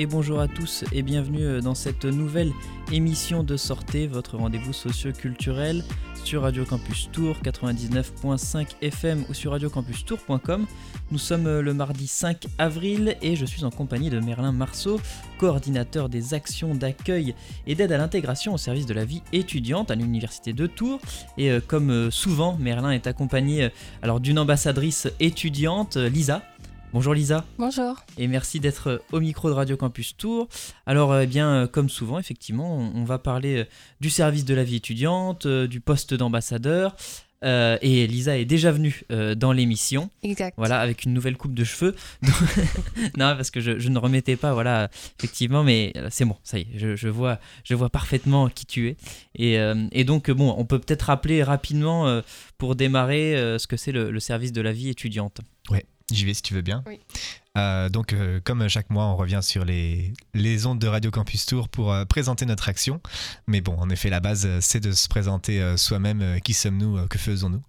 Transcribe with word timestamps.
et 0.00 0.06
bonjour 0.06 0.38
à 0.38 0.46
tous 0.46 0.84
et 0.92 1.02
bienvenue 1.02 1.44
euh, 1.44 1.60
dans 1.60 1.74
cette 1.74 2.04
nouvelle 2.04 2.52
émission 2.92 3.42
de 3.42 3.56
Sortez, 3.56 4.06
votre 4.06 4.36
rendez-vous 4.36 4.72
socio-culturel 4.72 5.82
sur 6.22 6.42
Radio 6.42 6.64
Campus 6.64 7.08
Tour 7.10 7.36
99.5 7.42 8.76
FM 8.80 9.24
ou 9.28 9.34
sur 9.34 9.50
radiocampustour.com. 9.50 10.66
Nous 11.10 11.18
sommes 11.18 11.48
euh, 11.48 11.62
le 11.62 11.74
mardi 11.74 12.06
5 12.06 12.46
avril 12.58 13.16
et 13.22 13.34
je 13.34 13.44
suis 13.44 13.64
en 13.64 13.70
compagnie 13.70 14.08
de 14.08 14.20
Merlin 14.20 14.52
Marceau, 14.52 15.00
coordinateur 15.36 16.08
des 16.08 16.32
actions 16.32 16.76
d'accueil 16.76 17.34
et 17.66 17.74
d'aide 17.74 17.90
à 17.90 17.98
l'intégration 17.98 18.54
au 18.54 18.58
service 18.58 18.86
de 18.86 18.94
la 18.94 19.04
vie 19.04 19.22
étudiante 19.32 19.90
à 19.90 19.96
l'université 19.96 20.52
de 20.52 20.68
Tours. 20.68 21.00
Et 21.38 21.50
euh, 21.50 21.60
comme 21.66 22.12
souvent, 22.12 22.56
Merlin 22.60 22.92
est 22.92 23.08
accompagné 23.08 23.70
alors 24.02 24.20
d'une 24.20 24.38
ambassadrice 24.38 25.08
étudiante, 25.18 25.96
Lisa. 25.96 26.44
Bonjour 26.94 27.12
Lisa. 27.12 27.44
Bonjour. 27.58 27.96
Et 28.16 28.28
merci 28.28 28.60
d'être 28.60 29.02
au 29.12 29.20
micro 29.20 29.50
de 29.50 29.54
Radio 29.54 29.76
Campus 29.76 30.16
Tour. 30.16 30.48
Alors, 30.86 31.18
eh 31.18 31.26
bien, 31.26 31.50
euh, 31.50 31.66
comme 31.66 31.90
souvent, 31.90 32.18
effectivement, 32.18 32.78
on 32.78 33.04
va 33.04 33.18
parler 33.18 33.58
euh, 33.58 33.64
du 34.00 34.08
service 34.08 34.46
de 34.46 34.54
la 34.54 34.64
vie 34.64 34.76
étudiante, 34.76 35.44
euh, 35.44 35.66
du 35.66 35.80
poste 35.80 36.14
d'ambassadeur. 36.14 36.96
et 37.42 38.06
Lisa 38.06 38.38
est 38.38 38.46
déjà 38.46 38.72
venue 38.72 39.04
dans 39.36 39.52
l'émission. 39.52 40.08
Exact. 40.22 40.54
Voilà, 40.56 40.80
avec 40.80 41.04
une 41.04 41.12
nouvelle 41.12 41.36
coupe 41.36 41.52
de 41.52 41.62
cheveux. 41.62 41.94
non, 43.18 43.36
parce 43.36 43.50
que 43.50 43.60
je, 43.60 43.88
ne 43.88 43.98
remettais 43.98 44.36
pas, 44.36 44.54
voilà, 44.54 44.88
effectivement, 45.18 45.62
mais 45.62 45.92
c'est 46.10 46.24
bon, 46.24 46.36
ça 46.42 46.58
y 46.58 46.62
est, 46.62 46.96
je, 46.96 47.08
vois, 47.08 47.38
je 47.64 47.74
vois 47.74 47.90
parfaitement 47.90 48.48
qui 48.48 48.66
tu 48.66 48.88
es. 48.88 48.96
Et, 49.36 50.04
donc, 50.04 50.30
bon, 50.30 50.54
on 50.56 50.64
peut 50.64 50.80
peut-être 50.80 51.02
rappeler 51.02 51.44
rapidement, 51.44 52.22
pour 52.56 52.74
démarrer, 52.74 53.34
ce 53.58 53.66
que 53.68 53.76
c'est 53.76 53.92
le, 53.92 54.10
le, 54.10 54.20
service 54.20 54.52
de 54.52 54.62
la 54.62 54.72
vie 54.72 54.88
étudiante. 54.88 55.40
Ouais. 55.70 55.84
J'y 56.10 56.24
vais 56.24 56.34
si 56.34 56.42
tu 56.42 56.54
veux 56.54 56.62
bien. 56.62 56.82
Oui. 56.86 57.00
Euh, 57.58 57.88
donc, 57.88 58.12
euh, 58.12 58.40
comme 58.42 58.68
chaque 58.68 58.88
mois, 58.90 59.04
on 59.06 59.16
revient 59.16 59.40
sur 59.42 59.64
les, 59.64 60.12
les 60.32 60.66
ondes 60.66 60.78
de 60.78 60.86
Radio 60.86 61.10
Campus 61.10 61.44
Tour 61.44 61.68
pour 61.68 61.92
euh, 61.92 62.04
présenter 62.04 62.46
notre 62.46 62.68
action. 62.68 63.00
Mais 63.46 63.60
bon, 63.60 63.76
en 63.78 63.90
effet, 63.90 64.10
la 64.10 64.20
base, 64.20 64.48
c'est 64.60 64.80
de 64.80 64.92
se 64.92 65.08
présenter 65.08 65.76
soi-même. 65.76 66.40
qui 66.42 66.54
sommes-nous 66.54 67.06
Que 67.08 67.18
faisons-nous 67.18 67.62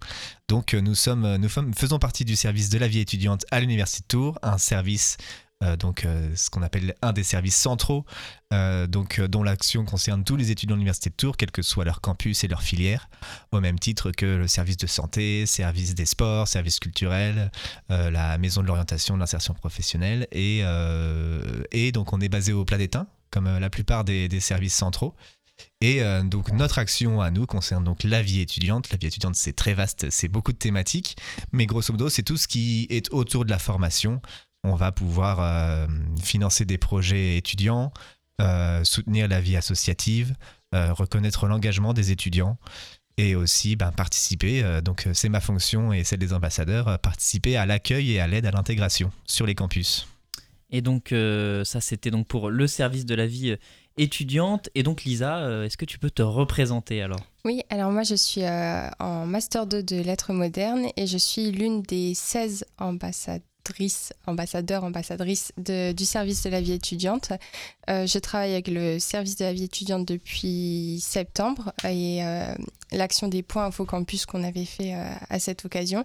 Donc, 0.47 0.73
nous, 0.73 0.95
sommes, 0.95 1.37
nous 1.37 1.49
faisons 1.49 1.99
partie 1.99 2.23
du 2.23 2.35
service 2.35 2.69
de 2.69 2.77
la 2.77 2.87
vie 2.87 2.99
étudiante 2.99 3.45
à 3.51 3.59
l'Université 3.59 4.01
de 4.03 4.07
Tours, 4.07 4.39
un 4.41 4.57
service 4.57 5.17
euh, 5.61 5.75
donc 5.75 6.05
euh, 6.05 6.33
ce 6.35 6.49
qu'on 6.49 6.61
appelle 6.61 6.95
un 7.01 7.11
des 7.11 7.23
services 7.23 7.57
centraux, 7.57 8.05
euh, 8.53 8.87
donc 8.87 9.19
dont 9.19 9.43
l'action 9.43 9.83
concerne 9.83 10.23
tous 10.23 10.37
les 10.37 10.51
étudiants 10.51 10.75
de 10.75 10.79
l'université 10.79 11.09
de 11.09 11.15
Tours, 11.15 11.35
quel 11.35 11.51
que 11.51 11.61
soit 11.61 11.83
leur 11.83 11.99
campus 11.99 12.45
et 12.45 12.47
leur 12.47 12.61
filière, 12.61 13.09
au 13.51 13.59
même 13.59 13.77
titre 13.77 14.11
que 14.11 14.25
le 14.25 14.47
service 14.47 14.77
de 14.77 14.87
santé, 14.87 15.45
service 15.45 15.95
des 15.95 16.05
sports, 16.05 16.47
service 16.47 16.79
culturel, 16.79 17.51
la 17.89 18.37
maison 18.37 18.61
de 18.61 18.67
l'orientation, 18.67 19.17
l'insertion 19.17 19.53
professionnelle, 19.53 20.27
et, 20.31 20.63
donc 21.91 22.13
on 22.13 22.21
est 22.21 22.29
basé 22.29 22.53
au 22.53 22.63
Plat 22.63 22.77
d'Étain, 22.77 23.07
comme 23.29 23.57
la 23.57 23.69
plupart 23.69 24.05
des, 24.05 24.29
des 24.29 24.39
services 24.39 24.75
centraux. 24.75 25.13
Et 25.81 26.01
donc 26.23 26.53
notre 26.53 26.79
action 26.79 27.19
à 27.19 27.31
nous 27.31 27.45
concerne 27.45 27.83
donc 27.83 28.03
la 28.03 28.21
vie 28.21 28.39
étudiante. 28.39 28.89
La 28.91 28.97
vie 28.97 29.07
étudiante 29.07 29.35
c'est 29.35 29.53
très 29.53 29.73
vaste, 29.73 30.09
c'est 30.09 30.29
beaucoup 30.29 30.53
de 30.53 30.57
thématiques, 30.57 31.17
mais 31.51 31.65
grosso 31.65 31.91
modo 31.91 32.09
c'est 32.09 32.23
tout 32.23 32.37
ce 32.37 32.47
qui 32.47 32.87
est 32.89 33.11
autour 33.11 33.43
de 33.43 33.49
la 33.49 33.59
formation, 33.59 34.21
on 34.63 34.75
va 34.75 34.91
pouvoir 34.91 35.39
euh, 35.39 35.87
financer 36.21 36.65
des 36.65 36.77
projets 36.77 37.37
étudiants, 37.37 37.91
euh, 38.41 38.83
soutenir 38.83 39.27
la 39.27 39.41
vie 39.41 39.57
associative, 39.57 40.35
euh, 40.75 40.93
reconnaître 40.93 41.47
l'engagement 41.47 41.93
des 41.93 42.11
étudiants 42.11 42.57
et 43.17 43.35
aussi 43.35 43.75
ben, 43.75 43.91
participer, 43.91 44.63
donc 44.81 45.05
c'est 45.11 45.27
ma 45.27 45.41
fonction 45.41 45.91
et 45.91 46.05
celle 46.05 46.19
des 46.19 46.31
ambassadeurs, 46.31 46.99
participer 46.99 47.57
à 47.57 47.65
l'accueil 47.65 48.13
et 48.13 48.21
à 48.21 48.27
l'aide 48.27 48.45
à 48.45 48.51
l'intégration 48.51 49.11
sur 49.25 49.45
les 49.45 49.55
campus. 49.55 50.07
Et 50.69 50.81
donc 50.81 51.13
ça 51.65 51.81
c'était 51.81 52.11
donc 52.11 52.27
pour 52.27 52.49
le 52.49 52.65
service 52.65 53.05
de 53.05 53.15
la 53.15 53.27
vie 53.27 53.57
étudiante. 53.97 54.69
Et 54.73 54.83
donc 54.83 55.03
Lisa, 55.03 55.65
est-ce 55.65 55.75
que 55.75 55.83
tu 55.83 55.99
peux 55.99 56.09
te 56.09 56.21
représenter 56.21 57.01
alors? 57.01 57.19
Oui, 57.43 57.61
alors 57.69 57.91
moi 57.91 58.03
je 58.03 58.15
suis 58.15 58.43
en 58.45 59.25
Master 59.25 59.67
2 59.67 59.83
de 59.83 59.97
lettres 59.97 60.31
modernes 60.31 60.85
et 60.95 61.05
je 61.05 61.17
suis 61.17 61.51
l'une 61.51 61.81
des 61.81 62.13
16 62.13 62.67
ambassadeurs 62.77 63.43
ambassadeur, 64.25 64.83
ambassadrice 64.83 65.51
du 65.57 66.05
service 66.05 66.43
de 66.43 66.49
la 66.49 66.61
vie 66.61 66.73
étudiante. 66.73 67.31
Euh, 67.89 68.05
je 68.05 68.19
travaille 68.19 68.51
avec 68.53 68.67
le 68.67 68.99
service 68.99 69.35
de 69.35 69.45
la 69.45 69.53
vie 69.53 69.63
étudiante 69.63 70.05
depuis 70.05 70.99
septembre 71.01 71.73
et 71.83 72.23
euh, 72.23 72.53
l'action 72.91 73.27
des 73.27 73.43
points 73.43 73.65
Info 73.65 73.85
Campus 73.85 74.25
qu'on 74.25 74.43
avait 74.43 74.65
fait 74.65 74.93
euh, 74.93 75.11
à 75.29 75.39
cette 75.39 75.65
occasion. 75.65 76.03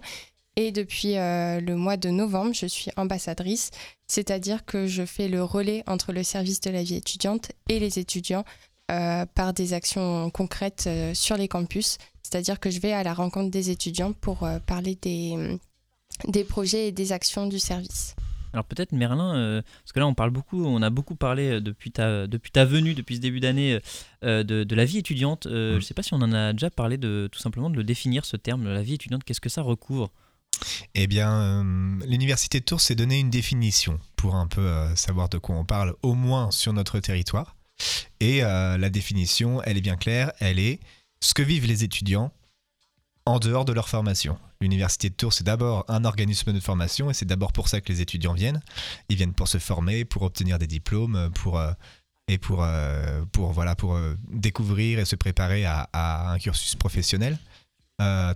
Et 0.57 0.71
depuis 0.71 1.15
le 1.15 1.73
mois 1.73 1.97
de 1.97 2.07
novembre, 2.07 2.53
je 2.53 2.65
suis 2.65 2.89
ambassadrice, 2.95 3.71
c'est-à-dire 4.07 4.63
que 4.63 4.87
je 4.87 5.03
fais 5.03 5.27
le 5.27 5.43
relais 5.43 5.83
entre 5.85 6.13
le 6.13 6.23
service 6.23 6.61
de 6.61 6.69
la 6.69 6.81
vie 6.81 6.95
étudiante 6.95 7.51
et 7.67 7.77
les 7.77 7.99
étudiants 7.99 8.45
par 8.87 9.51
des 9.53 9.73
actions 9.73 10.29
concrètes 10.29 10.87
sur 11.13 11.35
les 11.35 11.49
campus. 11.49 11.97
C'est-à-dire 12.23 12.61
que 12.61 12.69
je 12.69 12.79
vais 12.79 12.93
à 12.93 13.03
la 13.03 13.13
rencontre 13.13 13.51
des 13.51 13.69
étudiants 13.69 14.13
pour 14.13 14.47
parler 14.65 14.97
des, 15.01 15.59
des 16.27 16.43
projets 16.43 16.87
et 16.87 16.91
des 16.91 17.11
actions 17.11 17.47
du 17.47 17.59
service. 17.59 18.15
Alors 18.55 18.63
peut-être 18.63 18.93
Merlin, 18.93 19.35
euh, 19.35 19.61
parce 19.83 19.91
que 19.91 19.99
là 19.99 20.07
on 20.07 20.13
parle 20.13 20.29
beaucoup, 20.29 20.65
on 20.65 20.81
a 20.81 20.89
beaucoup 20.89 21.15
parlé 21.15 21.49
euh, 21.49 21.59
depuis 21.61 21.91
ta, 21.91 22.25
depuis 22.25 22.51
ta 22.51 22.63
venue, 22.63 22.93
depuis 22.93 23.17
ce 23.17 23.21
début 23.21 23.41
d'année, 23.41 23.81
euh, 24.23 24.43
de, 24.43 24.75
la 24.75 24.85
vie 24.85 24.97
étudiante. 24.97 25.45
Je 25.49 25.75
ne 25.75 25.79
sais 25.81 25.93
pas 25.93 26.03
si 26.03 26.13
on 26.13 26.21
en 26.21 26.31
a 26.31 26.53
déjà 26.53 26.69
parlé 26.69 26.97
de 26.97 27.27
tout 27.29 27.39
simplement 27.39 27.69
de 27.69 27.75
le 27.75 27.83
définir 27.83 28.23
ce 28.23 28.37
terme, 28.37 28.63
la 28.63 28.81
vie 28.81 28.93
étudiante. 28.93 29.25
Qu'est-ce 29.25 29.41
que 29.41 29.49
ça 29.49 29.61
recouvre? 29.61 30.09
Eh 30.93 31.05
bien, 31.05 31.65
l'université 32.07 32.61
de 32.61 32.65
Tours 32.65 32.79
s'est 32.79 32.95
donné 32.95 33.19
une 33.19 33.29
définition 33.29 33.99
pour 34.15 34.35
un 34.35 34.47
peu 34.47 34.71
savoir 34.95 35.27
de 35.27 35.37
quoi 35.37 35.57
on 35.57 35.65
parle, 35.65 35.93
au 36.01 36.13
moins 36.13 36.49
sur 36.49 36.71
notre 36.71 37.01
territoire. 37.01 37.57
Et 38.21 38.39
la 38.39 38.89
définition, 38.89 39.61
elle 39.63 39.77
est 39.77 39.81
bien 39.81 39.97
claire, 39.97 40.31
elle 40.39 40.59
est 40.59 40.79
ce 41.19 41.33
que 41.33 41.41
vivent 41.41 41.67
les 41.67 41.83
étudiants 41.83 42.31
en 43.25 43.39
dehors 43.39 43.65
de 43.65 43.73
leur 43.73 43.89
formation. 43.89 44.37
L'université 44.61 45.09
de 45.09 45.15
Tours, 45.15 45.33
c'est 45.33 45.43
d'abord 45.43 45.83
un 45.87 46.05
organisme 46.05 46.53
de 46.53 46.59
formation 46.59 47.09
et 47.09 47.13
c'est 47.13 47.25
d'abord 47.25 47.51
pour 47.51 47.67
ça 47.67 47.81
que 47.81 47.91
les 47.91 48.01
étudiants 48.01 48.33
viennent. 48.33 48.61
Ils 49.09 49.17
viennent 49.17 49.33
pour 49.33 49.47
se 49.47 49.57
former, 49.57 50.05
pour 50.05 50.21
obtenir 50.21 50.59
des 50.59 50.67
diplômes, 50.67 51.31
pour, 51.33 51.59
euh, 51.59 51.71
et 52.27 52.37
pour, 52.37 52.63
euh, 52.63 53.23
pour, 53.31 53.51
voilà, 53.51 53.75
pour 53.75 53.95
euh, 53.95 54.15
découvrir 54.29 54.99
et 54.99 55.05
se 55.05 55.15
préparer 55.15 55.65
à, 55.65 55.89
un 56.31 56.37
cursus 56.37 56.75
professionnel. 56.75 57.37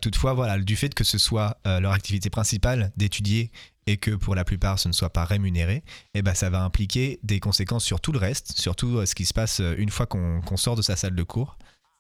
toutefois, 0.02 0.34
voilà, 0.34 0.58
du 0.58 0.76
fait 0.76 0.94
que 0.94 1.04
ce 1.04 1.18
soit 1.18 1.58
leur 1.66 1.92
activité 1.92 2.30
principale 2.30 2.92
d'étudier 2.98 3.52
et 3.88 3.98
que 3.98 4.12
pour 4.12 4.36
la 4.36 4.44
plupart 4.44 4.80
ce 4.80 4.88
ne 4.88 4.94
soit 4.94 5.10
pas 5.12 5.26
rémunéré, 5.26 5.84
eh 6.14 6.22
ben, 6.22 6.34
ça 6.34 6.50
va 6.50 6.64
impliquer 6.64 7.20
des 7.24 7.40
conséquences 7.40 7.84
sur 7.84 8.00
tout 8.00 8.12
le 8.12 8.20
reste, 8.20 8.58
sur 8.60 8.76
tout 8.76 9.06
ce 9.06 9.16
qui 9.16 9.26
se 9.26 9.34
passe 9.34 9.62
une 9.78 9.90
fois 9.90 10.06
qu'on 10.06 10.58
sort 10.58 10.76
de 10.76 10.82
sa 10.82 10.96
salle 10.96 11.16
de 11.16 11.24
cours. 11.24 11.58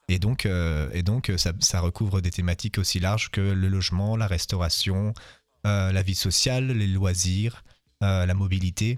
Et 0.09 0.18
donc, 0.18 0.47
euh, 0.47 0.90
et 0.92 1.03
donc 1.03 1.31
ça, 1.38 1.80
recouvre 1.80 2.20
des 2.20 2.31
thématiques 2.31 2.80
aussi 2.80 3.00
larges 3.00 3.30
que 3.30 3.42
le 3.42 3.68
logement, 3.68 4.18
la 4.18 4.25
restauration, 4.25 5.14
euh, 5.68 5.92
la 5.92 6.02
vie 6.02 6.16
sociale, 6.16 6.72
les 6.72 6.88
loisirs, 6.88 7.64
euh, 8.03 8.25
la 8.25 8.34
mobilité. 8.34 8.98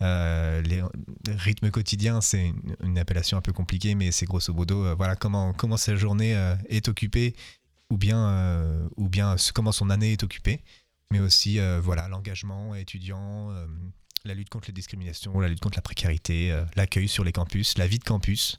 les 0.00 0.82
rythmes 1.28 1.70
quotidiens, 1.70 2.22
c'est 2.22 2.54
une, 2.82 2.98
appellation 2.98 3.36
un 3.36 3.42
peu 3.42 3.52
compliquée, 3.52 3.94
mais 3.94 4.10
c'est 4.10 4.24
grosso 4.24 4.54
modo 4.54 4.96
voilà 4.96 5.16
comment, 5.16 5.52
comment 5.52 5.76
sa 5.76 5.94
journée 5.96 6.32
est 6.68 6.88
occupée 6.88 7.34
ou 7.90 7.98
bien, 7.98 8.88
ou 8.96 9.08
bien 9.08 9.36
comment 9.54 9.72
son 9.72 9.90
année 9.90 10.12
est 10.12 10.22
occupée, 10.22 10.62
mais 11.10 11.20
aussi 11.20 11.58
voilà 11.82 12.08
l'engagement 12.08 12.74
étudiant, 12.74 13.50
la 14.24 14.34
lutte 14.34 14.48
contre 14.48 14.68
les 14.68 14.74
discriminations, 14.74 15.38
la 15.40 15.48
lutte 15.48 15.60
contre 15.60 15.76
la 15.76 15.82
précarité, 15.82 16.58
l'accueil 16.74 17.08
sur 17.08 17.24
les 17.24 17.32
campus, 17.32 17.76
la 17.76 17.86
vie 17.86 17.98
de 17.98 18.04
campus. 18.04 18.58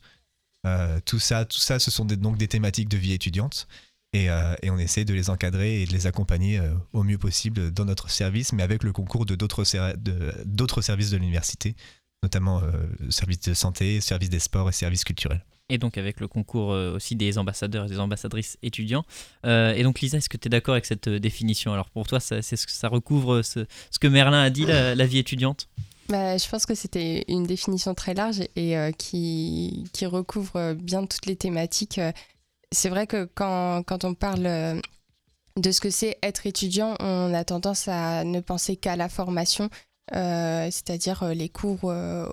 Euh, 0.65 0.99
tout 1.05 1.19
ça, 1.19 1.45
tout 1.45 1.57
ça, 1.57 1.79
ce 1.79 1.91
sont 1.91 2.05
donc 2.05 2.37
des 2.37 2.47
thématiques 2.47 2.89
de 2.89 2.97
vie 2.97 3.13
étudiante. 3.13 3.67
Euh, 4.15 4.55
et, 4.63 4.71
on 4.71 4.79
essaie 4.79 5.05
de 5.05 5.13
les 5.13 5.29
encadrer 5.29 5.83
et 5.83 5.85
de 5.85 5.93
les 5.93 6.07
accompagner 6.07 6.57
euh, 6.57 6.73
au 6.93 7.03
mieux 7.03 7.19
possible 7.19 7.71
dans 7.71 7.85
notre 7.85 8.09
service, 8.09 8.53
mais 8.53 8.63
avec 8.63 8.83
le 8.83 8.91
concours 8.91 9.25
de 9.25 9.35
d'autres 9.35 9.63
services 10.81 11.11
de 11.11 11.17
l'université, 11.17 11.75
notamment 12.23 12.61
services 13.09 13.41
de 13.41 13.53
santé, 13.53 14.01
services 14.01 14.29
des 14.29 14.39
sports 14.39 14.67
et 14.67 14.73
services 14.73 15.03
culturels. 15.03 15.45
Et 15.71 15.77
donc 15.77 15.99
avec 15.99 16.19
le 16.19 16.27
concours 16.27 16.69
aussi 16.69 17.15
des 17.15 17.37
ambassadeurs 17.37 17.85
et 17.85 17.89
des 17.89 17.99
ambassadrices 17.99 18.57
étudiants. 18.63 19.05
et 19.45 19.83
donc 19.83 20.01
Lisa, 20.01 20.17
est-ce 20.17 20.27
que 20.27 20.37
tu 20.37 20.47
es 20.47 20.49
d'accord 20.49 20.73
avec 20.73 20.87
cette 20.87 21.07
définition? 21.07 21.71
Alors 21.71 21.91
pour 21.91 22.07
toi, 22.07 22.19
ça, 22.19 22.41
ça 22.41 22.87
recouvre 22.87 23.43
ce, 23.43 23.65
que 24.01 24.07
Merlin 24.07 24.41
a 24.41 24.49
dit, 24.49 24.65
la 24.65 25.05
vie 25.05 25.19
étudiante? 25.19 25.69
Bah, 26.09 26.37
je 26.37 26.49
pense 26.49 26.65
que 26.65 26.73
c'était 26.73 27.23
une 27.27 27.43
définition 27.43 27.93
très 27.93 28.15
large 28.15 28.41
et 28.55 28.75
euh, 28.75 28.91
qui, 28.91 29.85
recouvre 30.01 30.73
bien 30.73 31.05
toutes 31.05 31.27
les 31.27 31.35
thématiques. 31.35 32.01
C'est 32.71 32.89
vrai 32.89 33.05
que 33.05 33.25
quand, 33.35 33.83
on 34.03 34.13
parle 34.15 34.47
euh, 34.47 34.81
de 35.57 35.71
ce 35.71 35.79
que 35.79 35.91
c'est 35.91 36.17
être 36.23 36.47
étudiant, 36.47 36.95
on 36.99 37.33
a 37.33 37.43
tendance 37.43 37.87
à 37.87 38.23
ne 38.23 38.39
penser 38.39 38.75
qu'à 38.75 38.95
la 38.95 39.07
formation, 39.07 39.69
euh, 40.15 40.65
c'est-à-dire 40.71 41.25
les 41.35 41.49
cours 41.49 41.83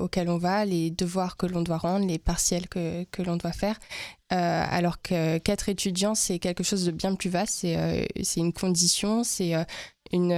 auxquels 0.00 0.30
on 0.30 0.38
va, 0.38 0.64
les 0.64 0.90
devoirs 0.90 1.36
que 1.36 1.44
l'on 1.44 1.60
doit 1.60 1.76
rendre, 1.76 2.06
les 2.06 2.18
partiels 2.18 2.68
que, 2.68 3.04
que 3.04 3.20
l'on 3.20 3.36
doit 3.36 3.52
faire. 3.52 3.78
alors 4.30 5.02
qu'être 5.02 5.68
étudiant, 5.68 6.14
c'est 6.14 6.38
quelque 6.38 6.64
chose 6.64 6.86
de 6.86 6.92
bien 6.92 7.14
plus 7.14 7.28
vaste, 7.28 7.66
c'est 8.22 8.40
une 8.40 8.54
condition, 8.54 9.22
c'est 9.22 9.54
une, 10.12 10.32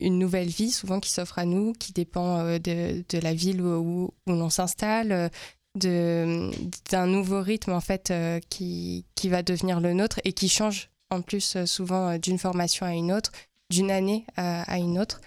une, 0.00 0.18
nouvelle 0.18 0.48
vie 0.48 0.70
souvent 0.70 1.00
qui 1.00 1.10
s'offre 1.10 1.38
à 1.38 1.44
nous, 1.44 1.72
qui 1.72 1.92
dépend 1.92 2.44
de, 2.44 3.04
de, 3.08 3.18
la 3.18 3.34
ville 3.34 3.62
où, 3.62 4.12
où, 4.26 4.32
l'on 4.32 4.50
s'installe, 4.50 5.30
d'un 5.76 7.06
nouveau 7.06 7.40
rythme 7.42 7.72
en 7.72 7.80
fait 7.80 8.12
qui, 8.48 9.04
qui 9.14 9.28
va 9.28 9.42
devenir 9.42 9.80
le 9.80 9.92
nôtre 9.92 10.20
et 10.24 10.32
qui 10.32 10.48
change 10.48 10.90
en 11.10 11.22
plus 11.22 11.64
souvent 11.64 12.18
d'une 12.18 12.38
formation 12.38 12.86
à 12.86 12.92
une 12.92 13.12
autre, 13.12 13.30
d'une 13.70 13.90
année 13.90 14.24
à, 14.36 14.78
une 14.78 14.98
autre. 14.98 15.20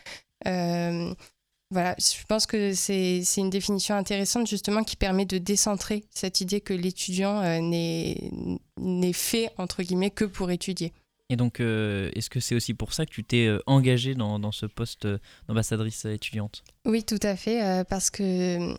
Voilà, 1.73 1.95
je 1.97 2.23
pense 2.27 2.45
que 2.45 2.75
c'est 2.75 3.23
une 3.37 3.49
définition 3.49 3.95
intéressante 3.95 4.45
justement 4.45 4.83
qui 4.83 4.95
permet 4.95 5.25
de 5.25 5.39
décentrer 5.39 6.03
cette 6.11 6.39
idée 6.39 6.61
que 6.61 6.71
l'étudiant 6.71 7.41
euh, 7.41 7.59
n'est 8.77 9.13
fait 9.13 9.49
entre 9.57 9.81
guillemets 9.81 10.11
que 10.11 10.25
pour 10.25 10.51
étudier. 10.51 10.93
Et 11.29 11.35
donc, 11.35 11.59
euh, 11.59 12.11
est-ce 12.15 12.29
que 12.29 12.39
c'est 12.39 12.55
aussi 12.55 12.73
pour 12.73 12.93
ça 12.93 13.05
que 13.05 13.11
tu 13.11 13.23
t'es 13.23 13.47
euh, 13.47 13.59
engagée 13.65 14.13
dans, 14.13 14.51
ce 14.51 14.65
poste 14.65 15.07
d'ambassadrice 15.47 16.05
étudiante? 16.05 16.63
Oui, 16.85 17.03
tout 17.03 17.19
à 17.21 17.35
fait, 17.35 17.85
parce 17.89 18.09
que 18.09 18.75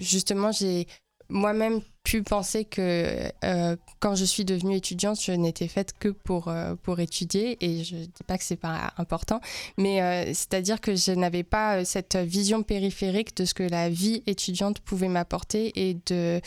justement, 0.00 0.52
j'ai 0.52 0.86
moi-même 1.28 1.80
pu 2.04 2.22
penser 2.22 2.64
que 2.64 3.30
euh, 3.44 3.76
quand 4.00 4.14
je 4.14 4.24
suis 4.24 4.44
devenue 4.44 4.76
étudiante, 4.76 5.20
je 5.20 5.32
n'étais 5.32 5.68
faite 5.68 5.92
que 5.98 6.08
pour, 6.08 6.48
euh, 6.48 6.74
pour 6.82 7.00
étudier 7.00 7.62
et 7.64 7.84
je 7.84 7.96
ne 7.96 8.04
dis 8.04 8.24
pas 8.26 8.38
que 8.38 8.44
c'est 8.44 8.56
pas 8.56 8.92
important, 8.96 9.40
mais 9.76 10.02
euh, 10.02 10.24
c'est-à-dire 10.28 10.80
que 10.80 10.94
je 10.94 11.12
n'avais 11.12 11.42
pas 11.42 11.84
cette 11.84 12.16
vision 12.16 12.62
périphérique 12.62 13.36
de 13.36 13.44
ce 13.44 13.54
que 13.54 13.62
la 13.62 13.90
vie 13.90 14.22
étudiante 14.26 14.80
pouvait 14.80 15.08
m'apporter 15.08 15.88
et 15.88 15.98
de 16.06 16.40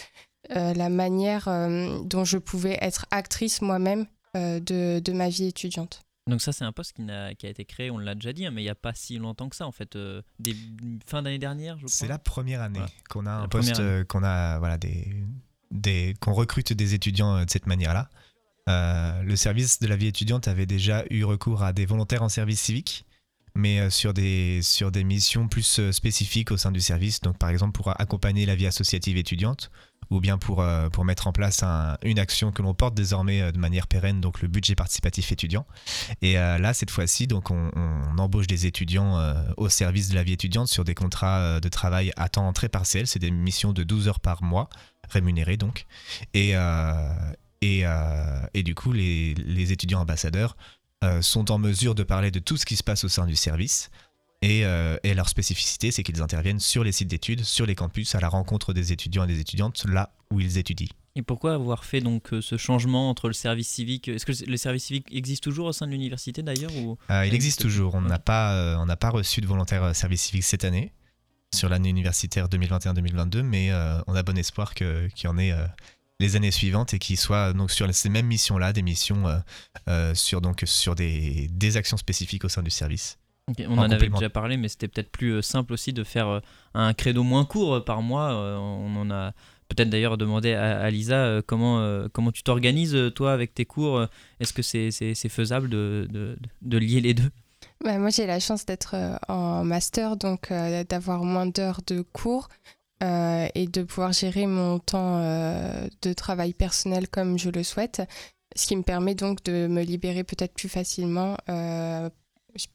la 0.49 0.89
manière 0.89 1.47
dont 2.03 2.25
je 2.25 2.37
pouvais 2.37 2.77
être 2.81 3.05
actrice 3.11 3.61
moi-même 3.61 4.05
de, 4.33 4.99
de 4.99 5.11
ma 5.11 5.29
vie 5.29 5.45
étudiante. 5.45 6.01
Donc 6.27 6.41
ça, 6.41 6.51
c'est 6.51 6.63
un 6.63 6.71
poste 6.71 6.93
qui 6.93 7.09
a, 7.09 7.33
qui 7.33 7.47
a, 7.47 7.49
été 7.49 7.65
créé, 7.65 7.89
on 7.89 7.97
l'a 7.97 8.15
déjà 8.15 8.31
dit, 8.31 8.45
hein, 8.45 8.51
mais 8.51 8.61
il 8.61 8.65
n'y 8.65 8.69
a 8.69 8.75
pas 8.75 8.93
si 8.93 9.17
longtemps 9.17 9.49
que 9.49 9.55
ça, 9.55 9.65
en 9.65 9.71
fait, 9.71 9.97
des, 10.39 10.55
fin 11.05 11.23
d'année 11.23 11.39
dernière, 11.39 11.77
je 11.77 11.85
crois. 11.85 11.95
C'est 11.95 12.07
la 12.07 12.19
première 12.19 12.61
année 12.61 12.79
qu'on 13.09 13.25
a 13.25 13.31
un 13.31 13.47
poste, 13.47 13.81
qu'on 14.05 14.23
a 14.23 14.59
voilà, 14.59 14.77
des, 14.77 16.13
qu'on 16.19 16.33
recrute 16.33 16.73
des 16.73 16.93
étudiants 16.93 17.37
euh, 17.37 17.45
de 17.45 17.49
cette 17.49 17.67
manière-là. 17.67 18.09
Euh, 18.69 19.23
le 19.23 19.35
service 19.35 19.79
de 19.79 19.87
la 19.87 19.95
vie 19.95 20.07
étudiante 20.07 20.47
avait 20.47 20.65
déjà 20.65 21.03
eu 21.09 21.23
recours 21.23 21.63
à 21.63 21.73
des 21.73 21.85
volontaires 21.85 22.23
en 22.23 22.29
service 22.29 22.61
civique, 22.61 23.05
mais 23.55 23.79
euh, 23.79 23.89
sur, 23.89 24.13
des, 24.13 24.61
sur 24.61 24.91
des 24.91 25.03
missions 25.03 25.47
plus 25.47 25.81
spécifiques 25.91 26.51
au 26.51 26.57
sein 26.57 26.71
du 26.71 26.81
service, 26.81 27.21
donc 27.21 27.37
par 27.37 27.49
exemple 27.49 27.73
pour 27.73 27.89
accompagner 27.99 28.45
la 28.45 28.55
vie 28.55 28.67
associative 28.67 29.17
étudiante, 29.17 29.71
ou 30.09 30.19
bien 30.19 30.37
pour, 30.37 30.61
pour 30.91 31.05
mettre 31.05 31.27
en 31.27 31.31
place 31.31 31.63
une 32.03 32.19
action 32.19 32.51
que 32.51 32.61
l'on 32.61 32.73
porte 32.73 32.93
désormais 32.93 33.53
de 33.53 33.57
manière 33.57 33.87
pérenne, 33.87 34.19
donc 34.19 34.41
le 34.41 34.49
budget 34.49 34.75
participatif 34.75 35.31
étudiant. 35.31 35.65
Et 36.21 36.33
là, 36.33 36.73
cette 36.73 36.91
fois-ci, 36.91 37.29
on, 37.31 37.41
on, 37.49 38.17
embauche 38.17 38.47
des 38.47 38.65
étudiants 38.65 39.17
au 39.55 39.69
service 39.69 40.09
de 40.09 40.15
la 40.15 40.23
vie 40.23 40.33
étudiante 40.33 40.67
sur 40.67 40.83
des 40.83 40.95
contrats 40.95 41.61
de 41.61 41.69
travail 41.69 42.11
à 42.17 42.27
temps 42.27 42.51
très 42.51 42.67
partiel, 42.67 43.07
c'est 43.07 43.19
des 43.19 43.31
missions 43.31 43.71
de 43.71 43.83
12 43.83 44.09
heures 44.09 44.19
par 44.19 44.43
mois, 44.43 44.67
rémunérés 45.11 45.57
donc. 45.57 45.85
Et, 46.33 46.55
euh, 46.55 47.13
et, 47.61 47.81
euh, 47.85 48.39
et, 48.53 48.63
du 48.63 48.73
coup, 48.73 48.91
les, 48.91 49.33
les 49.35 49.71
étudiants 49.71 50.01
ambassadeurs 50.01 50.55
euh, 51.03 51.21
sont 51.21 51.51
en 51.51 51.57
mesure 51.57 51.95
de 51.95 52.03
parler 52.03 52.31
de 52.31 52.39
tout 52.39 52.57
ce 52.57 52.65
qui 52.65 52.75
se 52.75 52.83
passe 52.83 53.03
au 53.03 53.09
sein 53.09 53.25
du 53.25 53.35
service. 53.35 53.89
Et, 54.43 54.61
et 55.03 55.13
leur 55.13 55.29
spécificité, 55.29 55.91
c'est 55.91 56.01
qu'ils 56.01 56.23
interviennent 56.23 56.59
sur 56.59 56.83
les 56.83 56.91
sites 56.91 57.09
d'études, 57.09 57.43
sur 57.43 57.67
les 57.67 57.75
campus, 57.75 58.15
à 58.15 58.19
la 58.19 58.27
rencontre 58.27 58.73
des 58.73 58.91
étudiants 58.91 59.23
et 59.25 59.27
des 59.27 59.39
étudiantes, 59.39 59.85
là 59.85 60.15
où 60.31 60.39
ils 60.39 60.57
étudient. 60.57 60.87
Et 61.15 61.21
pourquoi 61.21 61.53
avoir 61.53 61.85
fait 61.85 62.01
donc 62.01 62.29
ce 62.41 62.57
changement 62.57 63.11
entre 63.11 63.27
le 63.27 63.35
service 63.35 63.69
civique 63.69 64.07
Est-ce 64.07 64.25
que 64.25 64.49
le 64.49 64.57
service 64.57 64.85
civique 64.85 65.05
existe 65.11 65.43
toujours 65.43 65.67
au 65.67 65.73
sein 65.73 65.85
de 65.85 65.91
l'université 65.91 66.41
d'ailleurs 66.41 66.75
ou... 66.75 66.97
Il 67.23 67.35
existe 67.35 67.61
toujours. 67.61 67.93
On 67.93 68.01
n'a 68.01 68.17
pas, 68.17 68.79
on 68.79 68.87
n'a 68.87 68.97
pas 68.97 69.11
reçu 69.11 69.41
de 69.41 69.45
volontaire 69.45 69.95
service 69.95 70.23
civique 70.23 70.43
cette 70.43 70.65
année 70.65 70.91
sur 71.53 71.69
l'année 71.69 71.89
universitaire 71.89 72.47
2021-2022, 72.47 73.41
mais 73.41 73.71
euh, 73.71 73.99
on 74.07 74.15
a 74.15 74.23
bon 74.23 74.37
espoir 74.37 74.73
qu'il 74.73 75.09
y 75.23 75.27
en 75.27 75.37
ait 75.37 75.51
euh, 75.51 75.65
les 76.21 76.35
années 76.35 76.51
suivantes 76.51 76.93
et 76.93 76.99
qu'il 76.99 77.17
soit 77.17 77.53
donc 77.53 77.71
sur 77.71 77.93
ces 77.93 78.09
mêmes 78.09 78.27
missions-là, 78.27 78.71
des 78.71 78.81
missions 78.81 79.23
euh, 79.87 80.13
sur, 80.15 80.39
donc, 80.39 80.63
sur 80.65 80.95
des, 80.95 81.49
des, 81.51 81.77
actions 81.77 81.97
spécifiques 81.97 82.45
au 82.45 82.49
sein 82.49 82.63
du 82.63 82.69
service. 82.69 83.17
on 83.67 83.77
en, 83.77 83.89
avait 83.89 84.07
déjà 84.07 84.29
parlé, 84.29 84.55
mais 84.55 84.69
c'était 84.69 84.87
peut-être 84.87 85.11
plus 85.11 85.41
simple 85.41 85.73
aussi 85.73 85.91
de 85.91 86.03
faire 86.03 86.41
un 86.73 86.93
credo 86.93 87.23
moins 87.23 87.45
court 87.45 87.83
par 87.83 88.01
mois. 88.01 88.33
on 88.33 88.95
en 88.95 89.11
a 89.11 89.33
peut-être 89.67 89.89
d'ailleurs 89.89 90.17
demandé 90.17 90.53
à, 90.53 90.89
Lisa 90.89 91.41
comment, 91.45 92.07
comment 92.13 92.31
tu 92.31 92.43
t'organises 92.43 92.97
toi 93.15 93.33
avec 93.33 93.53
tes 93.53 93.65
cours. 93.65 94.07
Est-ce 94.39 94.53
que 94.53 94.61
c'est 94.61 95.29
faisable 95.29 95.69
de, 95.69 96.07
de, 96.09 96.37
de 96.61 96.77
lier 96.77 97.01
les 97.01 97.13
deux? 97.13 97.31
Bah, 97.83 97.97
moi, 97.97 98.09
j'ai 98.09 98.27
la 98.27 98.39
chance 98.39 98.65
d'être 98.65 98.95
euh, 98.95 99.15
en 99.27 99.63
master, 99.63 100.15
donc 100.15 100.51
euh, 100.51 100.83
d'avoir 100.83 101.23
moins 101.23 101.47
d'heures 101.47 101.81
de 101.87 102.01
cours 102.01 102.47
euh, 103.01 103.47
et 103.55 103.67
de 103.67 103.83
pouvoir 103.83 104.13
gérer 104.13 104.45
mon 104.47 104.79
temps 104.79 105.19
de 105.19 106.13
travail 106.13 106.53
personnel 106.53 107.07
comme 107.07 107.37
je 107.37 107.49
le 107.49 107.63
souhaite, 107.63 108.01
ce 108.55 108.67
qui 108.67 108.75
me 108.75 108.83
permet 108.83 109.15
donc 109.15 109.43
de 109.43 109.67
me 109.67 109.83
libérer 109.83 110.23
peut-être 110.23 110.53
plus 110.53 110.69
facilement 110.69 111.37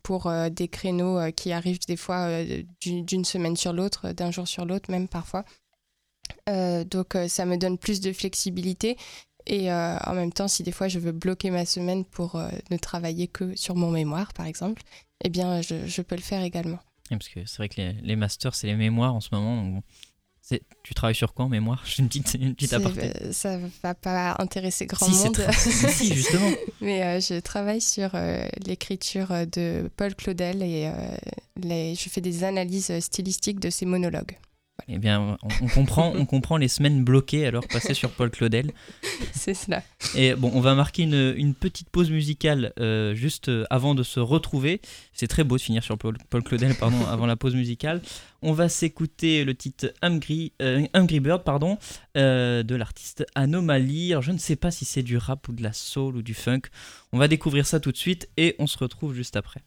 pour 0.02 0.32
des 0.50 0.68
créneaux 0.68 1.30
qui 1.32 1.52
arrivent 1.52 1.78
des 1.86 1.96
fois 1.96 2.28
d'une 2.80 3.24
semaine 3.24 3.56
sur 3.56 3.72
l'autre, 3.72 4.12
d'un 4.12 4.30
jour 4.30 4.48
sur 4.48 4.64
l'autre 4.64 4.90
même 4.90 5.06
parfois. 5.08 5.44
donc 6.46 7.16
ça 7.28 7.44
me 7.44 7.56
donne 7.56 7.78
plus 7.78 8.00
de 8.00 8.12
flexibilité 8.12 8.96
et 9.46 9.70
euh, 9.70 9.96
en 10.04 10.14
même 10.14 10.32
temps, 10.32 10.48
si 10.48 10.62
des 10.62 10.72
fois 10.72 10.88
je 10.88 10.98
veux 10.98 11.12
bloquer 11.12 11.50
ma 11.50 11.64
semaine 11.64 12.04
pour 12.04 12.34
euh, 12.34 12.48
ne 12.70 12.76
travailler 12.76 13.28
que 13.28 13.54
sur 13.56 13.76
mon 13.76 13.90
mémoire, 13.90 14.32
par 14.32 14.46
exemple, 14.46 14.82
eh 15.24 15.28
bien, 15.28 15.62
je, 15.62 16.02
peux 16.02 16.16
le 16.16 16.22
faire 16.22 16.42
également. 16.42 16.80
parce 17.08 17.28
que 17.28 17.44
c'est 17.46 17.56
vrai 17.58 17.68
que 17.68 17.76
les, 17.80 17.92
les 17.92 18.16
masters, 18.16 18.54
c'est 18.54 18.66
les 18.66 18.74
mémoires 18.74 19.14
en 19.14 19.20
ce 19.20 19.28
moment. 19.32 19.62
Donc 19.62 19.84
tu 20.82 20.94
travailles 20.94 21.14
sur 21.14 21.34
quoi 21.34 21.46
en 21.46 21.48
mémoire? 21.48 21.82
J'ai 21.86 22.02
une 22.02 22.08
petite, 22.08 22.34
une 22.34 22.54
petite 22.54 22.72
aparté. 22.72 23.12
Euh, 23.22 23.32
ça 23.32 23.58
va 23.82 23.94
pas 23.94 24.36
intéresser 24.38 24.86
grand 24.86 25.08
monde. 25.08 25.44
si, 25.52 26.14
justement. 26.14 26.50
Mais 26.80 27.20
je 27.20 27.40
travaille 27.40 27.80
sur 27.80 28.10
l'écriture 28.64 29.28
de 29.52 29.90
Paul 29.96 30.14
Claudel 30.14 30.62
et 30.62 30.90
les, 31.62 31.94
je 31.94 32.08
fais 32.08 32.20
des 32.20 32.44
analyses 32.44 32.92
stylistiques 33.00 33.60
de 33.60 33.70
ses 33.70 33.86
monologues. 33.86 34.38
Eh 34.88 34.98
bien, 34.98 35.36
on, 35.42 35.66
comprend, 35.66 36.12
on 36.14 36.26
comprend 36.26 36.56
les 36.56 36.68
semaines 36.68 37.02
bloquées 37.02 37.44
alors 37.44 37.66
passées 37.66 37.94
sur 37.94 38.10
Paul 38.12 38.30
Claudel. 38.30 38.70
C'est 39.32 39.54
cela. 39.54 39.82
Et 40.14 40.34
bon, 40.34 40.50
on 40.54 40.60
va 40.60 40.76
marquer 40.76 41.02
une, 41.02 41.34
une 41.36 41.54
petite 41.54 41.90
pause 41.90 42.08
musicale 42.08 42.72
euh, 42.78 43.12
juste 43.12 43.48
euh, 43.48 43.64
avant 43.68 43.96
de 43.96 44.04
se 44.04 44.20
retrouver. 44.20 44.80
C'est 45.12 45.26
très 45.26 45.42
beau 45.42 45.56
de 45.56 45.62
finir 45.62 45.82
sur 45.82 45.98
Paul, 45.98 46.16
Claudel, 46.44 46.76
pardon, 46.76 47.04
avant 47.10 47.26
la 47.26 47.34
pause 47.34 47.56
musicale. 47.56 48.00
On 48.42 48.52
va 48.52 48.68
s'écouter 48.68 49.44
le 49.44 49.56
titre 49.56 49.92
Hungry, 50.02 50.52
euh, 50.62 50.86
Bird, 51.20 51.42
pardon, 51.42 51.78
de 52.14 52.74
l'artiste 52.74 53.26
Anomaly. 53.34 54.14
je 54.20 54.30
ne 54.30 54.38
sais 54.38 54.56
pas 54.56 54.70
si 54.70 54.84
c'est 54.84 55.02
du 55.02 55.16
rap 55.16 55.48
ou 55.48 55.52
de 55.52 55.64
la 55.64 55.72
soul 55.72 56.16
ou 56.16 56.22
du 56.22 56.34
funk. 56.34 56.62
On 57.12 57.18
va 57.18 57.26
découvrir 57.26 57.66
ça 57.66 57.80
tout 57.80 57.90
de 57.90 57.96
suite 57.96 58.28
et 58.36 58.54
on 58.60 58.68
se 58.68 58.78
retrouve 58.78 59.14
juste 59.14 59.34
après. 59.34 59.62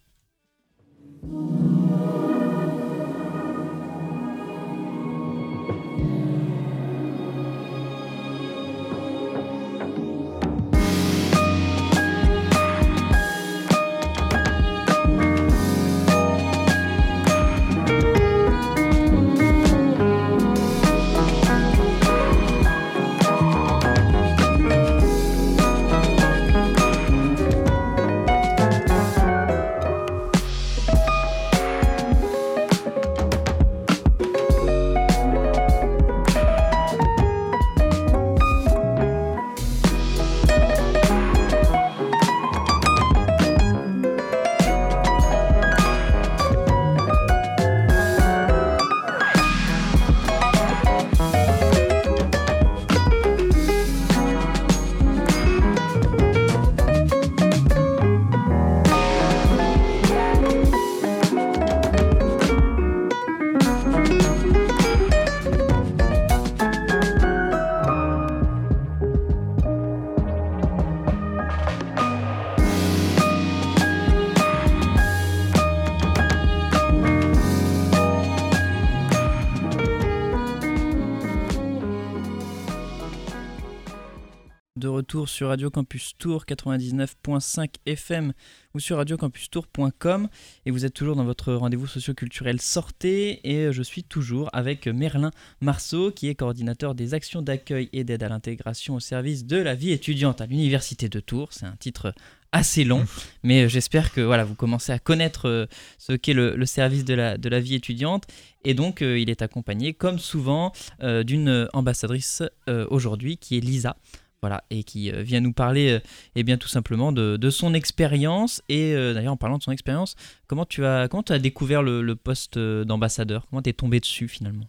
Sur 85.40 85.48
Radio 85.48 85.70
Campus 85.70 86.18
Tour 86.18 86.44
99.5 86.46 87.76
FM 87.86 88.34
ou 88.74 88.82
sur 88.82 88.98
radiocampustour.com 88.98 90.28
et 90.66 90.72
vous 90.72 90.84
êtes 90.84 90.94
toujours 90.94 91.16
dans 91.16 91.24
votre 91.24 91.54
rendez-vous 91.54 91.88
socio-culturel 91.88 92.60
Sortez 92.60 93.40
et 93.50 93.72
je 93.72 93.82
suis 93.82 94.04
toujours 94.04 94.50
avec 94.52 94.86
Merlin 94.88 95.32
Marceau 95.62 96.12
qui 96.12 96.28
est 96.28 96.36
coordinateur 96.36 96.94
des 96.94 97.14
actions 97.14 97.42
d'accueil 97.42 97.88
et 97.94 98.04
d'aide 98.04 98.24
à 98.24 98.28
l'intégration 98.28 98.96
au 98.96 99.00
service 99.00 99.46
de 99.46 99.56
la 99.56 99.76
vie 99.76 99.92
étudiante 99.92 100.42
à 100.42 100.46
l'Université 100.46 101.08
de 101.08 101.22
Tours. 101.22 101.54
C'est 101.54 101.66
un 101.66 101.78
titre 101.80 102.14
assez 102.52 102.84
long, 102.84 103.06
mais 103.44 103.70
j'espère 103.70 104.12
que 104.12 104.20
voilà, 104.20 104.44
vous 104.44 104.56
commencez 104.56 104.92
à 104.92 105.00
connaître 105.00 105.48
euh, 105.48 105.66
ce 105.98 106.12
qu'est 106.14 106.34
le, 106.34 106.66
service 106.66 107.06
de 107.06 107.14
la, 107.14 107.38
de 107.38 107.48
la 107.48 107.62
vie 107.62 107.76
étudiante. 107.76 108.26
Et 108.66 108.74
donc, 108.74 109.02
euh, 109.02 109.18
il 109.18 109.30
est 109.30 109.42
accompagné, 109.42 109.94
comme 109.94 110.20
souvent, 110.20 110.74
euh, 111.02 111.24
d'une 111.24 111.70
ambassadrice 111.72 112.44
aujourd'hui 112.90 113.38
qui 113.38 113.58
est 113.58 113.62
Lisa. 113.62 113.96
Voilà, 114.42 114.64
et 114.70 114.84
qui 114.84 115.12
euh, 115.12 115.22
vient 115.22 115.42
nous 115.42 115.52
parler 115.52 115.92
euh, 115.92 116.00
eh 116.36 116.44
bien, 116.44 116.58
tout 116.58 116.70
simplement 116.70 117.12
de, 117.12 117.50
son 117.50 117.74
expérience. 117.74 118.62
Et 118.70 118.94
euh, 118.94 119.14
d'ailleurs, 119.14 119.34
en 119.34 119.38
parlant 119.38 119.58
de 119.58 119.64
son 119.64 119.72
expérience, 119.72 120.16
comment 120.48 120.66
tu 120.66 120.86
as, 120.86 121.10
comment 121.10 121.24
tu 121.24 121.34
as 121.34 121.40
découvert 121.40 121.84
le, 121.84 122.16
poste 122.16 122.58
d'ambassadeur? 122.58 123.48
Comment 123.50 123.62
tu 123.62 123.70
es 123.70 123.74
tombé 123.74 124.00
dessus 124.00 124.28
finalement? 124.28 124.66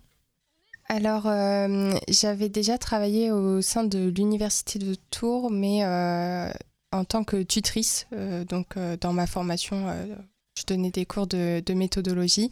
Alors, 0.89 1.25
j'avais 2.09 2.49
déjà 2.49 2.77
travaillé 2.77 3.31
au 3.31 3.63
sein 3.63 3.85
de 3.85 4.09
l'université 4.09 4.79
de 4.81 4.97
Tours, 5.11 5.51
mais 5.51 5.85
en 6.93 7.05
tant 7.05 7.23
que 7.23 7.43
tutrice. 7.43 8.09
donc, 8.49 8.77
dans 9.01 9.13
ma 9.13 9.27
formation, 9.27 9.87
je 10.59 10.65
donnais 10.67 10.91
des 10.91 11.07
cours 11.07 11.29
de 11.29 11.73
méthodologie. 11.75 12.51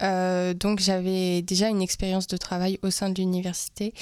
donc, 0.00 0.80
j'avais 0.80 1.42
déjà 1.42 1.68
une 1.68 1.80
expérience 1.80 2.26
de 2.26 2.36
travail 2.36 2.78
au 2.82 2.90
sein 2.90 3.08
de 3.08 3.14
l'université 3.14 3.94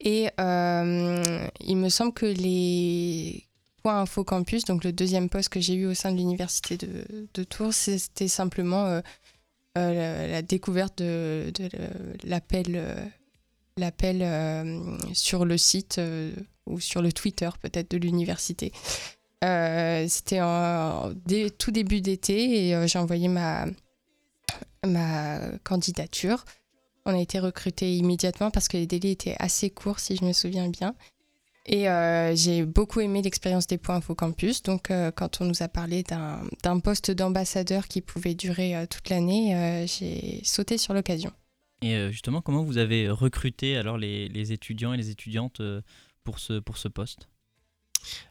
et 0.00 0.28
euh, 0.40 1.48
il 1.60 1.76
me 1.76 1.88
semble 1.88 2.12
que 2.12 2.26
les 2.26 3.44
points 3.82 4.00
Info 4.00 4.24
Campus, 4.24 4.64
donc 4.64 4.84
le 4.84 4.92
deuxième 4.92 5.28
poste 5.28 5.48
que 5.48 5.60
j'ai 5.60 5.74
eu 5.74 5.86
au 5.86 5.94
sein 5.94 6.12
de 6.12 6.16
l'université 6.16 6.76
de, 6.76 7.44
Tours, 7.44 7.72
c'était 7.72 8.28
simplement 8.28 8.86
euh, 8.86 9.00
euh, 9.78 10.26
la, 10.30 10.42
découverte 10.42 10.98
de, 10.98 11.52
l'appel 12.24 13.12
l'appel 13.78 14.98
sur 15.12 15.44
le 15.44 15.58
site 15.58 16.00
ou 16.66 16.80
sur 16.80 17.02
le 17.02 17.12
Twitter 17.12 17.50
peut-être 17.60 17.90
de 17.90 17.98
l'université. 17.98 18.72
C'était 19.42 20.40
en 20.40 21.12
tout 21.58 21.70
début 21.70 22.00
d'été 22.00 22.68
et 22.68 22.88
j'ai 22.88 22.98
envoyé 22.98 23.28
ma, 23.28 23.66
ma 24.84 25.40
candidature. 25.62 26.44
On 27.06 27.14
a 27.14 27.20
été 27.20 27.38
recruté 27.38 27.96
immédiatement 27.96 28.50
parce 28.50 28.66
que 28.66 28.76
les 28.76 28.88
délais 28.88 29.12
étaient 29.12 29.36
assez 29.38 29.70
courts, 29.70 30.00
si 30.00 30.16
je 30.16 30.24
me 30.24 30.32
souviens 30.32 30.68
bien. 30.68 30.96
Et 31.64 31.88
euh, 31.88 32.34
j'ai 32.34 32.64
beaucoup 32.64 33.00
aimé 33.00 33.22
l'expérience 33.22 33.68
des 33.68 33.78
points 33.78 33.96
Info 33.96 34.16
Campus. 34.16 34.64
Donc, 34.64 34.90
euh, 34.90 35.12
quand 35.12 35.40
on 35.40 35.44
nous 35.44 35.62
a 35.62 35.68
parlé 35.68 36.02
d'un 36.02 36.80
poste 36.80 37.12
d'ambassadeur 37.12 37.86
qui 37.86 38.00
pouvait 38.00 38.34
durer 38.34 38.74
euh, 38.74 38.86
toute 38.86 39.08
l'année, 39.08 39.86
j'ai 39.86 40.40
sauté 40.42 40.78
sur 40.78 40.94
l'occasion. 40.94 41.32
Et 41.80 42.10
justement, 42.10 42.40
comment 42.40 42.64
vous 42.64 42.78
avez 42.78 43.08
recruté 43.08 43.76
alors 43.76 43.98
les, 43.98 44.52
étudiants 44.52 44.92
et 44.92 44.96
les 44.96 45.10
étudiantes 45.10 45.62
pour 46.24 46.40
ce, 46.40 46.58
pour 46.58 46.76
ce 46.76 46.88
poste? 46.88 47.28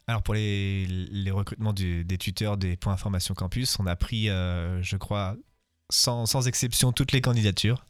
Alors 0.08 0.22
pour 0.22 0.34
les, 0.34 0.88
recrutements 1.32 1.74
des 1.74 2.18
tuteurs 2.18 2.58
des 2.58 2.76
points 2.76 2.94
information 2.94 3.36
campus, 3.36 3.80
on 3.80 3.86
a 3.86 3.96
pris, 3.96 4.26
je 4.26 4.98
crois, 4.98 5.38
sans, 5.90 6.26
sans, 6.26 6.48
exception, 6.48 6.92
toutes 6.92 7.12
les 7.12 7.22
candidatures 7.22 7.86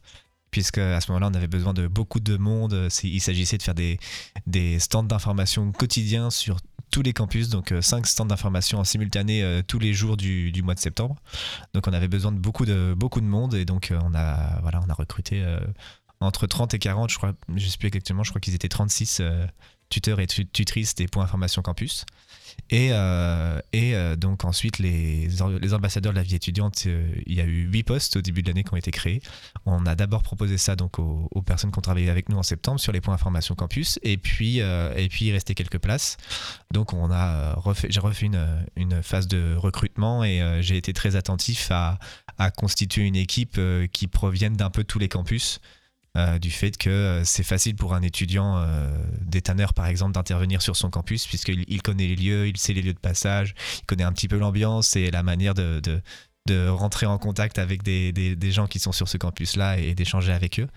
puisque 0.56 0.78
à 0.78 1.02
ce 1.02 1.12
moment-là, 1.12 1.28
on 1.30 1.34
avait 1.34 1.48
besoin 1.48 1.74
de 1.74 1.86
beaucoup 1.86 2.18
de 2.18 2.38
monde. 2.38 2.88
Il 3.02 3.20
s'agissait 3.20 3.58
de 3.58 3.62
faire 3.62 3.74
des, 3.74 4.78
stands 4.78 5.02
d'information 5.02 5.70
quotidiens 5.70 6.30
sur 6.30 6.56
tous 6.90 7.02
les 7.02 7.12
campus, 7.12 7.50
donc 7.50 7.74
5 7.78 7.98
euh, 7.98 8.04
stands 8.04 8.24
d'information 8.24 8.78
en 8.78 8.84
simultané 8.84 9.42
euh, 9.42 9.60
tous 9.60 9.78
les 9.78 9.92
jours 9.92 10.16
du, 10.16 10.50
mois 10.64 10.74
de 10.74 10.80
septembre. 10.80 11.16
Donc 11.74 11.86
on 11.88 11.92
avait 11.92 12.08
besoin 12.08 12.32
de 12.32 12.38
beaucoup 12.38 12.64
de, 12.64 13.20
monde 13.20 13.52
et 13.52 13.66
donc 13.66 13.90
euh, 13.90 14.00
on, 14.02 14.14
a, 14.14 14.58
voilà, 14.62 14.80
on 14.82 14.88
a 14.88 14.94
recruté 14.94 15.44
entre 16.20 16.46
30 16.46 16.72
et 16.72 16.78
40, 16.78 17.10
je 17.10 17.18
crois, 17.18 17.34
je 17.54 17.68
sais 17.68 17.76
plus 17.76 17.88
exactement, 17.88 18.24
je 18.24 18.30
crois 18.30 18.40
qu'ils 18.40 18.54
étaient 18.54 18.70
36 18.70 19.20
tuteurs 19.90 20.20
et 20.20 20.26
tutrices 20.26 20.94
des 20.94 21.06
points 21.06 21.24
information 21.24 21.60
campus. 21.60 22.06
Et, 22.70 22.88
euh, 22.92 23.60
euh, 23.74 24.16
donc 24.16 24.44
ensuite, 24.44 24.78
les, 24.78 25.28
les, 25.28 25.74
ambassadeurs 25.74 26.12
de 26.12 26.16
la 26.18 26.24
vie 26.24 26.34
étudiante, 26.34 26.82
euh, 26.86 27.06
il 27.26 27.34
y 27.34 27.40
a 27.40 27.44
eu 27.44 27.68
huit 27.70 27.84
postes 27.84 28.16
au 28.16 28.22
début 28.22 28.42
de 28.42 28.48
l'année 28.48 28.64
qui 28.64 28.72
ont 28.72 28.76
été 28.76 28.90
créés. 28.90 29.22
On 29.66 29.86
a 29.86 29.94
d'abord 29.94 30.22
proposé 30.22 30.58
ça 30.58 30.74
donc 30.74 30.98
aux, 30.98 31.42
personnes 31.42 31.70
qui 31.70 31.78
ont 31.78 31.82
travaillé 31.82 32.10
avec 32.10 32.28
nous 32.28 32.36
en 32.36 32.42
septembre 32.42 32.80
sur 32.80 32.92
les 32.92 33.00
points 33.00 33.14
information 33.14 33.54
campus, 33.54 33.98
et 34.02 34.16
puis, 34.16 34.58
et 34.58 35.08
puis 35.10 35.26
il 35.26 35.32
restait 35.32 35.54
quelques 35.54 35.78
places. 35.78 36.16
Donc 36.72 36.92
on 36.92 37.10
a 37.10 37.54
refait, 37.54 37.86
j'ai 37.90 38.00
refait 38.00 38.26
une, 38.26 38.66
une, 38.74 39.02
phase 39.02 39.28
de 39.28 39.54
recrutement 39.54 40.24
et 40.24 40.42
j'ai 40.60 40.76
été 40.76 40.92
très 40.92 41.16
attentif 41.16 41.70
à, 41.70 41.98
à 42.38 42.50
constituer 42.50 43.02
une 43.04 43.16
équipe 43.16 43.60
qui 43.92 44.06
provienne 44.08 44.54
d'un 44.54 44.70
peu 44.70 44.84
tous 44.84 44.98
les 44.98 45.08
campus. 45.08 45.60
Euh, 46.16 46.38
du 46.38 46.50
fait 46.50 46.78
que 46.78 46.88
euh, 46.88 47.24
c'est 47.24 47.42
facile 47.42 47.76
pour 47.76 47.92
un 47.92 48.00
étudiant 48.00 48.56
euh, 48.56 48.90
d'étanneur, 49.20 49.74
par 49.74 49.86
exemple, 49.86 50.12
d'intervenir 50.12 50.62
sur 50.62 50.74
son 50.74 50.88
campus, 50.88 51.26
puisqu'il 51.26 51.64
il 51.68 51.82
connaît 51.82 52.06
les 52.06 52.16
lieux, 52.16 52.48
il 52.48 52.56
sait 52.56 52.72
les 52.72 52.80
lieux 52.80 52.94
de 52.94 52.98
passage, 52.98 53.54
il 53.80 53.84
connaît 53.84 54.04
un 54.04 54.12
petit 54.12 54.28
peu 54.28 54.38
l'ambiance 54.38 54.96
et 54.96 55.10
la 55.10 55.22
manière 55.22 55.52
de, 55.52 55.82
de, 56.46 56.68
rentrer 56.68 57.04
en 57.04 57.18
contact 57.18 57.58
avec 57.58 57.82
des, 57.82 58.12
des, 58.12 58.52
gens 58.52 58.66
qui 58.66 58.78
sont 58.78 58.92
sur 58.92 59.08
ce 59.08 59.18
campus-là 59.18 59.78
et, 59.78 59.94
d'échanger 59.94 60.32
avec 60.32 60.58
eux. 60.58 60.68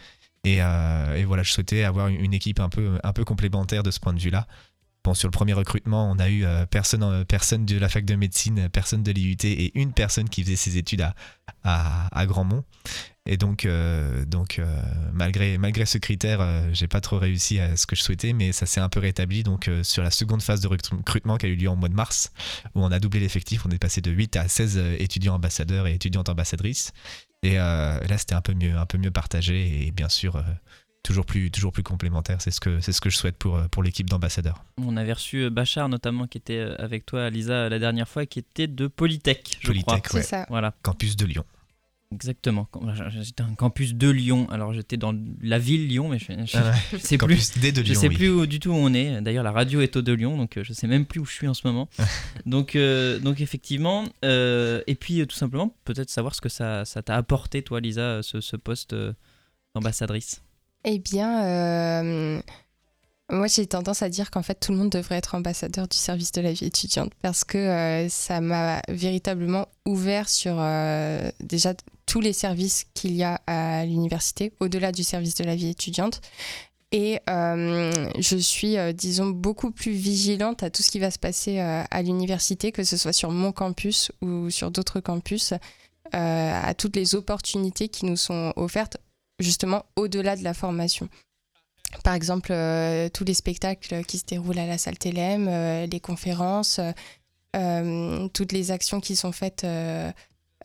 Et, 0.43 0.58
et, 0.58 1.24
voilà, 1.25 1.43
je 1.43 1.51
souhaitais 1.51 1.84
avoir 1.84 2.08
une 2.08 2.34
équipe 2.34 2.60
un 2.60 2.69
peu, 2.69 2.98
un 3.03 3.13
peu 3.13 3.24
complémentaire 3.24 3.84
de 3.84 3.91
ce 3.91 4.00
point 4.00 4.13
de 4.13 4.19
vue-là. 4.19 4.48
Bon, 5.03 5.13
sur 5.13 5.27
le 5.27 5.31
premier 5.31 5.53
recrutement, 5.53 6.10
on 6.10 6.17
a 6.17 6.29
eu 6.29 6.43
personne, 6.72 7.24
personne 7.25 7.65
de 7.65 7.77
la 7.77 7.88
fac 7.88 8.03
de 8.03 8.15
médecine, 8.15 8.67
personne 8.69 9.03
de 9.03 9.12
l'IUT 9.12 9.38
et 9.43 9.79
une 9.79 9.93
personne 9.93 10.27
qui 10.27 10.43
faisait 10.43 10.55
ses 10.55 10.77
études 10.77 11.01
à, 11.01 11.13
à, 11.63 12.19
à 12.19 12.25
Grandmont. 12.25 12.63
Et 13.31 13.38
donc, 13.38 13.65
euh, 13.65 14.25
donc 14.25 14.57
euh, 14.57 14.65
malgré, 15.13 15.59
malgré 15.59 15.86
ce 15.86 16.00
critère, 16.00 16.41
euh, 16.41 16.67
j'ai 16.74 16.88
pas 16.88 17.00
trop 17.00 17.19
réussi 17.19 17.59
à 17.59 17.77
ce 17.77 17.86
que 17.86 17.95
je 17.95 18.01
souhaitais, 18.01 18.33
mais 18.33 18.51
ça 18.51 18.65
s'est 18.65 18.81
un 18.81 18.89
peu 18.89 19.00
rétabli. 19.00 19.43
Donc, 19.43 19.69
sur 19.83 20.01
la 20.01 20.09
seconde 20.09 20.41
phase 20.41 20.62
de 20.62 20.67
recrutement 20.67 21.38
qui 21.38 21.45
a 21.45 21.50
eu 21.50 21.55
lieu 21.55 21.69
en 21.69 21.75
mois 21.75 21.89
de 21.89 21.93
mars, 21.93 22.31
où 22.74 22.83
on 22.83 22.91
a 22.91 23.00
doublé 23.00 23.19
l'effectif, 23.19 23.67
on 23.67 23.69
est 23.69 23.77
passé 23.77 24.01
de 24.01 24.09
8 24.09 24.36
à 24.36 24.48
16 24.48 24.77
étudiants 24.98 25.36
ambassadeurs 25.36 25.86
et 25.86 25.93
étudiantes 25.93 26.27
ambassadrices. 26.27 26.91
Et 27.43 27.53
là, 27.53 28.17
c'était 28.17 28.33
un 28.33 28.41
peu 28.41 28.55
mieux, 28.55 28.75
un 28.75 28.88
peu 28.88 28.98
mieux 28.98 29.12
partagé 29.12 29.86
et 29.86 29.91
bien 29.91 30.09
sûr 30.09 30.43
toujours 31.03 31.25
plus, 31.27 31.51
toujours 31.51 31.71
plus 31.71 31.83
complémentaire. 31.83 32.41
C'est 32.41 32.51
ce 32.51 32.59
que, 32.59 32.79
c'est 32.79 32.93
ce 32.93 33.00
que 33.00 33.12
je 33.12 33.17
souhaite 33.17 33.38
pour, 33.38 33.62
pour 33.69 33.83
l'équipe 33.83 34.09
d'ambassadeurs. 34.09 34.65
On 34.79 34.98
avait 34.98 35.13
reçu 35.13 35.51
Bachar 35.51 35.88
notamment 35.88 36.25
qui 36.25 36.39
était 36.39 36.67
avec 36.79 37.05
toi, 37.05 37.29
Lisa, 37.29 37.69
la 37.69 37.77
dernière 37.77 38.09
fois, 38.09 38.25
qui 38.25 38.39
était 38.39 38.67
de 38.67 38.88
Polytech. 38.88 39.59
Je 39.62 39.67
Polytech, 39.67 40.03
crois. 40.03 40.24
ça. 40.24 40.48
Voilà. 40.50 40.74
Campus 40.81 41.15
de 41.15 41.27
Lyon. 41.27 41.45
Exactement. 42.12 42.68
J'étais 43.10 43.44
un 43.44 43.54
campus 43.54 43.94
de 43.94 44.10
Lyon. 44.10 44.48
Alors 44.50 44.74
j'étais 44.74 44.98
dans 44.98 45.13
la 45.42 45.60
ville 45.60 45.88
Lyon, 45.88 46.10
mais 46.10 46.18
je, 46.18 46.32
ne 46.32 46.44
ah 46.56 46.74
sais 46.98 47.20
plus. 47.20 47.54
de 47.62 47.84
je 47.84 47.94
sais 47.94 48.10
plus 48.10 48.30
où, 48.30 48.48
du 48.48 48.60
tout 48.60 48.72
où 48.72 48.75
on 48.75 48.94
est. 48.96 49.22
D'ailleurs, 49.22 49.44
la 49.44 49.51
radio 49.51 49.82
est 49.82 49.96
au 49.96 50.01
de 50.01 50.13
Lyon, 50.13 50.36
donc 50.36 50.58
euh, 50.58 50.63
je 50.63 50.74
sais 50.74 50.88
même 50.88 51.06
plus 51.06 51.20
où 51.20 51.25
je 51.25 51.34
suis 51.34 51.48
en 51.48 51.54
ce 51.54 51.68
moment. 51.68 51.88
donc, 52.48 52.75
euh, 52.75 53.20
donc 53.20 53.42
effectivement. 53.42 54.06
Euh, 54.25 54.82
et 54.88 54.96
puis 54.96 55.25
tout 55.28 55.36
simplement, 55.36 55.75
peut-être 55.86 56.10
savoir 56.10 56.34
ce 56.34 56.42
que 56.42 56.50
ça, 56.50 56.84
ça 56.84 57.04
t'a 57.04 57.16
apporté, 57.16 57.62
toi, 57.62 57.80
Lisa, 57.80 58.24
ce, 58.24 58.42
ce 58.42 58.56
poste 58.56 58.96
d'ambassadrice. 59.75 60.42
Eh 60.86 60.98
bien, 60.98 62.42
moi, 63.32 63.46
j'ai 63.46 63.68
tendance 63.68 64.01
à 64.01 64.10
dire 64.10 64.32
qu'en 64.32 64.42
fait, 64.42 64.56
tout 64.56 64.72
le 64.72 64.78
monde 64.80 64.89
devrait 64.89 65.16
être 65.18 65.36
ambassadeur 65.36 65.88
du 65.88 65.98
service 65.98 66.32
de 66.32 66.42
la 66.42 66.51
vie 66.51 66.66
étudiante 66.66 67.12
parce 67.22 67.44
que 67.44 67.58
euh, 67.58 68.10
ça 68.10 68.42
m'a 68.42 68.82
véritablement 68.89 69.68
ouvert 69.86 70.28
sur 70.28 70.56
euh, 70.58 71.30
déjà 71.39 71.75
tous 72.10 72.22
les 72.22 72.34
services 72.34 72.86
qu'il 72.94 73.16
y 73.16 73.24
a 73.24 73.39
à 73.46 73.86
l'université, 73.86 74.51
au-delà 74.60 74.92
du 74.92 75.04
service 75.04 75.36
de 75.36 75.44
la 75.44 75.56
vie 75.56 75.70
étudiante. 75.70 76.22
Et 76.92 77.20
euh, 77.30 77.92
je 78.18 78.36
suis, 78.36 78.78
disons, 78.96 79.28
beaucoup 79.28 79.70
plus 79.70 79.92
vigilante 79.92 80.63
à 80.63 80.72
tout 80.72 80.82
ce 80.82 80.89
qui 80.89 80.98
va 80.98 81.12
se 81.12 81.20
passer 81.20 81.60
à 81.60 82.01
l'université, 82.01 82.72
que 82.72 82.84
ce 82.84 82.98
soit 82.98 83.13
sur 83.13 83.30
mon 83.30 83.51
campus 83.51 84.12
ou 84.24 84.50
sur 84.50 84.72
d'autres 84.72 85.00
campus, 85.00 85.54
à 86.13 86.74
toutes 86.74 86.96
les 86.96 87.13
opportunités 87.13 87.89
qui 87.89 88.08
nous 88.08 88.18
sont 88.18 88.54
offertes 88.56 88.98
justement 89.39 89.86
au-delà 89.96 90.36
de 90.36 90.44
la 90.44 90.56
formation. 90.56 91.10
Par 92.04 92.13
exemple, 92.13 92.51
euh, 92.51 93.10
tous 93.10 93.24
les 93.24 93.34
spectacles 93.34 94.04
qui 94.04 94.20
se 94.20 94.25
déroulent 94.25 94.60
à 94.60 94.68
la 94.68 94.78
salle 94.78 94.98
TLM, 94.98 95.48
euh, 95.48 95.86
les 95.88 96.00
conférences, 96.00 96.80
euh, 97.56 98.28
toutes 98.30 98.51
les 98.51 98.72
actions 98.72 99.00
qui 99.00 99.16
sont 99.16 99.32
faites, 99.32 99.66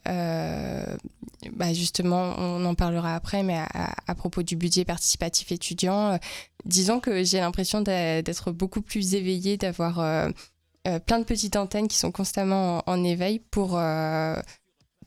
bah 0.07 1.73
justement, 1.73 2.35
on 2.39 2.65
en 2.65 2.75
parlera 2.75 3.15
après, 3.15 3.43
mais 3.43 3.59
à, 3.59 4.15
propos 4.15 4.43
du 4.43 4.57
budget 4.57 4.85
participatif 4.85 5.53
étudiant, 5.53 6.19
disons 6.65 7.01
que 7.01 7.25
j'ai 7.25 7.41
l'impression 7.41 7.81
d'être 7.81 8.53
beaucoup 8.53 8.83
plus 8.83 9.15
éveillée, 9.15 9.57
d'avoir 9.57 9.95
plein 11.07 11.19
de 11.19 11.25
petites 11.25 11.57
antennes 11.57 11.89
qui 11.89 11.97
sont 11.97 12.13
constamment 12.13 12.83
en, 12.87 12.93
en 12.93 13.05
éveil 13.05 13.39
pour, 13.39 13.81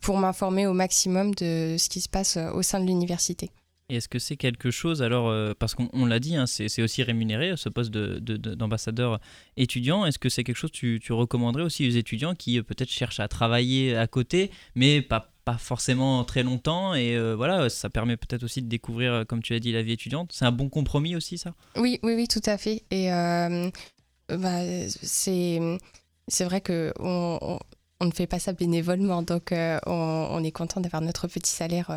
pour 0.02 0.18
m'informer 0.18 0.68
au 0.68 0.74
maximum 0.74 1.34
de 1.36 1.76
ce 1.78 1.90
qui 1.90 2.02
se 2.02 2.10
passe 2.10 2.38
au 2.54 2.62
sein 2.62 2.80
de 2.80 2.86
l'université. 2.86 3.52
Et 3.90 3.96
est-ce 3.96 4.10
que 4.10 4.20
c'est 4.20 4.36
quelque 4.36 4.70
chose, 4.70 5.02
alors, 5.02 5.30
euh, 5.30 5.54
parce 5.58 5.74
qu'on 5.74 6.06
l'a 6.06 6.20
dit, 6.20 6.36
hein, 6.36 6.46
c'est 6.46 6.82
aussi 6.82 7.04
rémunéré, 7.04 7.56
ce 7.56 7.70
poste 7.70 7.90
d'ambassadeur 7.92 9.14
de, 9.14 9.24
étudiant, 9.56 10.06
est-ce 10.06 10.20
que 10.20 10.28
c'est 10.28 10.44
quelque 10.44 10.58
chose 10.58 10.72
que 10.72 10.98
tu, 10.98 11.14
recommanderais 11.14 11.64
aussi 11.64 11.88
aux 11.88 11.92
étudiants 11.92 12.36
qui 12.36 12.60
euh, 12.60 12.64
peut-être 12.64 12.90
cherchent 12.90 13.22
à 13.22 13.30
travailler 13.30 13.96
à 13.96 14.06
côté, 14.06 14.52
mais 14.76 15.02
pas, 15.02 15.32
forcément 15.58 16.26
très 16.26 16.44
longtemps, 16.44 16.94
et 16.96 17.16
euh, 17.16 17.34
voilà, 17.34 17.70
ça 17.70 17.90
permet 17.90 18.18
peut-être 18.18 18.44
aussi 18.44 18.62
de 18.62 18.68
découvrir, 18.68 19.24
comme 19.26 19.42
tu 19.42 19.54
as 19.54 19.60
dit, 19.60 19.72
la 19.72 19.82
vie 19.82 19.94
étudiante. 19.94 20.32
C'est 20.34 20.44
un 20.44 20.52
bon 20.52 20.68
compromis 20.68 21.16
aussi, 21.16 21.38
ça? 21.38 21.54
Oui, 21.78 22.02
oui, 22.04 22.16
oui, 22.16 22.28
tout 22.28 22.42
à 22.46 22.58
fait. 22.58 22.84
Et 22.92 23.08
bah, 23.08 24.60
c'est 25.02 26.44
vrai 26.44 26.60
que 26.60 26.92
on, 27.00 27.58
ne 28.02 28.12
fait 28.12 28.28
pas 28.28 28.40
ça 28.40 28.52
bénévolement, 28.52 29.22
donc 29.22 29.54
on, 29.54 30.44
est 30.44 30.52
content 30.52 30.82
d'avoir 30.82 31.02
notre 31.02 31.30
petit 31.30 31.50
salaire 31.50 31.90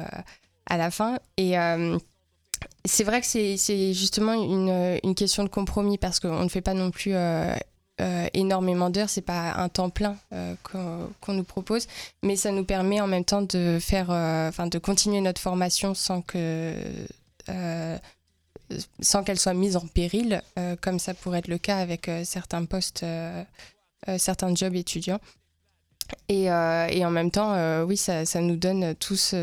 à 0.70 0.78
la 0.78 0.90
fin. 0.90 1.18
Et 1.36 1.58
euh, 1.58 1.98
c'est 2.86 3.04
vrai 3.04 3.20
que 3.20 3.26
c'est 3.26 3.92
justement 3.92 4.32
une, 4.32 5.14
question 5.14 5.44
de 5.44 5.48
compromis 5.48 5.98
parce 5.98 6.20
qu'on 6.20 6.44
ne 6.44 6.48
fait 6.48 6.62
pas 6.62 6.74
non 6.74 6.90
plus 6.90 7.12
euh, 7.14 7.54
euh, 8.00 8.28
énormément 8.32 8.88
d'heures, 8.88 9.10
c'est 9.10 9.20
pas 9.20 9.52
un 9.52 9.68
temps 9.68 9.90
plein 9.90 10.16
qu'on 10.62 11.34
nous 11.34 11.44
propose, 11.44 11.86
mais 12.22 12.36
ça 12.36 12.52
nous 12.52 12.64
permet 12.64 13.00
en 13.00 13.06
même 13.06 13.24
temps 13.24 13.42
de 13.42 13.78
faire, 13.78 14.08
enfin 14.08 14.68
de 14.68 14.78
continuer 14.78 15.20
notre 15.20 15.40
formation 15.40 15.92
sans 15.92 16.22
que 16.22 16.72
sans 19.00 19.24
qu'elle 19.24 19.38
soit 19.40 19.52
mise 19.52 19.76
en 19.76 19.86
péril, 19.86 20.42
comme 20.80 21.00
ça 21.00 21.12
pourrait 21.12 21.40
être 21.40 21.48
le 21.48 21.58
cas 21.58 21.78
avec 21.78 22.08
certains 22.24 22.64
postes, 22.64 23.04
certains 24.16 24.54
jobs 24.54 24.76
étudiants. 24.76 25.20
Et, 26.28 26.50
en 26.50 27.10
même 27.10 27.30
temps, 27.32 27.82
oui, 27.84 27.96
ça, 27.96 28.24
nous 28.40 28.56
donne 28.56 28.94
tous 28.94 29.34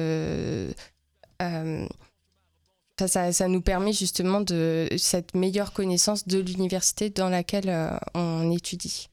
euh, 1.41 1.88
ça, 3.00 3.32
ça, 3.32 3.48
nous 3.48 3.62
permet 3.62 3.94
justement 3.94 4.41
de 4.41 4.88
cette 4.98 5.36
meilleure 5.36 5.74
connaissance 5.74 6.27
de 6.27 6.39
l'université 6.39 7.10
dans 7.10 7.29
laquelle 7.29 7.70
euh, 7.70 7.98
on 8.15 8.51
étudie. 8.51 9.10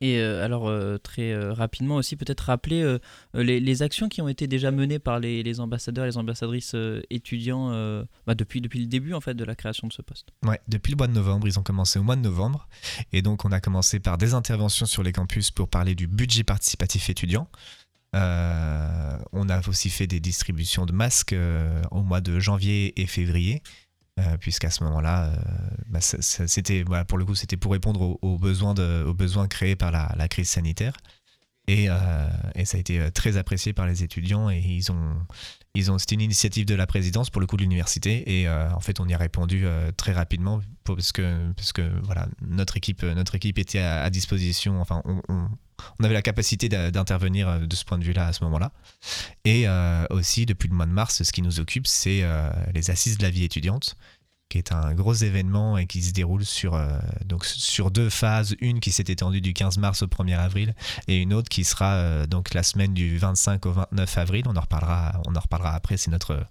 Et 0.00 0.18
euh, 0.18 0.44
alors, 0.44 0.70
très 1.00 1.34
rapidement 1.52 1.96
aussi, 1.96 2.16
peut-être 2.16 2.42
rappeler 2.42 2.98
les, 3.32 3.82
actions 3.82 4.08
qui 4.08 4.20
ont 4.20 4.28
été 4.28 4.46
déjà 4.46 4.70
menées 4.70 4.98
par 4.98 5.18
les, 5.18 5.42
les 5.42 5.60
ambassadeurs 5.60 6.04
et 6.04 6.08
les 6.08 6.18
ambassadrices 6.18 6.76
étudiants 7.10 7.70
bah, 8.26 8.34
depuis, 8.34 8.60
depuis 8.60 8.80
le 8.80 8.86
début 8.86 9.14
en 9.14 9.20
fait, 9.20 9.34
de 9.34 9.44
la 9.44 9.54
création 9.54 9.88
de 9.88 9.92
ce 9.92 10.02
poste. 10.02 10.28
Ouais, 10.44 10.60
depuis 10.68 10.90
le 10.90 10.96
mois 10.96 11.06
de 11.06 11.12
novembre, 11.12 11.48
ils 11.48 11.58
ont 11.58 11.62
commencé 11.62 11.98
au 11.98 12.02
mois 12.02 12.16
de 12.16 12.20
novembre. 12.20 12.68
Et 13.12 13.22
donc, 13.22 13.46
on 13.46 13.52
a 13.52 13.60
commencé 13.60 13.98
par 13.98 14.18
des 14.18 14.34
interventions 14.34 14.84
sur 14.84 15.02
les 15.02 15.12
campus 15.12 15.50
pour 15.50 15.68
parler 15.68 15.94
du 15.94 16.06
budget 16.06 16.44
participatif 16.44 17.08
étudiant. 17.08 17.48
Euh, 18.14 19.18
on 19.32 19.48
a 19.48 19.66
aussi 19.68 19.90
fait 19.90 20.06
des 20.06 20.20
distributions 20.20 20.86
de 20.86 20.92
masques 20.92 21.32
euh, 21.32 21.82
au 21.90 22.02
mois 22.02 22.20
de 22.20 22.38
janvier 22.38 23.00
et 23.00 23.06
février. 23.06 23.62
Euh, 24.20 24.36
puisqu'à 24.38 24.70
ce 24.70 24.84
moment-là, 24.84 25.32
bah, 25.88 25.98
c'était 26.00 26.84
pour 27.08 27.18
le 27.18 27.24
coup 27.24 27.34
c'était 27.34 27.56
pour 27.56 27.72
répondre 27.72 28.16
aux, 28.22 28.38
besoins 28.38 28.72
aux 29.04 29.14
besoins 29.14 29.48
créés 29.48 29.74
par 29.74 29.90
la, 29.90 30.28
crise 30.28 30.48
sanitaire 30.48 30.96
et, 31.66 31.88
ça 31.88 32.76
a 32.76 32.80
été 32.80 33.10
très 33.10 33.36
apprécié 33.38 33.72
par 33.72 33.88
les 33.88 34.04
étudiants 34.04 34.50
et 34.50 34.60
ils 34.60 34.92
ont 34.92 35.16
ils 35.74 35.90
ont 35.90 35.98
c'était 35.98 36.14
une 36.14 36.20
initiative 36.20 36.66
de 36.66 36.74
la 36.74 36.86
présidence 36.86 37.30
pour 37.30 37.40
le 37.40 37.46
coup 37.46 37.56
de 37.56 37.62
l'université 37.62 38.40
et 38.40 38.48
en 38.48 38.80
fait 38.80 39.00
on 39.00 39.08
y 39.08 39.14
a 39.14 39.18
répondu 39.18 39.66
très 39.96 40.12
rapidement 40.12 40.60
parce 40.84 41.10
que 41.10 41.52
parce 41.56 41.72
que 41.72 41.82
voilà 42.04 42.28
notre 42.46 42.76
équipe 42.76 43.02
notre 43.02 43.34
équipe 43.34 43.58
était 43.58 43.80
à, 43.80 44.08
disposition 44.10 44.80
enfin 44.80 45.02
on, 45.04 45.48
on 45.98 46.04
avait 46.04 46.14
la 46.14 46.22
capacité 46.22 46.68
d'intervenir 46.68 47.48
euh, 47.48 47.58
de 47.60 47.74
ce 47.74 47.84
point 47.84 47.98
de 47.98 48.04
vue-là 48.04 48.26
à 48.26 48.32
ce 48.32 48.44
moment-là. 48.44 48.72
Et 49.44 49.64
euh, 49.66 50.04
aussi, 50.10 50.46
depuis 50.46 50.68
le 50.68 50.74
mois 50.74 50.86
de 50.86 50.92
mars, 50.92 51.22
ce 51.22 51.32
qui 51.32 51.42
nous 51.42 51.60
occupe, 51.60 51.86
c'est 51.86 52.20
euh, 52.22 52.50
les 52.74 52.90
assises 52.90 53.18
de 53.18 53.22
la 53.22 53.30
vie 53.30 53.44
étudiante 53.44 53.96
qui 54.54 54.58
est 54.58 54.70
un 54.70 54.94
gros 54.94 55.14
événement 55.14 55.78
et 55.78 55.86
qui 55.88 56.00
se 56.00 56.12
déroule 56.12 56.44
sur, 56.44 56.74
euh, 56.74 56.96
donc 57.24 57.44
sur 57.44 57.90
deux 57.90 58.08
phases, 58.08 58.54
une 58.60 58.78
qui 58.78 58.92
s'est 58.92 59.06
étendue 59.08 59.40
du 59.40 59.52
15 59.52 59.78
mars 59.78 60.02
au 60.02 60.06
1er 60.06 60.38
avril 60.38 60.76
et 61.08 61.16
une 61.16 61.34
autre 61.34 61.48
qui 61.48 61.64
sera 61.64 61.94
euh, 61.94 62.26
donc 62.28 62.54
la 62.54 62.62
semaine 62.62 62.94
du 62.94 63.18
25 63.18 63.66
au 63.66 63.72
29 63.72 64.18
avril. 64.18 64.44
On 64.46 64.54
en 64.54 64.60
reparlera, 64.60 65.20
on 65.26 65.34
en 65.34 65.40
reparlera 65.40 65.74
après. 65.74 65.96
C'est 65.96 66.12
notre, 66.12 66.46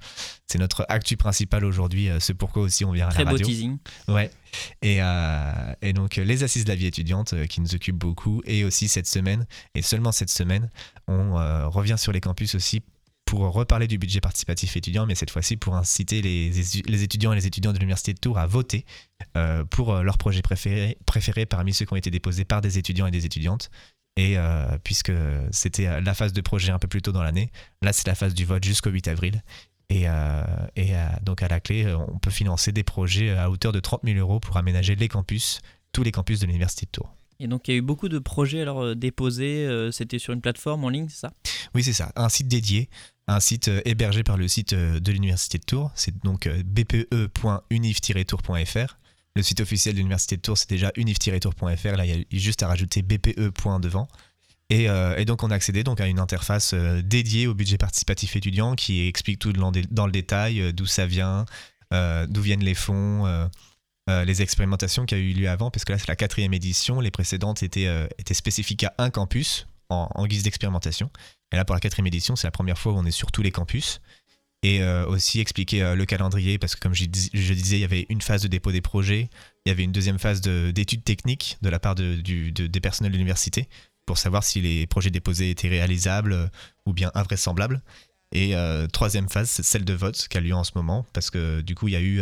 c'est 0.47 0.57
notre 0.57 0.85
actu 0.89 1.15
principal 1.15 1.63
aujourd'hui. 1.63 2.09
Euh, 2.09 2.19
c'est 2.19 2.33
pourquoi 2.33 2.63
aussi 2.63 2.83
on 2.83 2.91
vient 2.91 3.07
à 3.07 3.11
la 3.11 3.15
radio. 3.15 3.37
Très 3.37 3.37
beau 3.37 3.49
teasing. 3.49 3.77
Ouais. 4.09 4.29
Et, 4.81 4.99
et, 5.81 5.93
donc 5.93 6.17
les 6.17 6.43
assises 6.43 6.65
de 6.65 6.69
la 6.69 6.75
vie 6.75 6.85
étudiante 6.85 7.33
qui 7.47 7.59
nous 7.59 7.73
occupent 7.73 7.97
beaucoup 7.97 8.43
et 8.45 8.63
aussi 8.65 8.87
cette 8.87 9.07
semaine 9.07 9.47
et 9.73 9.81
seulement 9.81 10.11
cette 10.11 10.29
semaine 10.29 10.69
on 11.07 11.33
revient 11.71 11.95
sur 11.97 12.11
les 12.11 12.21
campus 12.21 12.53
aussi 12.53 12.83
pour 13.33 13.51
reparler 13.51 13.87
du 13.87 13.97
budget 13.97 14.21
participatif 14.21 14.77
étudiant, 14.77 15.07
mais 15.07 15.15
cette 15.15 15.31
fois-ci 15.31 15.57
pour 15.57 15.75
inciter 15.75 16.21
les, 16.21 16.51
les, 16.51 17.03
étudiants 17.03 17.33
et 17.33 17.35
les 17.35 17.47
étudiants 17.47 17.73
de 17.73 17.79
l'Université 17.79 18.13
de 18.13 18.19
Tours 18.19 18.37
à 18.37 18.45
voter 18.45 18.85
euh, 19.35 19.63
pour 19.65 19.91
euh, 19.91 20.03
leur 20.03 20.19
projet 20.19 20.43
préféré, 20.43 20.99
préféré 21.07 21.47
parmi 21.47 21.73
ceux 21.73 21.85
qui 21.85 21.93
ont 21.93 21.95
été 21.95 22.11
déposés 22.11 22.45
par 22.45 22.61
des 22.61 22.77
étudiants 22.77 23.07
et 23.07 23.11
des 23.11 23.25
étudiantes. 23.25 23.71
Et 24.17 24.37
euh, 24.37 24.77
puisque 24.83 25.11
c'était 25.49 25.99
la 25.99 26.13
phase 26.13 26.31
de 26.31 26.41
projet 26.41 26.71
un 26.71 26.77
peu 26.77 26.87
plus 26.87 27.01
tôt 27.01 27.11
dans 27.11 27.23
l'année, 27.23 27.51
là 27.81 27.91
c'est 27.91 28.05
la 28.05 28.13
phase 28.13 28.35
du 28.35 28.45
vote 28.45 28.63
jusqu'au 28.63 28.91
8 28.91 29.07
avril. 29.07 29.41
Et, 29.89 30.03
et 30.75 30.93
donc 31.23 31.41
à 31.41 31.47
la 31.47 31.59
clé, 31.59 31.91
on 31.91 32.19
peut 32.19 32.31
financer 32.31 32.71
des 32.71 32.83
projets 32.83 33.31
à 33.31 33.49
hauteur 33.49 33.71
de 33.71 33.79
30 33.79 34.01
000 34.03 34.19
euros 34.19 34.39
pour 34.39 34.57
aménager 34.57 34.95
les 34.95 35.07
campus, 35.07 35.61
tous 35.91 36.03
les 36.03 36.11
campus 36.11 36.39
de 36.39 36.45
l'Université 36.45 36.85
de 36.85 36.91
Tours. 36.91 37.15
Et 37.39 37.47
donc 37.47 37.67
il 37.67 37.71
y 37.71 37.73
a 37.73 37.77
eu 37.77 37.81
beaucoup 37.81 38.09
de 38.09 38.19
projets 38.19 38.61
alors 38.61 38.95
déposés, 38.95 39.67
c'était 39.91 40.19
sur 40.19 40.33
une 40.33 40.41
plateforme 40.41 40.85
en 40.85 40.89
ligne, 40.89 41.07
c'est 41.09 41.19
ça? 41.19 41.33
Oui, 41.75 41.83
c'est 41.83 41.93
ça, 41.93 42.11
un 42.15 42.29
site 42.29 42.47
dédié 42.47 42.89
un 43.27 43.39
site 43.39 43.69
euh, 43.69 43.81
hébergé 43.85 44.23
par 44.23 44.37
le 44.37 44.47
site 44.47 44.73
euh, 44.73 44.99
de 44.99 45.11
l'Université 45.11 45.57
de 45.57 45.63
Tours. 45.63 45.89
C'est 45.95 46.23
donc 46.23 46.45
euh, 46.47 46.61
bpe.unif-tours.fr. 46.63 48.97
Le 49.35 49.41
site 49.41 49.61
officiel 49.61 49.95
de 49.95 49.99
l'Université 49.99 50.37
de 50.37 50.41
Tours, 50.41 50.55
c'est 50.57 50.69
déjà 50.69 50.91
unif-tours.fr. 50.95 51.95
Là, 51.95 52.05
il 52.05 52.11
y 52.11 52.13
a 52.21 52.25
juste 52.31 52.61
à 52.63 52.67
rajouter 52.67 53.01
bpe. 53.01 53.35
devant. 53.81 54.07
Et, 54.69 54.87
donc, 55.25 55.43
on 55.43 55.51
a 55.51 55.55
accédé 55.55 55.83
donc, 55.83 55.99
à 56.01 56.07
une 56.07 56.19
interface 56.19 56.73
dédiée 56.73 57.47
au 57.47 57.53
budget 57.53 57.77
participatif 57.77 58.35
étudiant 58.35 58.75
qui 58.75 59.07
explique 59.07 59.39
tout 59.39 59.53
dans, 59.53 59.71
le 59.71 60.11
détail, 60.11 60.73
d'où 60.73 60.87
ça 60.87 61.05
vient, 61.05 61.45
d'où 61.91 62.41
viennent 62.41 62.63
les 62.63 62.73
fonds. 62.73 63.49
Les 64.25 64.41
expérimentations 64.41 65.05
qui 65.05 65.15
a 65.15 65.17
eu 65.17 65.33
lieu 65.33 65.49
avant, 65.49 65.71
parce 65.71 65.85
que 65.85 65.91
là 65.91 65.97
c'est 65.97 66.07
la 66.07 66.15
quatrième 66.15 66.53
édition, 66.53 66.99
les 66.99 67.11
précédentes 67.11 67.63
étaient, 67.63 67.89
étaient 68.17 68.33
spécifiques 68.33 68.83
à 68.83 68.93
un 68.97 69.09
campus 69.09 69.67
en 69.89 70.25
guise 70.25 70.43
d'expérimentation. 70.43 71.09
Et 71.53 71.55
là, 71.55 71.65
pour 71.65 71.75
la 71.75 71.79
quatrième 71.79 72.07
édition, 72.07 72.35
c'est 72.35 72.47
la 72.47 72.51
première 72.51 72.79
fois 72.79 72.93
où 72.93 72.97
on 72.97 73.05
est 73.05 73.11
sur 73.11 73.31
tous 73.31 73.43
les 73.43 73.51
campus. 73.51 74.01
Et 74.63 74.81
euh, 74.81 75.05
aussi 75.05 75.39
expliquer 75.39 75.83
euh, 75.83 75.95
le 75.95 76.05
calendrier, 76.05 76.57
parce 76.57 76.75
que 76.75 76.79
comme 76.79 76.95
je, 76.95 77.05
disais, 77.05 77.77
il 77.77 77.81
y 77.81 77.83
avait 77.83 78.07
une 78.09 78.21
phase 78.21 78.41
de 78.41 78.47
dépôt 78.47 78.71
des 78.71 78.81
projets, 78.81 79.29
il 79.65 79.69
y 79.69 79.71
avait 79.71 79.83
une 79.83 79.91
deuxième 79.91 80.17
phase 80.17 80.41
d'études 80.41 81.03
techniques 81.03 81.57
de 81.61 81.69
la 81.69 81.79
part 81.79 81.95
de, 81.95 82.15
des 82.15 82.79
personnels 82.79 83.11
de 83.11 83.17
l'université, 83.17 83.67
pour 84.05 84.17
savoir 84.17 84.43
si 84.43 84.61
les 84.61 84.87
projets 84.87 85.11
déposés 85.11 85.51
étaient 85.51 85.67
réalisables 85.67 86.33
euh, 86.33 86.47
ou 86.85 86.93
bien 86.93 87.11
invraisemblables. 87.13 87.83
Et 88.35 88.55
troisième 88.91 89.29
phase, 89.29 89.47
c'est 89.47 89.61
celle 89.61 89.85
de 89.85 89.93
vote 89.93 90.27
qui 90.27 90.35
a 90.39 90.41
lieu 90.41 90.55
en 90.55 90.63
ce 90.63 90.71
moment, 90.73 91.05
parce 91.13 91.29
que 91.29 91.61
du 91.61 91.75
coup, 91.75 91.87
il 91.87 91.91
y 91.91 91.95
a 91.95 92.01
eu 92.01 92.19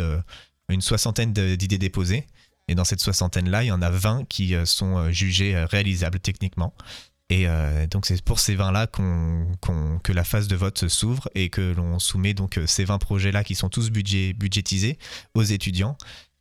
une 0.72 0.80
soixantaine 0.80 1.32
d'idées 1.32 1.78
déposées. 1.78 2.26
Et 2.68 2.74
dans 2.74 2.84
cette 2.84 3.00
soixantaine-là, 3.00 3.64
il 3.64 3.66
y 3.66 3.72
en 3.72 3.82
a 3.82 3.90
20 3.90 4.24
qui 4.28 4.54
sont 4.64 5.10
jugées 5.10 5.64
réalisables 5.64 6.20
techniquement. 6.20 6.74
Et 7.32 7.48
euh, 7.48 7.86
donc 7.86 8.04
c'est 8.04 8.22
pour 8.22 8.38
ces 8.38 8.54
20-là 8.54 8.86
que 8.88 10.12
la 10.12 10.22
phase 10.22 10.48
de 10.48 10.56
vote 10.56 10.86
s'ouvre 10.88 11.30
et 11.34 11.48
que 11.48 11.72
l'on 11.74 11.98
soumet 11.98 12.34
donc 12.34 12.58
euh, 12.58 12.66
ces 12.66 12.84
20 12.84 12.98
projets-là 12.98 13.42
qui 13.42 13.54
sont 13.54 13.70
tous 13.70 13.90
budget, 13.90 14.34
budgétisés 14.34 14.98
aux 15.32 15.42
étudiants 15.42 15.96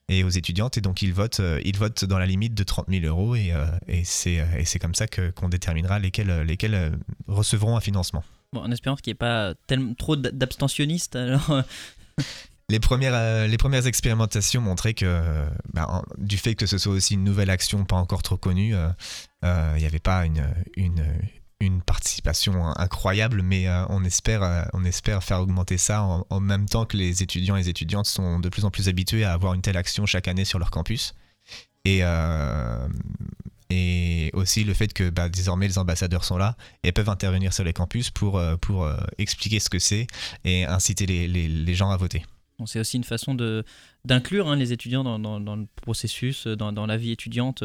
et 0.09 0.25
aux 0.25 0.29
étudiantes. 0.29 0.77
Et 0.77 0.81
donc 0.81 1.01
ils 1.01 1.13
votent, 1.13 1.39
euh, 1.39 1.61
ils 1.63 1.77
votent 1.77 2.03
dans 2.03 2.19
la 2.19 2.25
limite 2.25 2.55
de 2.55 2.63
30 2.63 2.87
000 2.89 3.05
euros 3.05 3.37
et, 3.37 3.53
et 3.87 4.03
c'est 4.03 4.79
comme 4.81 4.93
ça 4.93 5.07
qu'on 5.07 5.47
déterminera 5.47 5.97
lesquels, 5.97 6.41
lesquels 6.41 6.91
recevront 7.27 7.77
un 7.77 7.81
financement. 7.81 8.25
Bon, 8.51 8.59
en 8.59 8.71
espérant 8.71 8.97
qu'il 8.97 9.11
n'y 9.11 9.15
ait 9.15 9.15
pas 9.15 9.53
trop 9.97 10.17
d'abstentionnistes. 10.17 11.15
Alors... 11.15 11.63
Les 12.71 12.79
premières, 12.79 13.47
les 13.49 13.57
premières 13.57 13.85
expérimentations 13.85 14.61
montraient 14.61 14.93
que, 14.93 15.45
bah, 15.73 16.03
du 16.17 16.37
fait 16.37 16.55
que 16.55 16.65
ce 16.65 16.77
soit 16.77 16.93
aussi 16.93 17.15
une 17.15 17.23
nouvelle 17.25 17.49
action 17.49 17.83
pas 17.83 17.97
encore 17.97 18.23
trop 18.23 18.37
connue, 18.37 18.73
euh, 19.43 19.73
il 19.75 19.81
n'y 19.81 19.85
avait 19.85 19.99
pas 19.99 20.25
une, 20.25 20.41
participation 21.85 22.65
incroyable, 22.77 23.41
mais 23.41 23.67
euh, 23.67 23.85
on, 23.89 24.05
espère, 24.05 24.41
euh, 24.41 25.19
faire 25.19 25.41
augmenter 25.41 25.77
ça 25.77 26.01
en, 26.01 26.39
même 26.39 26.65
temps 26.65 26.85
que 26.85 26.95
les 26.95 27.21
étudiants 27.21 27.57
et 27.57 27.63
les 27.63 27.69
étudiantes 27.69 28.05
sont 28.05 28.39
de 28.39 28.47
plus 28.47 28.63
en 28.63 28.71
plus 28.71 28.87
habitués 28.87 29.25
à 29.25 29.33
avoir 29.33 29.53
une 29.53 29.61
telle 29.61 29.75
action 29.77 30.05
chaque 30.05 30.29
année 30.29 30.45
sur 30.45 30.57
leur 30.57 30.71
campus. 30.71 31.13
Et, 31.83 32.03
aussi 34.33 34.63
le 34.63 34.73
fait 34.73 34.93
que 34.93 35.09
bah, 35.09 35.27
désormais 35.27 35.67
les 35.67 35.77
ambassadeurs 35.77 36.23
sont 36.23 36.37
là 36.37 36.55
et 36.83 36.93
peuvent 36.93 37.09
intervenir 37.09 37.51
sur 37.51 37.65
les 37.65 37.73
campus 37.73 38.11
pour, 38.11 38.41
expliquer 39.17 39.59
ce 39.59 39.69
que 39.69 39.79
c'est 39.79 40.07
et 40.45 40.65
inciter 40.65 41.05
les 41.05 41.75
gens 41.75 41.91
à 41.91 41.97
voter. 41.97 42.23
C'est 42.65 42.79
aussi 42.79 42.97
une 42.97 43.03
façon 43.03 43.33
de, 43.35 43.63
d'inclure 44.05 44.47
hein, 44.47 44.55
les 44.55 44.73
étudiants 44.73 45.03
dans, 45.03 45.39
le 45.39 45.65
processus, 45.75 46.47
dans, 46.47 46.85
la 46.85 46.97
vie 46.97 47.11
étudiante. 47.11 47.63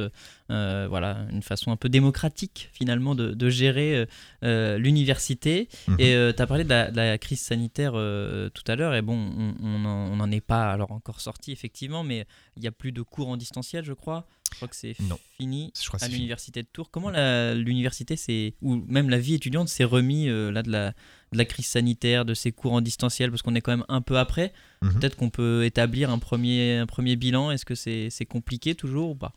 voilà, 0.48 1.26
une 1.32 1.42
façon 1.42 1.70
un 1.70 1.76
peu 1.76 1.88
démocratique 1.88 2.70
finalement 2.72 3.14
de, 3.14 3.48
gérer 3.48 4.06
l'université. 4.42 5.68
Mhm. 5.88 5.96
Et 5.98 6.32
tu 6.36 6.42
as 6.42 6.46
parlé 6.46 6.64
de 6.64 6.70
la, 6.70 7.18
crise 7.18 7.40
sanitaire 7.40 7.92
tout 7.92 8.64
à 8.66 8.76
l'heure, 8.76 8.94
et 8.94 9.02
bon, 9.02 9.54
on 9.62 9.78
n'en 10.16 10.30
est 10.30 10.40
pas 10.40 10.70
alors 10.72 10.92
encore 10.92 11.20
sorti 11.20 11.52
effectivement, 11.52 12.04
mais 12.04 12.26
il 12.56 12.62
n'y 12.62 12.68
a 12.68 12.72
plus 12.72 12.92
de 12.92 13.02
cours 13.02 13.28
en 13.28 13.36
distanciel, 13.36 13.84
je 13.84 13.92
crois. 13.92 14.26
Je 14.52 14.56
crois 14.56 14.68
que 14.68 14.76
c'est 14.76 14.94
fini 15.38 15.72
à 16.00 16.08
l'université 16.08 16.62
de 16.62 16.68
Tours. 16.72 16.90
Comment 16.90 17.10
l'université, 17.10 18.54
ou 18.62 18.76
même 18.76 19.10
la 19.10 19.18
vie 19.18 19.34
étudiante, 19.34 19.68
s'est 19.68 19.84
remis 19.84 20.26
là 20.26 20.62
de 20.62 20.70
la, 20.70 20.92
de 21.32 21.38
la 21.38 21.44
crise 21.44 21.66
sanitaire, 21.66 22.24
de 22.24 22.34
ces 22.34 22.52
cours 22.52 22.72
en 22.72 22.80
distanciel, 22.80 23.30
parce 23.30 23.42
qu'on 23.42 23.54
est 23.54 23.60
quand 23.60 23.72
même 23.72 23.86
un 23.88 24.00
peu 24.00 24.18
après. 24.18 24.52
Mhm. 24.82 24.94
Peut-être 24.94 25.16
qu'on 25.16 25.30
peut 25.30 25.64
établir 25.64 26.10
un 26.10 26.18
premier, 26.26 26.78
un 26.78 26.86
premier 26.86 27.14
bilan. 27.14 27.52
Est-ce 27.52 27.64
que 27.64 27.76
c'est 27.76 28.26
compliqué 28.26 28.74
toujours 28.74 29.10
ou 29.10 29.14
pas? 29.14 29.32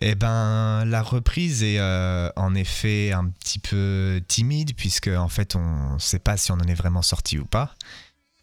Eh 0.00 0.14
ben, 0.14 0.84
la 0.84 1.00
reprise 1.00 1.62
est 1.62 1.78
euh, 1.78 2.28
en 2.36 2.54
effet 2.54 3.12
un 3.12 3.28
petit 3.28 3.58
peu 3.58 4.20
timide 4.28 4.74
puisque 4.76 5.08
en 5.08 5.28
fait 5.28 5.56
on 5.56 5.94
ne 5.94 5.98
sait 5.98 6.18
pas 6.18 6.36
si 6.36 6.50
on 6.52 6.56
en 6.56 6.66
est 6.66 6.74
vraiment 6.74 7.02
sorti 7.02 7.38
ou 7.38 7.46
pas. 7.46 7.74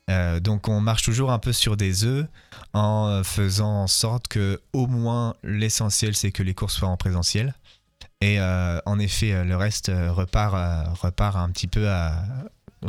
Euh, 0.10 0.40
donc 0.40 0.68
on 0.68 0.80
marche 0.80 1.04
toujours 1.04 1.32
un 1.32 1.40
peu 1.40 1.54
sur 1.54 1.78
des 1.78 2.06
œufs 2.06 2.26
en 2.74 3.22
faisant 3.24 3.84
en 3.84 3.88
sorte 3.88 4.28
que 4.28 4.62
au 4.72 4.88
moins 4.88 5.36
l'essentiel 5.44 6.16
c'est 6.16 6.32
que 6.32 6.42
les 6.42 6.54
cours 6.56 6.72
soient 6.72 6.90
en 6.90 6.98
présentiel. 6.98 7.54
Et 8.22 8.40
euh, 8.40 8.80
en 8.86 8.98
effet, 9.00 9.44
le 9.44 9.58
reste 9.58 9.92
repart, 9.94 10.56
repart 10.98 11.36
un 11.36 11.50
petit 11.50 11.68
peu 11.68 11.90
à, 11.90 12.24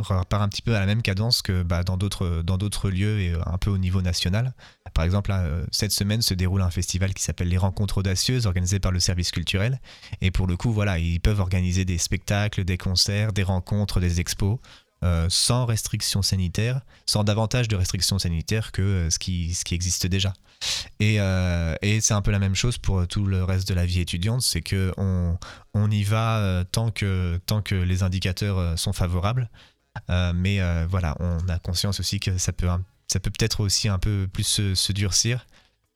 repart 0.01 0.41
un 0.41 0.49
petit 0.49 0.61
peu 0.61 0.75
à 0.75 0.79
la 0.79 0.85
même 0.85 1.01
cadence 1.01 1.41
que 1.41 1.63
bah, 1.63 1.83
dans 1.83 1.97
d'autres 1.97 2.41
dans 2.43 2.57
d'autres 2.57 2.89
lieux 2.89 3.19
et 3.19 3.33
euh, 3.33 3.39
un 3.45 3.57
peu 3.57 3.69
au 3.69 3.77
niveau 3.77 4.01
national. 4.01 4.53
Par 4.93 5.03
exemple, 5.03 5.31
euh, 5.33 5.65
cette 5.71 5.91
semaine 5.91 6.21
se 6.21 6.33
déroule 6.33 6.61
un 6.61 6.69
festival 6.69 7.13
qui 7.13 7.23
s'appelle 7.23 7.49
les 7.49 7.57
Rencontres 7.57 7.99
audacieuses, 7.99 8.45
organisé 8.45 8.79
par 8.79 8.91
le 8.91 8.99
service 8.99 9.31
culturel. 9.31 9.79
Et 10.21 10.31
pour 10.31 10.47
le 10.47 10.57
coup, 10.57 10.71
voilà, 10.71 10.99
ils 10.99 11.19
peuvent 11.19 11.39
organiser 11.39 11.85
des 11.85 11.97
spectacles, 11.97 12.63
des 12.63 12.77
concerts, 12.77 13.33
des 13.33 13.43
rencontres, 13.43 13.99
des 13.99 14.19
expos. 14.19 14.59
Euh, 15.03 15.27
sans 15.29 15.65
restrictions 15.65 16.21
sanitaires, 16.21 16.79
sans 17.05 17.23
davantage 17.23 17.67
de 17.67 17.75
restrictions 17.75 18.17
sanitaires 18.17 18.71
que 18.71 19.09
ce, 19.11 19.19
qui, 19.19 19.53
ce 19.53 19.63
qui 19.63 19.75
existe 19.75 20.07
déjà. 20.07 20.33
Et, 20.99 21.17
et 21.81 22.01
c'est 22.01 22.13
un 22.13 22.21
peu 22.21 22.31
la 22.31 22.39
même 22.39 22.55
chose 22.55 22.77
pour 22.77 23.05
tout 23.05 23.25
le 23.25 23.43
reste 23.43 23.67
de 23.67 23.73
la 23.75 23.85
vie 23.85 23.99
étudiante, 23.99 24.41
c'est 24.41 24.61
que 24.61 24.93
on, 24.97 25.37
on 25.73 25.91
y 25.91 26.03
va 26.03 26.63
tant, 26.71 26.91
que, 26.91 27.39
tant 27.45 27.61
que 27.61 27.75
les 27.75 28.01
indicateurs 28.01 28.79
sont 28.79 28.93
favorables. 28.93 29.49
Euh, 30.09 30.33
mais 30.35 30.61
euh, 30.61 30.85
voilà, 30.89 31.15
on 31.19 31.47
a 31.49 31.59
conscience 31.59 31.99
aussi 31.99 32.19
que 32.19 32.37
ça 32.37 32.53
peut, 32.53 32.67
peut-être 33.09 33.61
aussi 33.61 33.87
un 33.87 33.99
peu 33.99 34.27
plus 34.31 34.73
se, 34.73 34.91
durcir 34.91 35.45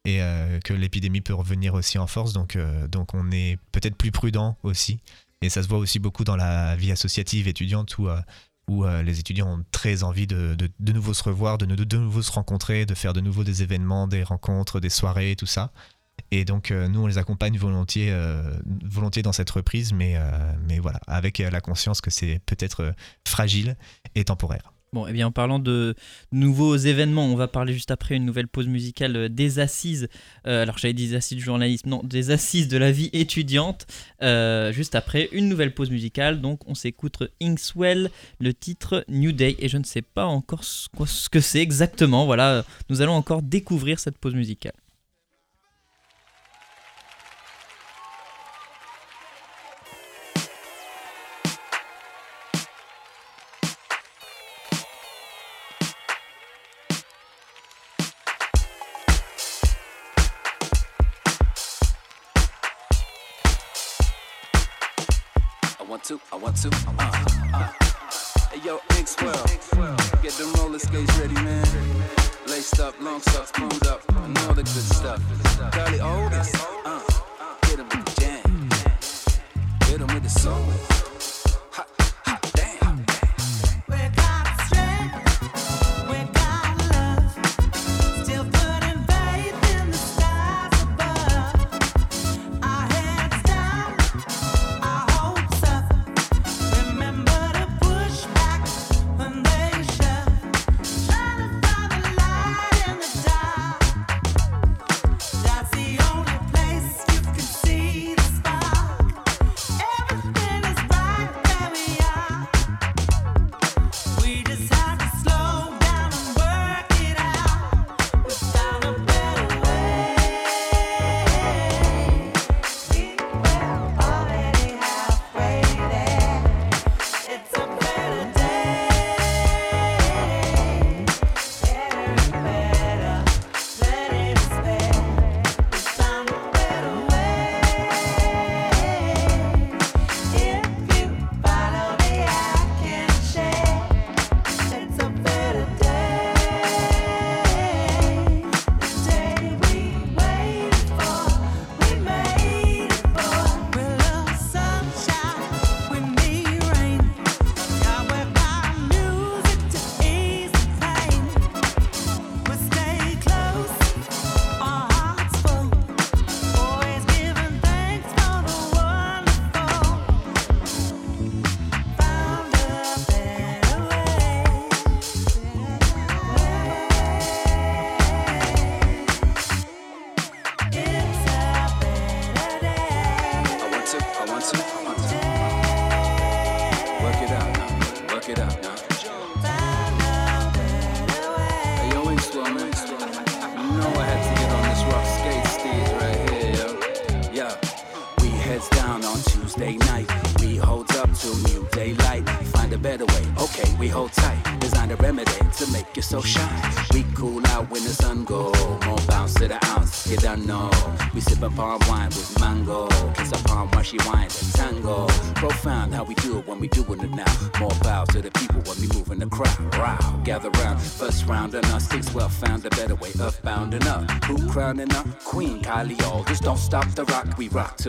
et 0.05 0.21
euh, 0.21 0.59
que 0.59 0.73
l'épidémie 0.73 1.21
peut 1.21 1.33
revenir 1.33 1.73
aussi 1.73 1.97
en 1.97 2.07
force. 2.07 2.33
Donc, 2.33 2.57
donc 2.89 3.13
on 3.13 3.31
est 3.31 3.57
peut-être 3.71 3.95
plus 3.95 4.12
prudent 4.12 4.57
aussi. 4.63 4.99
Et 5.41 5.49
ça 5.49 5.63
se 5.63 5.67
voit 5.67 5.77
aussi 5.77 5.99
beaucoup 5.99 6.23
dans 6.23 6.35
la 6.35 6.75
vie 6.75 6.91
associative 6.91 7.47
étudiante 7.47 7.97
où, 7.97 8.09
où 8.67 8.85
les 8.85 9.19
étudiants 9.19 9.59
ont 9.59 9.63
très 9.71 10.03
envie 10.03 10.27
de, 10.27 10.55
de, 10.55 10.91
nouveau 10.91 11.13
se 11.13 11.23
revoir, 11.23 11.57
de, 11.57 11.65
de, 11.65 11.97
nouveau 11.97 12.21
se 12.21 12.31
rencontrer, 12.31 12.85
de 12.85 12.93
faire 12.93 13.13
de 13.13 13.21
nouveau 13.21 13.45
des 13.45 13.63
événements, 13.63 14.07
des 14.07 14.23
rencontres, 14.23 14.79
des 14.79 14.89
soirées, 14.89 15.35
tout 15.38 15.45
ça. 15.45 15.71
Et 16.31 16.45
donc, 16.45 16.71
nous, 16.71 17.01
on 17.01 17.07
les 17.07 17.17
accompagne 17.17 17.57
volontiers, 17.57 18.13
volontiers 18.83 19.23
dans 19.23 19.33
cette 19.33 19.49
reprise, 19.49 19.93
mais, 19.93 20.15
mais 20.67 20.79
voilà, 20.79 20.99
avec 21.07 21.39
la 21.39 21.61
conscience 21.61 22.01
que 22.01 22.11
c'est 22.11 22.39
peut-être 22.45 22.93
fragile 23.25 23.75
et 24.15 24.23
temporaire. 24.23 24.71
Bon, 24.91 25.05
et 25.05 25.11
eh 25.11 25.13
bien 25.13 25.27
en 25.27 25.31
parlant 25.31 25.59
de 25.59 25.93
nouveaux 26.31 26.75
événements, 26.75 27.27
on 27.27 27.35
va 27.35 27.47
parler 27.47 27.73
juste 27.73 27.91
après 27.91 28.15
une 28.15 28.25
nouvelle 28.25 28.47
pause 28.47 28.67
musicale 28.67 29.15
euh, 29.15 29.29
des 29.29 29.59
assises. 29.59 30.09
Euh, 30.47 30.63
alors 30.63 30.79
j'avais 30.79 30.95
dit 30.95 31.09
des 31.09 31.15
assises 31.15 31.37
du 31.37 31.43
journalisme, 31.43 31.89
non, 31.89 32.01
des 32.03 32.31
assises 32.31 32.67
de 32.67 32.77
la 32.77 32.91
vie 32.91 33.11
étudiante. 33.13 33.85
Euh, 34.23 34.71
juste 34.71 34.95
après 34.95 35.29
une 35.31 35.47
nouvelle 35.47 35.75
pause 35.75 35.91
musicale, 35.91 36.41
donc 36.41 36.67
on 36.67 36.73
s'écoute 36.73 37.17
Inkswell, 37.39 38.09
le 38.39 38.51
titre 38.51 39.05
New 39.09 39.31
Day, 39.31 39.55
et 39.59 39.69
je 39.69 39.77
ne 39.77 39.83
sais 39.83 40.01
pas 40.01 40.25
encore 40.25 40.63
ce 40.63 41.29
que 41.29 41.39
c'est 41.39 41.61
exactement. 41.61 42.25
Voilà, 42.25 42.65
nous 42.89 43.01
allons 43.01 43.13
encore 43.13 43.43
découvrir 43.43 43.99
cette 43.99 44.17
pause 44.17 44.33
musicale. 44.33 44.73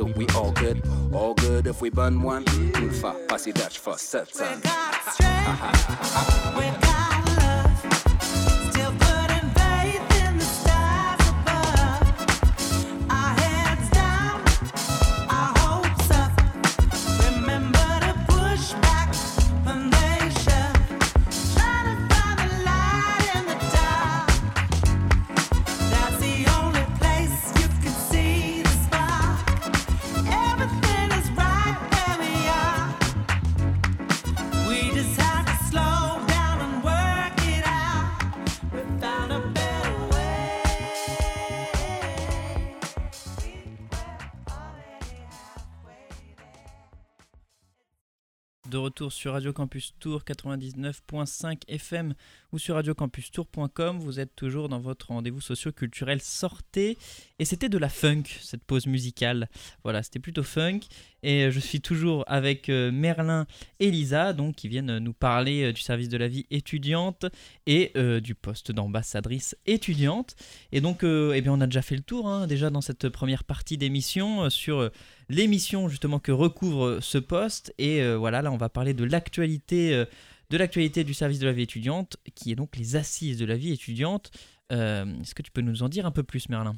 we 0.04 0.26
all 0.34 0.52
good. 0.52 0.82
All 1.12 1.34
good 1.34 1.66
if 1.66 1.80
we 1.80 1.90
burn 1.90 2.22
one. 2.22 2.44
Infa, 2.44 3.28
pass 3.28 3.46
it 3.46 3.54
dash 3.56 3.78
for 3.78 3.98
set. 3.98 4.30
Sur 49.08 49.32
Radio 49.32 49.52
Campus 49.52 49.94
Tour 49.98 50.22
99.5 50.22 51.62
FM 51.66 52.14
ou 52.52 52.58
sur 52.58 52.76
radiocampustour.com. 52.76 53.98
Vous 53.98 54.20
êtes 54.20 54.36
toujours 54.36 54.68
dans 54.68 54.78
votre 54.78 55.08
rendez-vous 55.08 55.40
socio-culturel 55.40 56.20
Sortez. 56.20 56.96
Et 57.38 57.44
c'était 57.44 57.68
de 57.68 57.78
la 57.78 57.88
funk, 57.88 58.24
cette 58.40 58.62
pause 58.62 58.86
musicale. 58.86 59.48
Voilà, 59.82 60.02
c'était 60.02 60.18
plutôt 60.20 60.42
funk. 60.42 60.80
Et 61.22 61.44
euh, 61.44 61.50
je 61.50 61.60
suis 61.60 61.80
toujours 61.80 62.24
avec 62.26 62.68
euh, 62.68 62.90
Merlin 62.92 63.46
et 63.78 63.90
Lisa, 63.90 64.32
donc, 64.32 64.56
qui 64.56 64.68
viennent 64.68 64.98
nous 64.98 65.12
parler 65.12 65.64
euh, 65.64 65.72
du 65.72 65.80
service 65.80 66.08
de 66.08 66.16
la 66.16 66.28
vie 66.28 66.46
étudiante 66.50 67.26
et 67.66 67.92
du 68.20 68.34
poste 68.34 68.72
d'ambassadrice 68.72 69.56
étudiante. 69.66 70.34
Et 70.72 70.80
donc, 70.80 71.02
eh 71.02 71.40
bien, 71.40 71.52
on 71.52 71.60
a 71.60 71.66
déjà 71.66 71.82
fait 71.82 71.96
le 71.96 72.02
tour, 72.02 72.28
hein, 72.28 72.46
déjà 72.46 72.70
dans 72.70 72.80
cette 72.80 73.08
première 73.08 73.44
partie 73.44 73.78
d'émission, 73.78 74.50
sur 74.50 74.90
l'émission 75.30 75.88
justement 75.88 76.18
que 76.18 76.32
recouvre 76.32 76.98
ce 77.00 77.16
poste. 77.16 77.72
Et 77.78 78.14
voilà, 78.14 78.42
là, 78.42 78.52
on 78.52 78.58
va 78.58 78.68
parler 78.68 78.92
de 78.92 79.04
l'actualité. 79.04 80.04
de 80.50 80.56
l'actualité 80.56 81.04
du 81.04 81.14
service 81.14 81.38
de 81.38 81.46
la 81.46 81.52
vie 81.52 81.62
étudiante, 81.62 82.18
qui 82.34 82.52
est 82.52 82.56
donc 82.56 82.76
les 82.76 82.96
assises 82.96 83.38
de 83.38 83.46
la 83.46 83.56
vie 83.56 83.72
étudiante. 83.72 84.30
Est-ce 84.70 85.34
que 85.34 85.42
tu 85.42 85.50
peux 85.50 85.62
nous 85.62 85.82
en 85.82 85.88
dire 85.88 86.04
un 86.04 86.10
peu 86.10 86.22
plus, 86.22 86.48
Merlin? 86.48 86.76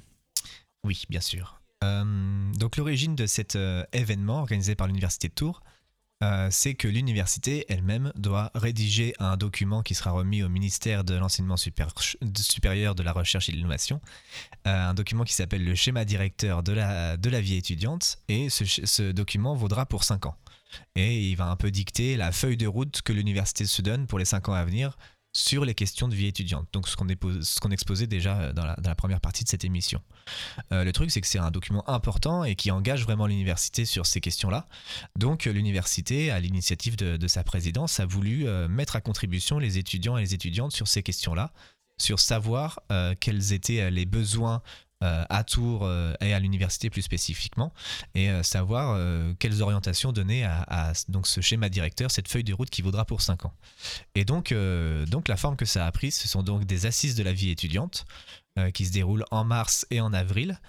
Oui, 0.84 1.04
bien 1.08 1.20
sûr. 1.20 1.62
Euh, 1.82 2.52
donc 2.58 2.76
l'origine 2.76 3.16
de 3.16 3.26
cet 3.26 3.56
euh, 3.56 3.84
événement 3.92 4.38
organisé 4.38 4.74
par 4.74 4.86
l'Université 4.86 5.28
de 5.28 5.34
Tours, 5.34 5.62
euh, 6.22 6.48
c'est 6.50 6.74
que 6.74 6.88
l'université 6.88 7.64
elle-même 7.68 8.12
doit 8.14 8.50
rédiger 8.54 9.14
un 9.18 9.36
document 9.36 9.82
qui 9.82 9.94
sera 9.94 10.12
remis 10.12 10.42
au 10.42 10.48
ministère 10.48 11.04
de 11.04 11.14
l'enseignement 11.14 11.56
supérieur, 11.56 12.94
de 12.94 13.02
la 13.02 13.12
recherche 13.12 13.48
et 13.48 13.52
de 13.52 13.56
l'innovation, 13.56 14.00
un 14.64 14.94
document 14.94 15.24
qui 15.24 15.34
s'appelle 15.34 15.64
le 15.64 15.74
schéma 15.74 16.04
directeur 16.04 16.62
de 16.62 16.72
la, 16.72 17.16
de 17.16 17.28
la 17.28 17.40
vie 17.40 17.56
étudiante, 17.56 18.18
et 18.28 18.48
ce, 18.50 18.64
ce 18.64 19.10
document 19.10 19.54
vaudra 19.54 19.84
pour 19.84 20.04
5 20.04 20.26
ans. 20.26 20.36
Et 20.94 21.28
il 21.28 21.36
va 21.36 21.46
un 21.46 21.56
peu 21.56 21.70
dicter 21.70 22.16
la 22.16 22.32
feuille 22.32 22.56
de 22.56 22.66
route 22.66 23.02
que 23.02 23.12
l'université 23.12 23.66
se 23.66 23.82
donne 23.82 24.06
pour 24.06 24.18
les 24.18 24.24
5 24.24 24.48
ans 24.48 24.54
à 24.54 24.64
venir 24.64 24.96
sur 25.32 25.64
les 25.64 25.74
questions 25.74 26.08
de 26.08 26.14
vie 26.14 26.26
étudiante. 26.26 26.68
Donc 26.72 26.88
ce 26.88 26.96
qu'on 26.96 27.70
exposait 27.70 28.06
déjà 28.06 28.38
euh, 28.38 28.52
dans 28.52 28.64
la, 28.64 28.94
première 28.94 29.20
partie 29.20 29.44
de 29.44 29.48
cette 29.48 29.64
émission. 29.64 30.00
Euh, 30.70 30.84
le 30.84 30.92
truc, 30.92 31.10
c'est 31.10 31.20
que 31.20 31.26
c'est 31.26 31.38
un 31.38 31.50
document 31.50 31.88
important 31.88 32.44
et 32.44 32.54
qui 32.54 32.70
engage 32.70 33.04
vraiment 33.04 33.26
l'université 33.26 33.84
sur 33.84 34.06
ces 34.06 34.20
questions-là. 34.20 34.66
Donc 35.18 35.46
l'université, 35.46 36.30
à 36.30 36.38
l'initiative 36.40 36.96
de, 36.96 37.28
sa 37.28 37.42
présidence, 37.44 38.00
a 38.00 38.06
voulu 38.06 38.46
euh, 38.46 38.68
mettre 38.68 38.96
à 38.96 39.00
contribution 39.00 39.58
les 39.58 39.78
étudiants 39.78 40.18
et 40.18 40.20
les 40.20 40.34
étudiantes 40.34 40.72
sur 40.72 40.86
ces 40.86 41.02
questions-là, 41.02 41.52
sur 41.98 42.20
savoir 42.20 42.80
quels 43.20 43.52
étaient 43.52 43.90
les 43.90 44.06
besoins 44.06 44.56
euh, 44.56 44.91
à 45.02 45.44
Tours 45.44 45.84
euh, 45.84 46.14
et 46.20 46.32
à 46.32 46.38
l'université 46.38 46.90
plus 46.90 47.02
spécifiquement, 47.02 47.72
et 48.14 48.30
euh, 48.30 48.42
savoir 48.42 48.98
quelles 49.38 49.62
orientations 49.62 50.12
donner 50.12 50.44
à, 50.44 50.92
donc 51.08 51.26
ce 51.26 51.40
schéma 51.40 51.68
directeur, 51.68 52.10
cette 52.10 52.28
feuille 52.28 52.44
de 52.44 52.54
route 52.54 52.70
qui 52.70 52.82
vaudra 52.82 53.04
pour 53.04 53.20
5 53.20 53.46
ans. 53.46 53.54
Et 54.14 54.24
donc, 54.24 54.54
donc 55.08 55.28
la 55.28 55.36
forme 55.36 55.56
que 55.56 55.64
ça 55.64 55.86
a 55.86 55.92
prise, 55.92 56.16
ce 56.16 56.28
sont 56.28 56.42
donc 56.42 56.64
des 56.64 56.86
assises 56.86 57.14
de 57.14 57.22
la 57.22 57.32
vie 57.32 57.50
étudiante 57.50 58.04
qui 58.74 58.86
se 58.86 58.92
déroulent 58.92 59.24
en 59.30 59.44
mars 59.44 59.86
et 59.90 60.00
en 60.00 60.12
avril. 60.12 60.60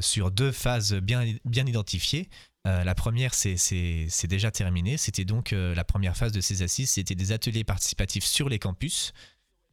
sur 0.00 0.30
deux 0.30 0.52
phases 0.52 0.94
bien, 0.94 1.24
bien 1.44 1.66
identifiées. 1.66 2.28
la 2.64 2.94
première, 2.94 3.34
c'est 3.34 4.26
déjà 4.26 4.50
terminé. 4.50 4.96
C'était 4.96 5.24
donc 5.24 5.52
la 5.52 5.84
première 5.84 6.16
phase 6.16 6.32
de 6.32 6.40
ces 6.40 6.62
assises, 6.62 6.90
c'était 6.90 7.14
des 7.14 7.32
ateliers 7.32 7.64
participatifs 7.64 8.24
sur 8.24 8.48
les 8.48 8.58
campus, 8.58 9.12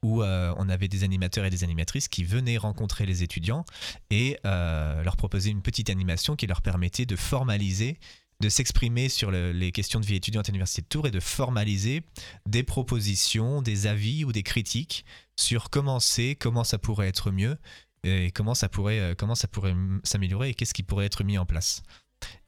où 0.04 0.24
euh, 0.24 0.54
on 0.58 0.70
avait 0.70 0.88
des 0.88 1.04
animateurs 1.04 1.46
et 1.46 1.50
des 1.50 1.64
animatrices 1.64 2.08
qui 2.08 2.24
venaient 2.24 2.58
rencontrer 2.58 3.06
les 3.06 3.24
étudiants 3.24 3.66
et 4.10 4.38
euh, 4.46 5.04
leur 5.04 5.16
proposer 5.16 5.50
une 5.50 5.62
petite 5.62 5.90
animation 5.90 6.36
qui 6.36 6.48
leur 6.48 6.62
permettait 6.62 7.06
de 7.06 7.16
formaliser 7.16 8.00
de 8.40 8.50
s'exprimer 8.50 9.08
sur 9.08 9.30
les 9.30 9.72
questions 9.72 10.00
de 10.00 10.06
vie 10.08 10.16
étudiante 10.16 10.50
à 10.50 10.52
l'Université 10.52 10.82
de 10.82 10.88
Tours 10.88 11.06
et 11.06 11.12
de 11.12 11.20
formaliser 11.20 12.02
des 12.48 12.64
propositions, 12.64 13.62
des 13.62 13.86
avis 13.86 14.26
ou 14.26 14.32
des 14.32 14.42
critiques 14.42 15.06
sur 15.36 15.70
comment 15.70 16.00
c'est, 16.00 16.34
comment 16.34 16.64
ça 16.64 16.80
pourrait 16.80 17.08
être 17.08 17.30
mieux 17.30 17.56
et 18.04 18.32
comment 18.32 18.56
ça 18.56 18.68
pourrait, 18.68 19.00
euh, 19.00 20.00
s'améliorer 20.04 20.50
et 20.50 20.54
qu'est-ce 20.56 20.74
qui 20.74 20.82
pourrait 20.82 21.06
être 21.06 21.24
mis 21.24 21.38
en 21.38 21.46
place. 21.46 21.84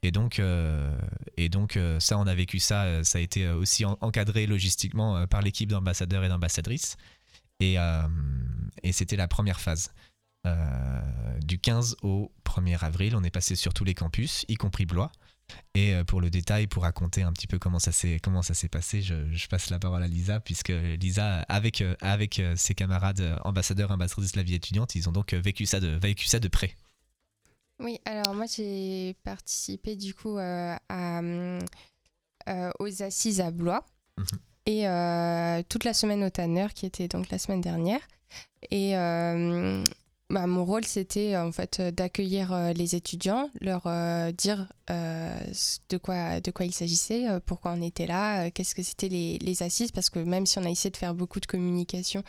Et 0.02 0.10
donc, 0.10 0.40
et 1.36 1.48
donc 1.48 1.78
ça, 1.98 2.18
on 2.18 2.26
a 2.28 2.34
vécu 2.34 2.60
ça, 2.60 3.02
ça 3.02 3.18
a 3.18 3.20
été 3.20 3.48
aussi 3.48 3.84
encadré 3.84 4.46
logistiquement 4.46 5.26
par 5.26 5.42
l'équipe 5.42 5.68
d'ambassadeurs 5.68 6.22
et 6.24 6.28
d'ambassadrices. 6.28 6.96
Euh, 7.62 8.08
et, 8.82 8.92
c'était 8.92 9.16
la 9.16 9.28
première 9.28 9.60
phase. 9.60 9.92
Euh, 10.46 11.38
du 11.40 11.58
15 11.58 11.96
au 12.02 12.30
1er 12.44 12.78
avril, 12.84 13.16
on 13.16 13.24
est 13.24 13.30
passé 13.30 13.56
sur 13.56 13.72
tous 13.72 13.84
les 13.84 13.94
campus, 13.94 14.44
y 14.48 14.56
compris 14.56 14.84
Blois. 14.84 15.10
Et 15.74 15.94
euh, 15.94 16.04
pour 16.04 16.20
le 16.20 16.30
détail, 16.30 16.66
pour 16.66 16.82
raconter 16.82 17.22
un 17.22 17.32
petit 17.32 17.46
peu 17.46 17.58
comment 17.58 17.78
ça 17.78 17.92
s'est 17.92 18.18
comment 18.22 18.42
ça 18.42 18.54
s'est 18.54 18.68
passé, 18.68 19.02
je, 19.02 19.46
passe 19.48 19.70
la 19.70 19.78
parole 19.78 20.02
à 20.02 20.06
Lisa 20.06 20.40
puisque 20.40 20.72
Lisa, 21.00 21.40
avec 21.48 21.82
avec 22.00 22.42
ses 22.56 22.74
camarades 22.74 23.38
ambassadeurs 23.44 23.90
ambassadrices 23.90 24.32
de 24.32 24.38
la 24.38 24.42
vie 24.42 24.54
étudiante, 24.54 24.94
ils 24.94 25.08
ont 25.08 25.12
donc 25.12 25.32
vécu 25.34 25.66
ça 25.66 25.80
de 25.80 25.88
vécu 25.88 26.26
ça 26.26 26.40
de 26.40 26.48
près. 26.48 26.74
Oui, 27.78 27.98
alors 28.04 28.34
moi 28.34 28.46
j'ai 28.46 29.16
participé 29.22 29.96
du 29.96 30.14
coup 30.14 30.36
à, 30.38 30.78
aux 32.78 33.02
assises 33.02 33.40
à 33.40 33.50
Blois. 33.50 33.84
Mhm 34.18 34.38
et 34.66 34.88
euh, 34.88 35.62
toute 35.68 35.84
la 35.84 35.92
semaine 35.92 36.24
au 36.24 36.30
Tanner, 36.30 36.68
qui 36.74 36.86
était 36.86 37.08
donc 37.08 37.30
la 37.30 37.38
semaine 37.38 37.60
dernière. 37.60 38.00
Et 38.70 38.96
euh, 38.96 39.84
bah, 40.30 40.46
mon 40.46 40.64
rôle, 40.64 40.84
c'était 40.84 41.36
en 41.36 41.52
fait 41.52 41.82
d'accueillir 41.82 42.52
euh, 42.52 42.72
les 42.72 42.94
étudiants, 42.94 43.50
leur 43.60 43.82
dire 44.32 44.72
de, 44.88 45.96
quoi, 45.98 46.40
de 46.40 46.50
quoi 46.50 46.64
il 46.64 46.72
s'agissait, 46.72 47.26
pourquoi 47.44 47.72
on 47.72 47.82
était 47.82 48.06
là, 48.06 48.50
qu'est-ce 48.50 48.74
que 48.74 48.82
c'était 48.82 49.08
les, 49.08 49.38
les, 49.38 49.62
assises, 49.62 49.92
parce 49.92 50.08
que 50.08 50.18
même 50.18 50.46
si 50.46 50.58
on 50.58 50.64
a 50.64 50.70
essayé 50.70 50.90
de 50.90 50.96
faire 50.96 51.14
beaucoup 51.14 51.40
de 51.40 51.46
communication, 51.46 52.22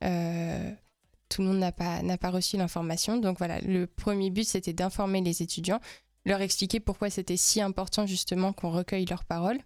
tout 0.00 1.42
le 1.42 1.48
monde 1.48 1.58
n'a 1.58 1.72
pas, 1.72 2.02
n'a 2.02 2.18
pas 2.18 2.30
reçu 2.30 2.56
l'information. 2.56 3.16
Donc 3.16 3.38
voilà, 3.38 3.60
le 3.60 3.86
premier 3.86 4.30
but, 4.30 4.44
c'était 4.44 4.72
d'informer 4.72 5.20
les 5.22 5.42
étudiants, 5.42 5.80
leur 6.24 6.40
expliquer 6.40 6.78
pourquoi 6.78 7.10
c'était 7.10 7.36
si 7.36 7.60
important 7.60 8.06
justement 8.06 8.52
qu'on 8.52 8.70
recueille 8.70 9.06
leurs 9.06 9.24
paroles. 9.24 9.58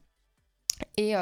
Et 0.96 1.14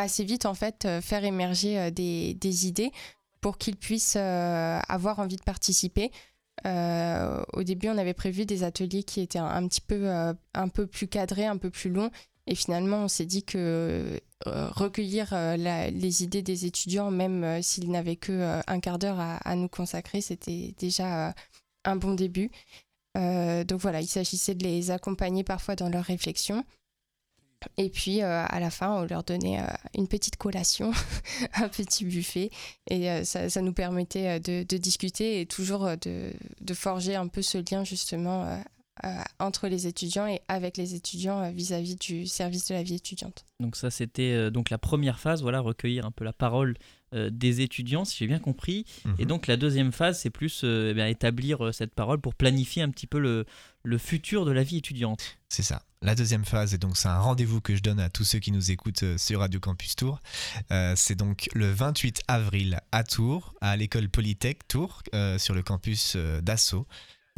assez 0.00 0.24
vite 0.24 0.46
en 0.46 0.54
fait 0.54 0.84
euh, 0.84 1.00
faire 1.00 1.24
émerger 1.24 1.78
euh, 1.78 1.90
des, 1.90 2.66
idées 2.66 2.92
pour 3.40 3.58
qu'ils 3.58 3.76
puissent 3.76 4.16
euh, 4.18 4.78
avoir 4.88 5.18
envie 5.18 5.36
de 5.36 5.42
participer. 5.42 6.10
au 6.64 7.62
début, 7.62 7.88
on 7.88 7.96
avait 7.96 8.14
prévu 8.14 8.44
des 8.44 8.64
ateliers 8.64 9.02
qui 9.02 9.20
étaient 9.20 9.38
un, 9.38 9.66
petit 9.66 9.80
peu, 9.80 10.10
un 10.10 10.68
peu 10.68 10.86
plus 10.86 11.08
cadrés, 11.08 11.46
un 11.46 11.56
peu 11.56 11.70
plus 11.70 11.88
longs. 11.88 12.10
Et 12.46 12.54
finalement, 12.54 12.98
on 13.04 13.08
s'est 13.08 13.24
dit 13.24 13.44
que 13.44 14.20
recueillir 14.44 15.32
les 15.56 16.22
idées 16.22 16.42
des 16.42 16.66
étudiants, 16.66 17.10
même 17.10 17.62
s'ils 17.62 17.90
n'avaient 17.90 18.16
que 18.16 18.60
un 18.66 18.80
quart 18.80 18.98
d'heure 18.98 19.18
à, 19.18 19.56
nous 19.56 19.68
consacrer, 19.68 20.20
c'était 20.20 20.74
déjà 20.78 21.34
un 21.86 21.96
bon 21.96 22.12
début. 22.12 22.50
donc 23.14 23.80
voilà, 23.80 24.02
il 24.02 24.08
s'agissait 24.08 24.54
de 24.54 24.62
les 24.62 24.90
accompagner 24.90 25.44
parfois 25.44 25.76
dans 25.76 25.88
leurs 25.88 26.04
réflexions 26.04 26.62
Et 27.76 27.90
puis 27.90 28.22
à 28.22 28.60
la 28.60 28.70
fin, 28.70 29.02
on 29.02 29.04
leur 29.04 29.22
donnait 29.22 29.60
une 29.94 30.08
petite 30.08 30.36
collation, 30.36 30.92
un 31.54 31.68
petit 31.68 32.04
buffet. 32.04 32.50
Et 32.88 33.24
ça, 33.24 33.48
ça, 33.50 33.60
nous 33.60 33.72
permettait 33.72 34.40
de, 34.40 34.76
discuter 34.76 35.40
et 35.40 35.46
toujours 35.46 35.88
de, 36.00 36.74
forger 36.74 37.16
un 37.16 37.28
peu 37.28 37.42
ce 37.42 37.58
lien 37.58 37.84
justement 37.84 38.60
euh, 39.04 39.08
entre 39.38 39.68
les 39.68 39.86
étudiants 39.86 40.26
et 40.26 40.42
avec 40.48 40.76
les 40.76 40.94
étudiants 40.94 41.40
euh, 41.40 41.50
vis-à-vis 41.50 41.96
du 41.96 42.26
service 42.26 42.68
de 42.68 42.74
la 42.74 42.82
vie 42.82 42.96
étudiante. 42.96 43.46
Donc 43.58 43.76
ça 43.76 43.90
c'était 43.90 44.32
euh, 44.32 44.50
donc 44.50 44.68
la 44.68 44.76
première 44.76 45.18
phase, 45.18 45.40
voilà, 45.40 45.60
recueillir 45.60 46.04
un 46.04 46.10
peu 46.10 46.22
la 46.22 46.34
parole 46.34 46.76
des 47.12 47.60
étudiants, 47.60 48.04
si 48.04 48.16
j'ai 48.18 48.26
bien 48.26 48.38
compris. 48.38 48.84
Et 49.18 49.22
mhm. 49.22 49.28
donc 49.28 49.46
la 49.46 49.56
deuxième 49.56 49.92
phase, 49.92 50.20
c'est 50.20 50.30
plus 50.30 50.64
eh 50.64 50.94
bien, 50.94 51.06
établir 51.06 51.74
cette 51.74 51.94
parole 51.94 52.20
pour 52.20 52.34
planifier 52.34 52.82
un 52.82 52.90
petit 52.90 53.06
peu 53.06 53.18
le, 53.18 53.46
le 53.82 53.98
futur 53.98 54.44
de 54.44 54.52
la 54.52 54.62
vie 54.62 54.76
étudiante. 54.76 55.38
C'est 55.48 55.62
ça. 55.62 55.82
La 56.02 56.14
deuxième 56.14 56.44
phase, 56.44 56.72
et 56.72 56.78
donc 56.78 56.96
c'est 56.96 57.08
un 57.08 57.18
rendez-vous 57.18 57.60
que 57.60 57.76
je 57.76 57.82
donne 57.82 58.00
à 58.00 58.08
tous 58.08 58.24
ceux 58.24 58.38
qui 58.38 58.52
nous 58.52 58.70
écoutent 58.70 59.18
sur 59.18 59.40
Radio 59.40 59.60
Campus 59.60 59.96
Tours. 59.96 60.20
c'est 60.94 61.16
donc 61.16 61.48
le 61.54 61.70
28 61.70 62.22
avril 62.28 62.80
à 62.92 63.04
Tours, 63.04 63.54
à 63.60 63.76
l'école 63.76 64.08
Polytech 64.08 64.66
Tours, 64.68 65.02
sur 65.38 65.54
le 65.54 65.62
campus 65.62 66.16
d'Asso. 66.42 66.86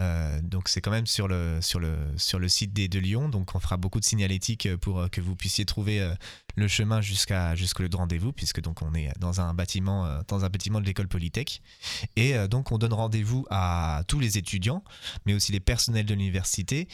Euh, 0.01 0.41
donc 0.43 0.69
c'est 0.69 0.81
quand 0.81 0.91
même 0.91 1.07
sur 1.07 1.29
le, 1.29 1.61
sur, 1.61 1.79
le, 1.79 1.97
sur 2.17 2.39
le 2.39 2.49
site 2.49 2.73
des, 2.73 2.89
de 2.89 2.99
Lyon, 2.99 3.29
donc 3.29 3.55
on 3.55 3.61
fera 3.61 3.77
beaucoup 3.77 4.01
de 4.01 4.05
signalétique 4.05 4.75
pour 4.77 5.01
euh, 5.01 5.09
que 5.09 5.21
vous 5.21 5.37
puissiez 5.37 5.65
trouver 5.65 6.01
euh, 6.01 6.15
le 6.57 6.69
chemin 6.69 7.01
jusqu'à 7.01 7.55
jusqu'au 7.55 7.83
lieu 7.83 7.89
de 7.89 7.97
rendez-vous, 7.97 8.33
puisque 8.33 8.61
donc 8.61 8.83
on 8.83 8.95
est 8.95 9.11
dans 9.19 9.41
un 9.41 9.55
bâtiment, 9.55 10.23
dans 10.29 10.45
un 10.45 10.49
bâtiment 10.49 10.81
de 10.81 10.87
l'école 10.87 11.09
Polytech. 11.09 11.63
Et 12.17 12.35
donc 12.49 12.73
on 12.73 12.79
donne 12.79 12.93
rendez-vous 12.93 13.47
à 13.51 14.03
tous 14.09 14.21
les 14.21 14.39
étudiants, 14.39 14.83
mais 15.27 15.35
aussi 15.35 15.53
les 15.53 15.61
personnels 15.61 16.07
de 16.07 16.15
l'université, 16.15 16.89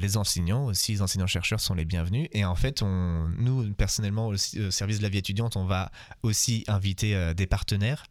les 0.00 0.16
enseignants 0.16 0.66
aussi, 0.66 0.92
les 0.92 1.02
enseignants-chercheurs 1.02 1.60
sont 1.60 1.74
les 1.74 1.84
bienvenus. 1.84 2.28
Et 2.32 2.44
en 2.44 2.54
fait, 2.54 2.82
on, 2.82 3.28
nous, 3.38 3.72
personnellement, 3.74 4.28
au 4.28 4.36
service 4.36 4.98
de 4.98 5.02
la 5.02 5.08
vie 5.08 5.18
étudiante, 5.18 5.56
on 5.56 5.64
va 5.64 5.90
aussi 6.22 6.64
inviter 6.68 7.34
des 7.34 7.46
partenaires 7.46 8.04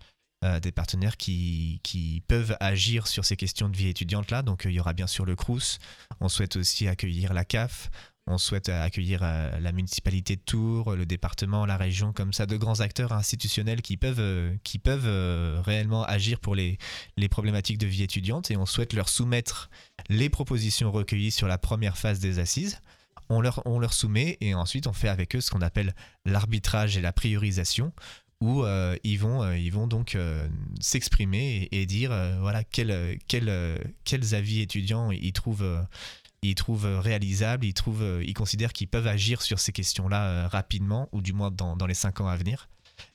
euh, 0.45 0.59
des 0.59 0.71
partenaires 0.71 1.17
qui, 1.17 1.79
qui, 1.81 2.21
peuvent 2.27 2.55
agir 2.59 3.07
sur 3.07 3.25
ces 3.25 3.35
questions 3.35 3.69
de 3.69 3.75
vie 3.75 3.87
étudiante 3.87 4.29
là. 4.29 4.43
Donc 4.43 4.67
euh, 4.67 4.69
il 4.69 4.75
y 4.75 4.79
aura 4.79 4.93
bien 4.93 5.07
sûr 5.07 5.25
le 5.25 5.35
CRUS, 5.35 5.79
on 6.19 6.29
souhaite 6.29 6.57
aussi 6.57 6.87
accueillir 6.87 7.33
la 7.33 7.43
CAF, 7.43 7.89
on 8.27 8.37
souhaite 8.37 8.69
euh, 8.69 8.83
accueillir 8.83 9.21
la 9.21 9.71
municipalité 9.71 10.35
de 10.35 10.41
Tours, 10.41 10.95
le 10.95 11.05
département, 11.05 11.65
la 11.65 11.77
région, 11.77 12.13
comme 12.13 12.33
ça, 12.33 12.45
de 12.45 12.57
grands 12.57 12.79
acteurs 12.79 13.11
institutionnels 13.13 13.81
qui 13.81 13.97
peuvent, 13.97 14.51
peuvent 14.83 15.61
réellement 15.61 16.03
agir 16.03 16.39
pour 16.39 16.55
les, 16.55 16.77
problématiques 17.29 17.77
de 17.77 17.87
vie 17.87 18.03
étudiante 18.03 18.51
et 18.51 18.57
on 18.57 18.65
souhaite 18.65 18.93
leur 18.93 19.09
soumettre 19.09 19.69
les 20.09 20.29
propositions 20.29 20.91
recueillies 20.91 21.31
sur 21.31 21.47
la 21.47 21.57
première 21.57 21.97
phase 21.97 22.19
des 22.19 22.39
assises. 22.39 22.79
On 23.29 23.41
leur, 23.41 23.93
soumet 23.93 24.37
et 24.39 24.53
ensuite 24.53 24.87
on 24.87 24.93
fait 24.93 25.09
avec 25.09 25.35
eux 25.35 25.41
ce 25.41 25.51
qu'on 25.51 25.61
appelle 25.61 25.93
l'arbitrage 26.25 26.95
et 26.95 27.01
la 27.01 27.11
priorisation 27.11 27.91
où 28.39 28.63
euh, 28.63 28.95
ils, 29.03 29.17
vont, 29.17 29.43
euh, 29.43 29.87
donc 29.87 30.15
euh, 30.15 30.47
s'exprimer 30.79 31.67
et, 31.71 31.85
dire 31.85 32.11
voilà 32.39 32.63
quels 32.63 33.19
avis 34.33 34.61
étudiants 34.61 35.11
ils 35.11 35.33
trouvent, 35.33 35.85
ils 36.41 36.55
trouvent 36.55 36.85
réalisables, 36.99 37.65
ils, 37.65 37.73
trouvent, 37.73 38.21
ils 38.23 38.33
considèrent 38.33 38.73
qu'ils 38.73 38.87
peuvent 38.87 39.07
agir 39.07 39.41
sur 39.41 39.59
ces 39.59 39.71
questions-là 39.71 40.47
rapidement, 40.47 41.09
ou 41.11 41.21
du 41.21 41.33
moins 41.33 41.51
dans, 41.51 41.87
les 41.87 41.93
cinq 41.93 42.21
ans 42.21 42.27
à 42.27 42.35
venir. 42.35 42.69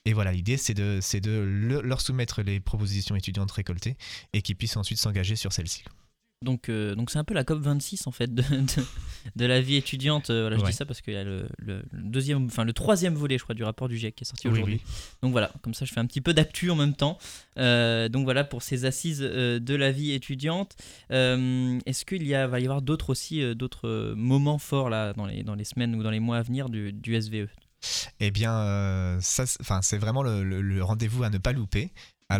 Et 0.05 0.13
voilà, 0.13 0.31
l'idée, 0.31 0.57
c'est 0.57 0.73
de, 0.73 0.99
de 1.19 1.79
leur 1.79 2.01
soumettre 2.01 2.41
les 2.41 2.59
propositions 2.59 3.15
étudiantes 3.15 3.51
récoltées 3.51 3.97
et 4.33 4.41
qu'ils 4.41 4.55
puissent 4.55 4.77
ensuite 4.77 4.99
s'engager 4.99 5.35
sur 5.35 5.53
celles-ci. 5.53 5.83
Donc, 6.43 6.69
euh, 6.69 6.93
donc 6.95 7.09
c'est 7.09 7.19
un 7.19 7.23
peu 7.23 7.33
la 7.33 7.43
COP 7.43 7.59
26 7.59 8.07
en 8.07 8.11
fait 8.11 8.33
de, 8.33 8.43
de, 9.35 9.45
la 9.45 9.61
vie 9.61 9.75
étudiante. 9.75 10.29
Euh, 10.29 10.41
voilà, 10.41 10.57
je 10.57 10.65
dis 10.65 10.73
ça 10.73 10.85
parce 10.85 11.01
qu'il 11.01 11.13
y 11.13 11.17
a 11.17 11.23
le, 11.23 11.47
le, 11.57 11.81
deuxième, 11.93 12.45
enfin 12.45 12.63
le 12.63 12.73
troisième 12.73 13.15
volet, 13.15 13.37
je 13.37 13.43
crois, 13.43 13.55
du 13.55 13.63
rapport 13.63 13.87
du 13.87 13.97
GIEC 13.97 14.15
qui 14.15 14.23
est 14.23 14.27
sorti 14.27 14.47
aujourd'hui. 14.47 14.81
Donc 15.21 15.31
voilà, 15.31 15.51
comme 15.61 15.73
ça, 15.73 15.85
je 15.85 15.93
fais 15.93 15.99
un 15.99 16.05
petit 16.05 16.21
peu 16.21 16.33
d'actu 16.33 16.69
en 16.69 16.75
même 16.75 16.93
temps. 16.93 17.17
Euh, 17.57 18.09
donc 18.09 18.25
voilà 18.25 18.43
pour 18.43 18.61
ces 18.61 18.85
assises 18.85 19.19
de 19.19 19.75
la 19.75 19.91
vie 19.91 20.11
étudiante. 20.11 20.75
Est-ce 21.09 22.05
qu'il 22.05 22.27
y 22.27 22.35
a, 22.35 22.47
va 22.47 22.59
y 22.59 22.65
avoir 22.65 22.81
d'autres 22.81 23.09
aussi, 23.09 23.55
d'autres 23.55 24.13
moments 24.15 24.59
forts 24.59 24.89
là 24.89 25.13
dans 25.13 25.25
les, 25.25 25.43
dans 25.43 25.55
les 25.55 25.63
semaines 25.65 25.95
ou 25.95 26.03
dans 26.03 26.11
les 26.11 26.19
mois 26.19 26.37
à 26.37 26.41
venir 26.41 26.69
du, 26.69 26.93
du 26.93 27.19
SVE 27.19 27.47
eh 28.21 28.31
bien, 28.31 29.17
ça, 29.19 29.43
c'est 29.45 29.97
vraiment 29.97 30.23
le, 30.23 30.43
le 30.61 30.83
rendez-vous 30.83 31.23
à 31.23 31.29
ne 31.29 31.37
pas 31.37 31.51
louper 31.51 31.91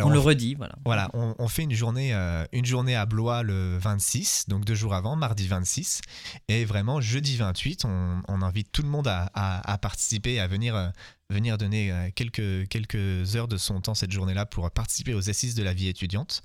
on, 0.02 0.10
le 0.10 0.20
redit, 0.20 0.56
voilà. 0.56 0.76
Voilà, 0.86 1.10
on, 1.14 1.48
fait 1.48 1.64
une 1.64 1.74
journée, 1.74 2.14
euh, 2.14 2.46
une 2.52 2.66
journée 2.66 2.96
à 2.96 3.06
Blois 3.06 3.44
le 3.44 3.78
26, 3.78 4.46
donc 4.48 4.66
deux 4.66 4.76
jours 4.76 4.94
avant, 4.94 5.16
mardi 5.16 5.48
26. 5.48 6.02
Et 6.48 6.66
vraiment, 6.66 7.02
jeudi 7.02 7.38
28, 7.38 7.86
on, 7.86 8.42
invite 8.42 8.72
tout 8.72 8.82
le 8.82 8.90
monde 8.90 9.08
à, 9.08 9.78
participer, 9.82 10.40
à 10.40 10.48
venir, 10.48 10.76
euh, 10.76 10.90
venir 11.34 11.58
donner 11.58 11.92
euh, 11.92 12.10
quelques, 12.16 12.68
quelques 12.70 13.36
heures 13.36 13.48
de 13.48 13.58
son 13.58 13.82
temps 13.82 13.96
cette 13.96 14.12
journée-là 14.12 14.46
pour 14.46 14.70
participer 14.72 15.14
aux 15.14 15.30
assises 15.30 15.56
de 15.56 15.64
la 15.64 15.74
vie 15.74 15.88
étudiante. 15.88 16.42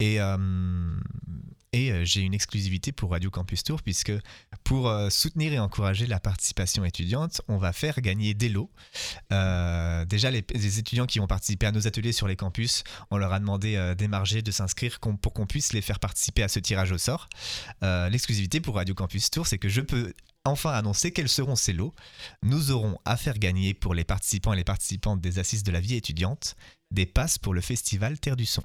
Et, 0.00 0.18
et 1.74 1.90
euh, 1.90 2.04
j'ai 2.04 2.20
une 2.20 2.34
exclusivité 2.34 2.92
pour 2.92 3.10
Radio 3.10 3.30
Campus 3.30 3.64
Tour, 3.64 3.82
puisque 3.82 4.12
pour 4.62 4.88
euh, 4.88 5.10
soutenir 5.10 5.52
et 5.52 5.58
encourager 5.58 6.06
la 6.06 6.20
participation 6.20 6.84
étudiante, 6.84 7.42
on 7.48 7.58
va 7.58 7.72
faire 7.72 8.00
gagner 8.00 8.32
des 8.32 8.48
lots. 8.48 8.70
Euh, 9.32 10.04
déjà, 10.04 10.30
les, 10.30 10.44
étudiants 10.78 11.06
qui 11.06 11.18
vont 11.18 11.26
participer 11.26 11.66
à 11.66 11.72
nos 11.72 11.88
ateliers 11.88 12.12
sur 12.12 12.28
les 12.28 12.36
campus, 12.36 12.84
on 13.10 13.16
leur 13.16 13.32
a 13.32 13.40
demandé 13.40 13.94
d'émarger, 13.98 14.40
de 14.40 14.52
s'inscrire 14.52 15.00
pour 15.00 15.32
qu'on 15.32 15.46
puisse 15.46 15.72
les 15.72 15.82
faire 15.82 15.98
participer 15.98 16.44
à 16.44 16.48
ce 16.48 16.60
tirage 16.60 16.92
au 16.92 16.98
sort. 16.98 17.28
L'exclusivité 17.82 18.60
pour 18.60 18.76
Radio 18.76 18.94
Campus 18.94 19.30
Tour, 19.30 19.46
c'est 19.46 19.58
que 19.58 19.68
je 19.68 19.80
peux 19.80 20.12
enfin 20.44 20.70
annoncer 20.70 21.12
quels 21.12 21.28
seront 21.28 21.56
ces 21.56 21.72
lots. 21.72 21.94
Nous 22.42 22.70
aurons 22.70 22.98
à 23.04 23.16
faire 23.16 23.38
gagner 23.38 23.74
pour 23.74 23.94
les 23.94 24.04
participants 24.04 24.52
et 24.52 24.56
les 24.56 24.64
participantes 24.64 25.20
des 25.20 25.38
assises 25.38 25.62
de 25.62 25.72
la 25.72 25.80
vie 25.80 25.94
étudiante 25.94 26.56
des 26.90 27.06
passes 27.06 27.38
pour 27.38 27.54
le 27.54 27.60
festival 27.60 28.20
Terre 28.20 28.36
du 28.36 28.46
Son. 28.46 28.62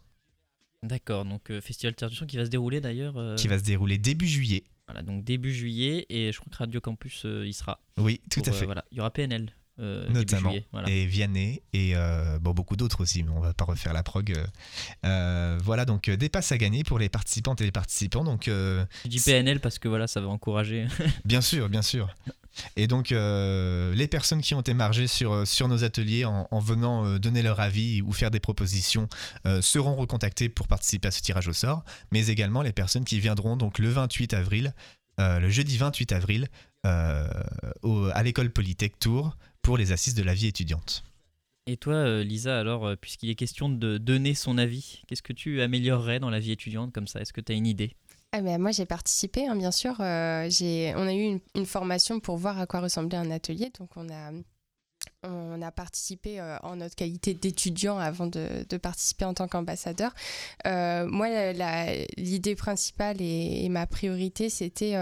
D'accord, 0.84 1.26
donc 1.26 1.52
euh, 1.52 1.60
Festival 1.60 1.96
Terre 1.96 2.10
qui 2.10 2.38
va 2.38 2.46
se 2.46 2.50
dérouler 2.50 2.80
d'ailleurs. 2.80 3.18
Euh, 3.18 3.36
qui 3.36 3.48
va 3.48 3.60
se 3.60 3.64
dérouler 3.64 3.98
début 3.98 4.28
juillet. 4.28 4.64
Voilà, 4.88 5.02
donc 5.04 5.24
début 5.24 5.54
juillet, 5.54 6.06
et 6.10 6.32
je 6.32 6.40
crois 6.40 6.52
que 6.52 6.58
Radio 6.58 6.82
Campus 6.82 7.24
euh, 7.26 7.46
y 7.46 7.54
sera. 7.54 7.80
Oui, 7.98 8.22
tout 8.30 8.42
à 8.46 8.52
fait. 8.52 8.66
voilà. 8.66 8.86
Il 8.92 8.98
y 8.98 9.02
aura 9.02 9.12
PNL. 9.12 9.54
Notamment. 9.80 10.54
Et 10.88 11.06
Vianney, 11.06 11.62
et 11.74 11.94
bon, 12.42 12.52
beaucoup 12.52 12.76
d'autres 12.76 13.02
aussi, 13.02 13.24
mais 13.24 13.32
on 13.32 13.40
va 13.40 13.54
pas 13.54 13.66
refaire 13.66 13.94
la 13.94 14.04
prog. 14.04 14.34
voilà, 15.04 15.86
donc 15.86 16.10
des 16.10 16.30
passes 16.30 16.52
à 16.52 16.58
gagner 16.58 16.84
pour 16.84 17.00
les 17.00 17.10
participantes 17.10 17.62
et 17.62 17.66
les 17.66 17.72
participants. 17.72 18.24
Donc, 18.24 18.44
je 18.46 18.86
dis 19.06 19.20
PNL 19.20 19.60
parce 19.60 19.80
que 19.80 19.88
voilà, 19.88 20.08
ça 20.08 20.22
va 20.22 20.28
encourager. 20.28 20.88
bien 21.26 21.42
sûr, 21.42 21.70
bien 21.70 21.82
sûr. 21.82 22.10
Et 22.76 22.88
donc, 22.88 23.12
euh, 23.12 23.94
les 23.94 24.08
personnes 24.08 24.42
qui 24.42 24.54
ont 24.54 24.62
émargé 24.62 25.08
sur, 25.08 25.34
euh, 25.34 25.46
sur 25.46 25.68
nos 25.68 25.84
ateliers 25.84 26.26
en, 26.26 26.48
venant 26.60 27.06
euh, 27.06 27.20
donner 27.20 27.42
leur 27.42 27.60
avis 27.60 28.02
ou 28.02 28.12
faire 28.12 28.32
des 28.32 28.40
propositions 28.40 29.08
seront 29.62 29.96
recontactées 29.96 30.50
pour 30.50 30.68
participer 30.68 31.08
à 31.08 31.12
ce 31.12 31.22
tirage 31.22 31.48
au 31.48 31.54
sort, 31.54 31.84
mais 32.12 32.28
également 32.28 32.62
les 32.62 32.72
personnes 32.72 33.06
qui 33.06 33.20
viendront 33.20 33.56
donc 33.58 33.80
le 33.80 33.90
28 33.90 34.34
avril, 34.34 34.74
le 35.18 35.50
jeudi 35.50 35.78
28 35.78 36.12
avril, 36.12 36.48
à 36.84 38.24
l'école 38.24 38.50
Polytech 38.52 39.00
Tours 39.00 39.36
pour 39.62 39.78
les 39.78 39.92
assises 39.92 40.16
de 40.16 40.24
la 40.24 40.34
vie 40.34 40.48
étudiante. 40.48 41.04
Et 41.68 41.78
toi, 41.78 42.24
Lisa, 42.24 42.60
alors, 42.60 42.98
puisqu'il 42.98 43.30
est 43.30 43.36
question 43.36 43.70
de 43.70 43.98
donner 43.98 44.34
son 44.34 44.58
avis, 44.58 45.02
qu'est-ce 45.08 45.22
que 45.22 45.34
tu 45.34 45.62
améliorerais 45.62 46.20
dans 46.20 46.32
la 46.32 46.40
vie 46.40 46.52
étudiante 46.52 46.92
comme 46.92 47.08
ça? 47.08 47.22
Est-ce 47.22 47.34
que 47.34 47.42
tu 47.42 47.52
as 47.52 47.56
une 47.56 47.68
idée? 47.68 47.96
Ah 48.32 48.42
ben, 48.42 48.62
moi 48.62 48.72
j'ai 48.72 48.86
participé, 48.86 49.48
hein, 49.48 49.56
bien 49.56 49.72
sûr. 49.72 49.96
Euh, 50.02 50.48
on 50.96 51.08
a 51.08 51.14
eu 51.14 51.40
une, 51.56 51.66
formation 51.66 52.20
pour 52.20 52.38
voir 52.38 52.60
à 52.60 52.68
quoi 52.68 52.80
ressemblait 52.80 53.18
un 53.18 53.32
atelier. 53.32 53.72
Donc 53.80 53.90
on 53.96 54.08
a, 54.10 54.32
on 55.24 55.60
a 55.64 55.72
participé 55.72 56.40
euh, 56.40 56.58
en 56.62 56.76
notre 56.76 56.96
qualité 56.96 57.34
d'étudiant 57.34 57.98
avant 57.98 58.28
de, 58.28 58.78
participer 58.78 59.26
en 59.26 59.34
tant 59.34 59.48
qu'ambassadeur. 59.48 60.14
Euh, 60.68 61.08
moi 61.08 61.28
l'idée 62.18 62.56
principale 62.56 63.18
et, 63.20 63.68
ma 63.70 63.88
priorité 63.88 64.50
c'était 64.50 64.94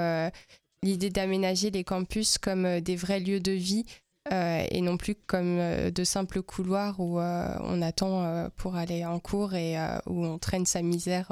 l'idée 0.82 1.10
d'aménager 1.10 1.70
les 1.70 1.84
campus 1.84 2.38
comme 2.38 2.80
des 2.80 2.96
vrais 2.96 3.20
lieux 3.20 3.42
de 3.42 3.52
vie. 3.52 3.86
Et 4.32 4.82
non 4.82 4.98
plus 4.98 5.16
comme 5.16 5.90
de 5.90 6.04
simples 6.04 6.42
couloirs 6.42 7.00
où 7.00 7.20
on 7.20 7.82
attend 7.82 8.50
pour 8.58 8.76
aller 8.76 9.06
en 9.06 9.20
cours 9.20 9.54
et 9.54 9.78
où 10.06 10.26
on 10.26 10.38
traîne 10.38 10.66
sa 10.66 10.82
misère 10.82 11.32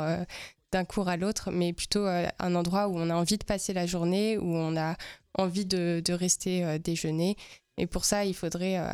d'un 0.76 0.86
cours 0.86 1.08
à 1.08 1.16
l'autre, 1.16 1.52
mais 1.52 1.72
plutôt 1.72 2.06
euh, 2.06 2.28
un 2.38 2.54
endroit 2.54 2.90
où 2.90 2.98
on 2.98 3.10
a 3.10 3.16
envie 3.16 3.38
de 3.38 3.46
passer 3.46 3.72
la 3.72 3.86
journée, 3.86 4.38
où 4.38 4.56
on 4.56 4.76
a 4.76 4.98
envie 5.38 5.66
de, 5.66 6.02
rester 6.10 6.66
euh, 6.66 6.78
déjeuner. 6.78 7.38
Et 7.78 7.88
pour 7.88 8.04
ça, 8.04 8.26
il 8.26 8.34
faudrait 8.34 8.78
euh, 8.78 8.92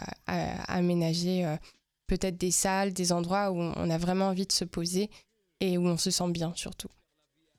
aménager 0.67 1.45
peut-être 2.07 2.37
des 2.37 2.51
salles, 2.51 2.93
des 2.93 3.11
endroits 3.11 3.51
où 3.51 3.57
on 3.59 3.89
a 3.89 3.97
vraiment 3.97 4.25
envie 4.27 4.47
de 4.47 4.51
se 4.51 4.65
poser 4.65 5.09
et 5.59 5.77
où 5.77 5.85
on 5.85 5.97
se 5.97 6.09
sent 6.09 6.29
bien 6.31 6.51
surtout. 6.55 6.89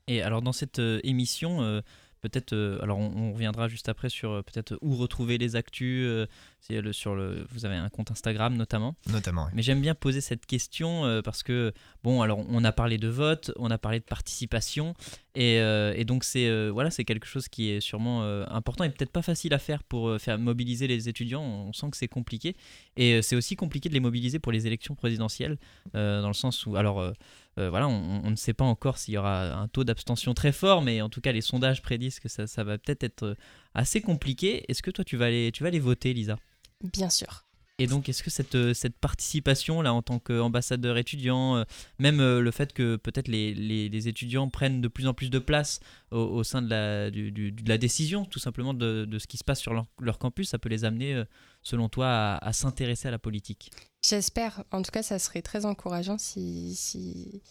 Et 0.08 0.20
alors 0.20 0.42
dans 0.42 0.52
cette 0.52 0.80
émission, 1.04 1.80
peut-être, 2.22 2.54
euh, 2.54 2.80
alors 2.82 2.98
on, 2.98 3.32
reviendra 3.32 3.68
juste 3.68 3.88
après 3.88 4.08
sur 4.08 4.30
euh, 4.30 4.42
peut-être 4.42 4.78
où 4.80 4.96
retrouver 4.96 5.36
les 5.36 5.56
actus. 5.56 6.06
Euh, 6.08 6.26
le, 6.70 6.92
sur 6.92 7.14
le, 7.14 7.44
vous 7.50 7.66
avez 7.66 7.74
un 7.74 7.88
compte 7.88 8.10
Instagram 8.12 8.56
notamment. 8.56 8.94
Notamment. 9.10 9.48
Mais 9.52 9.62
j'aime 9.62 9.80
bien 9.80 9.94
poser 9.94 10.20
cette 10.20 10.46
question 10.46 11.20
parce 11.22 11.42
que 11.42 11.72
bon, 12.04 12.22
alors 12.22 12.38
on 12.48 12.64
a 12.64 12.72
parlé 12.72 12.98
de 12.98 13.08
vote, 13.08 13.50
on 13.56 13.70
a 13.70 13.78
parlé 13.78 13.98
de 13.98 14.04
participation. 14.04 14.94
Et, 15.34 15.60
euh, 15.60 15.94
et 15.96 16.04
donc 16.04 16.24
c'est 16.24 16.46
euh, 16.46 16.70
voilà, 16.70 16.90
c'est 16.90 17.04
quelque 17.04 17.26
chose 17.26 17.48
qui 17.48 17.70
est 17.70 17.80
sûrement 17.80 18.22
euh, 18.22 18.44
important 18.48 18.84
et 18.84 18.90
peut-être 18.90 19.12
pas 19.12 19.22
facile 19.22 19.54
à 19.54 19.58
faire 19.58 19.82
pour 19.82 20.18
faire 20.20 20.38
mobiliser 20.38 20.86
les 20.86 21.08
étudiants. 21.08 21.42
On 21.42 21.72
sent 21.72 21.90
que 21.90 21.96
c'est 21.96 22.08
compliqué. 22.08 22.54
Et 22.96 23.22
c'est 23.22 23.36
aussi 23.36 23.56
compliqué 23.56 23.88
de 23.88 23.94
les 23.94 24.00
mobiliser 24.00 24.38
pour 24.38 24.52
les 24.52 24.66
élections 24.66 24.94
présidentielles, 24.94 25.58
dans 25.94 26.26
le 26.26 26.34
sens 26.34 26.66
où, 26.66 26.76
alors 26.76 27.12
voilà, 27.56 27.88
on, 27.88 28.22
on 28.24 28.30
ne 28.30 28.36
sait 28.36 28.52
pas 28.52 28.64
encore 28.64 28.98
s'il 28.98 29.14
y 29.14 29.16
aura 29.16 29.54
un 29.54 29.68
taux 29.68 29.84
d'abstention 29.84 30.34
très 30.34 30.52
fort, 30.52 30.82
mais 30.82 31.00
en 31.00 31.08
tout 31.08 31.20
cas 31.20 31.32
les 31.32 31.40
sondages 31.40 31.80
prédisent 31.80 32.20
que 32.20 32.28
ça, 32.28 32.46
ça 32.46 32.64
va 32.64 32.76
peut-être 32.76 33.02
être 33.02 33.36
assez 33.74 34.02
compliqué. 34.02 34.64
Est-ce 34.68 34.82
que 34.82 34.90
toi 34.90 35.04
tu 35.04 35.16
vas 35.16 35.26
aller, 35.26 35.50
tu 35.52 35.62
vas 35.62 35.68
aller 35.68 35.80
voter, 35.80 36.12
Lisa? 36.12 36.38
Bien 36.82 37.08
sûr. 37.08 37.44
Et 37.78 37.86
donc, 37.86 38.08
est-ce 38.08 38.22
que 38.22 38.30
cette, 38.30 38.54
euh, 38.54 38.74
cette 38.74 38.96
participation, 38.98 39.80
là, 39.82 39.92
en 39.94 40.02
tant 40.02 40.18
qu'ambassadeur 40.18 40.98
étudiant, 40.98 41.56
euh, 41.56 41.64
même 41.98 42.20
euh, 42.20 42.40
le 42.40 42.50
fait 42.50 42.72
que 42.72 42.96
peut-être 42.96 43.28
les, 43.28 43.54
les- 43.54 43.88
étudiants 44.08 44.48
prennent 44.50 44.80
de 44.80 44.88
plus 44.88 45.06
en 45.08 45.14
plus 45.14 45.30
de 45.30 45.38
place 45.38 45.80
au, 46.10 46.44
sein 46.44 46.60
de 46.60 46.68
la, 46.68 47.10
du- 47.10 47.32
de 47.32 47.68
la 47.68 47.78
décision, 47.78 48.24
tout 48.24 48.38
simplement, 48.38 48.74
de, 48.74 49.04
de 49.06 49.18
ce 49.18 49.26
qui 49.26 49.36
se 49.38 49.44
passe 49.44 49.60
sur 49.60 49.72
leur, 49.72 50.18
campus, 50.18 50.50
ça 50.50 50.58
peut 50.58 50.68
les 50.68 50.84
amener, 50.84 51.22
selon 51.62 51.88
toi, 51.88 52.34
à, 52.36 52.52
s'intéresser 52.52 53.08
à 53.08 53.10
la 53.10 53.18
politique? 53.18 53.70
J'espère. 54.06 54.64
En 54.70 54.82
tout 54.82 54.90
cas, 54.90 55.02
ça 55.02 55.18
serait 55.18 55.42
très 55.42 55.64
encourageant 55.64 56.18
si, 56.18 56.74
si, 56.74 57.42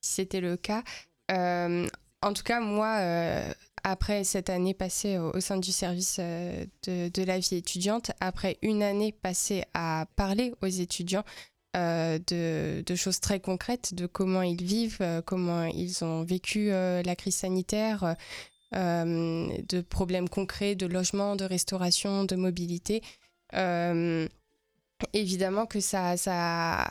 c'était 0.00 0.40
le 0.40 0.56
cas. 0.56 0.82
En 1.30 2.32
tout 2.32 2.42
cas, 2.42 2.60
moi, 2.60 2.98
après 3.84 4.24
cette 4.24 4.50
année 4.50 4.74
passée 4.74 5.18
au, 5.18 5.40
sein 5.40 5.56
du 5.56 5.72
service 5.72 6.16
euh, 6.20 6.64
de, 6.86 7.08
de 7.08 7.22
la 7.22 7.38
vie 7.38 7.56
étudiante, 7.56 8.10
après 8.20 8.58
une 8.62 8.82
année 8.82 9.12
passée 9.12 9.64
à 9.74 10.06
parler 10.16 10.54
aux 10.62 10.66
étudiants 10.66 11.24
euh, 11.76 12.18
de, 12.26 12.94
choses 12.94 13.20
très 13.20 13.40
concrètes, 13.40 13.94
de 13.94 14.06
comment 14.06 14.42
ils 14.42 14.62
vivent, 14.62 14.98
euh, 15.00 15.22
comment 15.22 15.64
ils 15.64 16.04
ont 16.04 16.24
vécu 16.24 16.68
la 16.70 17.16
crise 17.16 17.36
sanitaire, 17.36 18.16
de 18.72 19.80
problèmes 19.82 20.28
concrets 20.28 20.74
de 20.74 20.86
logement, 20.86 21.36
de 21.36 21.44
restauration, 21.44 22.24
de 22.24 22.36
mobilité. 22.36 23.02
Évidemment 25.12 25.66
que 25.66 25.80
ça, 25.80 26.16
ça 26.16 26.90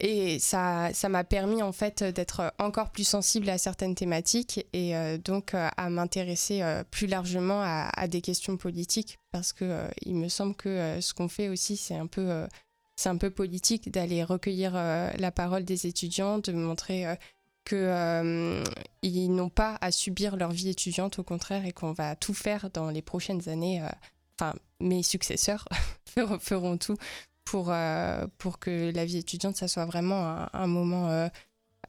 et 0.00 0.38
ça, 0.38 0.90
ça 0.92 1.08
m'a 1.08 1.24
permis 1.24 1.62
en 1.62 1.72
fait 1.72 2.02
d'être 2.02 2.52
encore 2.58 2.90
plus 2.90 3.04
sensible 3.04 3.48
à 3.48 3.58
certaines 3.58 3.94
thématiques 3.94 4.66
et 4.72 4.96
euh, 4.96 5.18
donc 5.18 5.54
euh, 5.54 5.68
à 5.76 5.90
m'intéresser 5.90 6.62
euh, 6.62 6.84
plus 6.90 7.06
largement 7.06 7.60
à, 7.62 7.90
à 7.94 8.08
des 8.08 8.20
questions 8.20 8.56
politiques 8.56 9.18
parce 9.32 9.52
que 9.52 9.84
il 10.02 10.16
me 10.16 10.28
semble 10.28 10.54
que 10.54 11.00
ce 11.00 11.14
qu'on 11.14 11.28
fait 11.28 11.48
aussi 11.48 11.76
c'est 11.76 11.96
un 11.96 12.06
peu 12.06 12.46
c'est 12.96 13.08
un 13.08 13.16
peu 13.16 13.30
politique 13.30 13.90
d'aller 13.90 14.22
recueillir 14.22 14.74
la 14.74 15.30
parole 15.32 15.64
des 15.64 15.86
étudiants, 15.88 16.38
de 16.38 16.52
montrer 16.52 17.06
que 17.64 18.62
ils 19.02 19.34
n'ont 19.34 19.48
pas 19.48 19.76
à 19.80 19.90
subir 19.90 20.36
leur 20.36 20.52
vie 20.52 20.68
étudiante, 20.68 21.18
au 21.18 21.24
contraire, 21.24 21.66
et 21.66 21.72
qu'on 21.72 21.92
va 21.92 22.14
tout 22.14 22.34
faire 22.34 22.70
dans 22.70 22.90
les 22.90 23.02
prochaines 23.02 23.48
années. 23.48 23.82
Enfin, 24.38 24.54
mes 24.78 25.02
successeurs 25.02 25.66
feront 26.38 26.78
tout 26.78 26.96
pour, 27.44 27.70
euh, 27.70 28.26
pour 28.38 28.58
que 28.58 28.92
la 28.94 29.04
vie 29.04 29.18
étudiante, 29.18 29.56
ça 29.56 29.68
soit 29.68 29.86
vraiment 29.86 30.46
un, 30.52 30.66
moment 30.66 31.08
euh, 31.10 31.28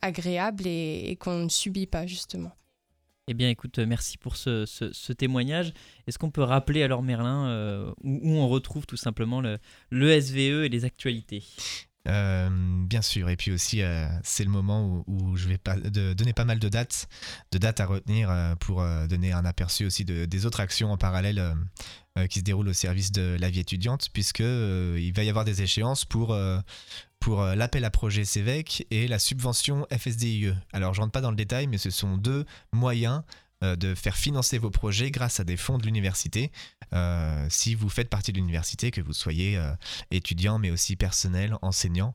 agréable 0.01 0.63
et, 0.65 1.17
qu'on 1.19 1.43
ne 1.43 1.49
subit 1.49 1.87
pas, 1.87 2.05
justement. 2.05 2.51
Eh 3.27 3.33
bien, 3.33 3.49
écoute, 3.49 3.79
euh, 3.79 3.85
merci 3.85 4.17
pour 4.17 4.35
ce, 4.35 4.65
ce- 4.65 5.13
témoignage. 5.13 5.73
Est-ce 6.05 6.19
qu'on 6.19 6.29
peut 6.29 6.43
rappeler 6.43 6.83
alors, 6.83 7.01
Merlin, 7.01 7.93
où, 8.03 8.19
où 8.21 8.31
on 8.37 8.47
retrouve 8.47 8.85
tout 8.85 8.97
simplement 8.97 9.41
le, 9.41 9.57
le 9.89 10.21
SVE 10.21 10.63
et 10.63 10.69
les 10.69 10.85
actualités? 10.85 11.43
Euh, 12.07 12.49
bien 12.85 13.01
sûr, 13.01 13.29
et 13.29 13.35
puis 13.35 13.51
aussi 13.51 13.81
euh, 13.81 14.07
c'est 14.23 14.43
le 14.43 14.51
moment 14.51 15.03
où, 15.07 15.35
je 15.37 15.47
vais 15.47 15.59
de, 15.89 16.13
donner 16.13 16.33
pas 16.33 16.45
mal 16.45 16.59
de 16.59 16.69
dates, 16.69 17.07
de 17.51 17.57
dates 17.57 17.79
à 17.79 17.87
retenir 17.87 18.29
euh, 18.29 18.55
pour 18.55 18.85
donner 19.09 19.31
un 19.31 19.43
aperçu 19.43 19.85
aussi 19.85 20.05
de- 20.05 20.25
des 20.25 20.45
autres 20.45 20.59
actions 20.59 20.91
en 20.91 20.97
parallèle 20.97 21.55
qui 22.29 22.39
se 22.39 22.43
déroulent 22.45 22.69
au 22.69 22.73
service 22.73 23.11
de 23.11 23.35
la 23.39 23.49
vie 23.49 23.59
étudiante, 23.59 24.07
puisque 24.13 24.39
il 24.39 25.11
va 25.13 25.23
y 25.23 25.29
avoir 25.29 25.43
des 25.43 25.61
échéances 25.61 26.05
pour 26.05 26.37
pour 27.19 27.43
l'appel 27.43 27.83
à 27.83 27.89
projet 27.89 28.23
CEVEC 28.23 28.87
et 28.91 29.07
la 29.07 29.19
subvention 29.19 29.85
FSDIE. 29.91 30.53
Alors 30.71 30.93
je 30.93 31.01
rentre 31.01 31.11
pas 31.11 31.21
dans 31.21 31.31
le 31.31 31.35
détail, 31.35 31.67
mais 31.67 31.77
ce 31.77 31.89
sont 31.89 32.17
deux 32.17 32.45
moyens 32.71 33.23
de 33.61 33.95
faire 33.95 34.17
financer 34.17 34.57
vos 34.57 34.69
projets 34.69 35.11
grâce 35.11 35.39
à 35.39 35.43
des 35.43 35.57
fonds 35.57 35.77
de 35.77 35.85
l'université. 35.85 36.51
Euh, 36.93 37.45
si 37.49 37.75
vous 37.75 37.89
faites 37.89 38.09
partie 38.09 38.31
de 38.31 38.37
l'université, 38.37 38.91
que 38.91 39.01
vous 39.01 39.13
soyez 39.13 39.57
euh, 39.57 39.71
étudiant, 40.11 40.59
mais 40.59 40.71
aussi 40.71 40.95
personnel, 40.95 41.55
enseignant, 41.61 42.13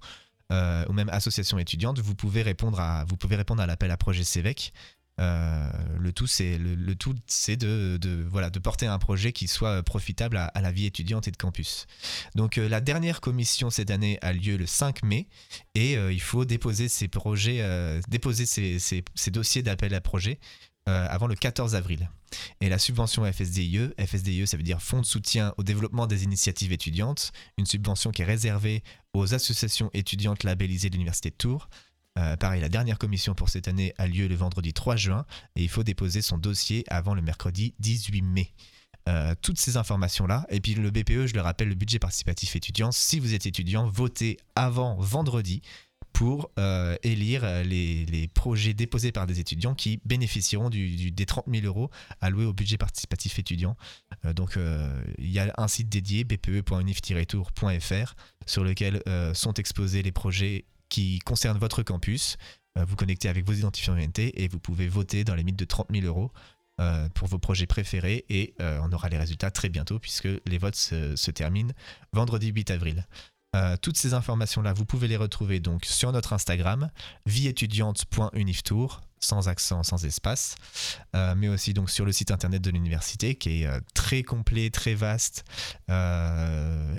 euh, 0.52 0.84
ou 0.88 0.92
même 0.92 1.08
association 1.10 1.58
étudiante, 1.58 1.98
vous 2.00 2.14
pouvez 2.14 2.42
répondre 2.42 2.80
à, 2.80 3.04
vous 3.04 3.16
pouvez 3.16 3.36
répondre 3.36 3.62
à 3.62 3.66
l'appel 3.66 3.90
à 3.90 3.96
projet 3.96 4.24
CEVEC. 4.24 4.72
Euh, 5.20 5.70
le 5.98 6.12
tout, 6.12 6.26
c'est 6.26 6.56
le, 6.56 6.94
tout, 6.94 7.14
c'est 7.26 7.56
de, 7.56 7.98
de, 8.00 8.24
voilà, 8.30 8.48
de 8.48 8.58
porter 8.58 8.86
un 8.86 8.98
projet 8.98 9.32
qui 9.32 9.48
soit 9.48 9.82
profitable 9.82 10.38
à, 10.38 10.60
la 10.62 10.72
vie 10.72 10.86
étudiante 10.86 11.28
et 11.28 11.30
de 11.30 11.36
campus. 11.36 11.86
Donc 12.34 12.56
euh, 12.56 12.68
la 12.68 12.80
dernière 12.80 13.20
commission 13.20 13.68
cette 13.68 13.90
année 13.90 14.18
a 14.22 14.32
lieu 14.32 14.56
le 14.56 14.66
5 14.66 15.02
mai 15.02 15.28
et 15.74 15.98
euh, 15.98 16.10
il 16.10 16.22
faut 16.22 16.46
déposer 16.46 16.88
ces 16.88 17.08
projets, 17.08 17.58
euh, 17.60 18.00
déposer 18.08 18.46
ces 18.46 19.30
dossiers 19.30 19.62
d'appel 19.62 19.94
à 19.94 20.00
projet 20.00 20.38
euh, 20.88 21.06
avant 21.08 21.26
le 21.26 21.34
14 21.34 21.74
avril. 21.74 22.10
Et 22.60 22.68
la 22.68 22.78
subvention 22.78 23.30
FSDIE, 23.30 23.90
FSDIE 23.98 24.46
ça 24.46 24.56
veut 24.56 24.62
dire 24.62 24.80
Fonds 24.80 25.00
de 25.00 25.06
soutien 25.06 25.52
au 25.58 25.62
développement 25.62 26.06
des 26.06 26.24
initiatives 26.24 26.72
étudiantes, 26.72 27.32
une 27.58 27.66
subvention 27.66 28.10
qui 28.10 28.22
est 28.22 28.24
réservée 28.24 28.82
aux 29.12 29.34
associations 29.34 29.90
étudiantes 29.92 30.44
labellisées 30.44 30.88
de 30.88 30.94
l'Université 30.94 31.30
de 31.30 31.34
Tours. 31.36 31.68
Euh, 32.18 32.36
pareil, 32.36 32.60
la 32.60 32.68
dernière 32.68 32.98
commission 32.98 33.34
pour 33.34 33.48
cette 33.48 33.68
année 33.68 33.94
a 33.98 34.06
lieu 34.06 34.26
le 34.26 34.34
vendredi 34.34 34.72
3 34.72 34.96
juin 34.96 35.26
et 35.54 35.62
il 35.62 35.68
faut 35.68 35.84
déposer 35.84 36.22
son 36.22 36.38
dossier 36.38 36.84
avant 36.88 37.14
le 37.14 37.22
mercredi 37.22 37.74
18 37.78 38.22
mai. 38.22 38.52
Euh, 39.08 39.34
toutes 39.40 39.58
ces 39.58 39.76
informations-là, 39.76 40.46
et 40.50 40.60
puis 40.60 40.74
le 40.74 40.90
BPE, 40.90 41.26
je 41.26 41.34
le 41.34 41.40
rappelle, 41.40 41.68
le 41.68 41.74
budget 41.74 41.98
participatif 41.98 42.54
étudiant, 42.54 42.92
si 42.92 43.18
vous 43.18 43.34
êtes 43.34 43.46
étudiant, 43.46 43.88
votez 43.88 44.36
avant 44.54 44.96
vendredi 44.98 45.62
pour 46.12 46.50
euh, 46.58 46.96
élire 47.02 47.44
euh, 47.44 47.62
les, 47.62 48.28
projets 48.34 48.74
déposés 48.74 49.12
par 49.12 49.26
des 49.26 49.40
étudiants 49.40 49.74
qui 49.74 50.00
bénéficieront 50.04 50.70
des 50.70 51.26
30 51.26 51.46
000 51.52 51.66
euros 51.66 51.90
alloués 52.20 52.44
au 52.44 52.52
budget 52.52 52.76
participatif 52.78 53.38
étudiant. 53.38 53.76
Euh, 54.24 54.32
donc 54.32 54.58
il 55.18 55.30
y 55.30 55.38
a 55.38 55.52
un 55.56 55.68
site 55.68 55.88
dédié, 55.88 56.24
bpe.unif-tour.fr, 56.24 58.14
sur 58.46 58.64
lequel 58.64 59.02
sont 59.34 59.54
exposés 59.54 60.02
les 60.02 60.12
projets 60.12 60.64
qui 60.88 61.18
concernent 61.20 61.58
votre 61.58 61.82
campus. 61.82 62.36
Vous 62.76 62.96
connectez 62.96 63.28
avec 63.28 63.46
vos 63.46 63.52
identifiants 63.52 63.96
UNT 63.96 64.18
et 64.18 64.48
vous 64.48 64.60
pouvez 64.60 64.88
voter 64.88 65.24
dans 65.24 65.34
les 65.34 65.40
limites 65.40 65.58
de 65.58 65.64
30 65.64 65.88
000 65.92 66.06
euros 66.06 66.30
pour 67.14 67.28
vos 67.28 67.38
projets 67.38 67.66
préférés 67.66 68.24
et 68.28 68.54
on 68.58 68.92
aura 68.92 69.08
les 69.08 69.18
résultats 69.18 69.50
très 69.50 69.68
bientôt 69.68 69.98
puisque 69.98 70.28
les 70.46 70.58
votes 70.58 70.76
se 70.76 71.30
terminent 71.30 71.72
vendredi 72.12 72.48
8 72.48 72.70
avril. 72.70 73.06
Euh, 73.56 73.76
toutes 73.80 73.96
ces 73.96 74.14
informations-là, 74.14 74.72
vous 74.72 74.84
pouvez 74.84 75.08
les 75.08 75.16
retrouver 75.16 75.58
donc 75.58 75.84
sur 75.84 76.12
notre 76.12 76.32
Instagram, 76.32 76.90
vieétudiante.uniftour, 77.26 79.00
sans 79.18 79.48
accent, 79.48 79.82
sans 79.82 80.04
espace, 80.04 80.54
euh, 81.16 81.34
mais 81.36 81.48
aussi 81.48 81.74
donc 81.74 81.90
sur 81.90 82.04
le 82.04 82.12
site 82.12 82.30
internet 82.30 82.62
de 82.62 82.70
l'université 82.70 83.34
qui 83.34 83.62
est 83.62 83.66
euh, 83.66 83.80
très 83.92 84.22
complet, 84.22 84.70
très 84.70 84.94
vaste, 84.94 85.44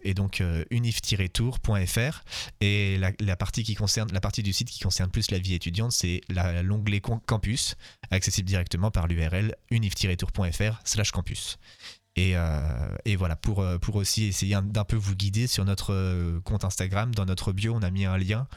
et 0.03 0.13
donc 0.13 0.43
unif-tour.fr. 0.71 2.23
Et 2.59 2.97
la, 2.97 3.35
partie 3.37 3.63
du 3.63 4.53
site 4.53 4.69
qui 4.69 4.79
concerne 4.81 5.09
plus 5.09 5.31
la 5.31 5.39
vie 5.39 5.53
étudiante, 5.53 5.93
c'est 5.93 6.21
l'onglet 6.63 6.99
campus, 6.99 7.75
accessible 8.11 8.49
directement 8.49 8.91
par 8.91 9.07
l'URL 9.07 9.55
unif-tour.fr/slash 9.71 11.11
campus. 11.11 11.57
Et, 12.17 12.35
euh, 12.35 12.95
et 13.05 13.15
voilà, 13.15 13.37
pour, 13.37 13.61
euh, 13.61 13.77
pour 13.77 13.95
aussi 13.95 14.25
essayer 14.25 14.55
un- 14.55 14.61
d'un 14.61 14.83
peu 14.83 14.97
vous 14.97 15.15
guider 15.15 15.47
sur 15.47 15.63
notre 15.63 15.93
euh, 15.93 16.41
compte 16.41 16.65
Instagram, 16.65 17.15
dans 17.15 17.25
notre 17.25 17.53
bio, 17.53 17.73
on 17.73 17.81
a 17.81 17.89
mis 17.89 18.05
un 18.05 18.17
lien 18.17 18.47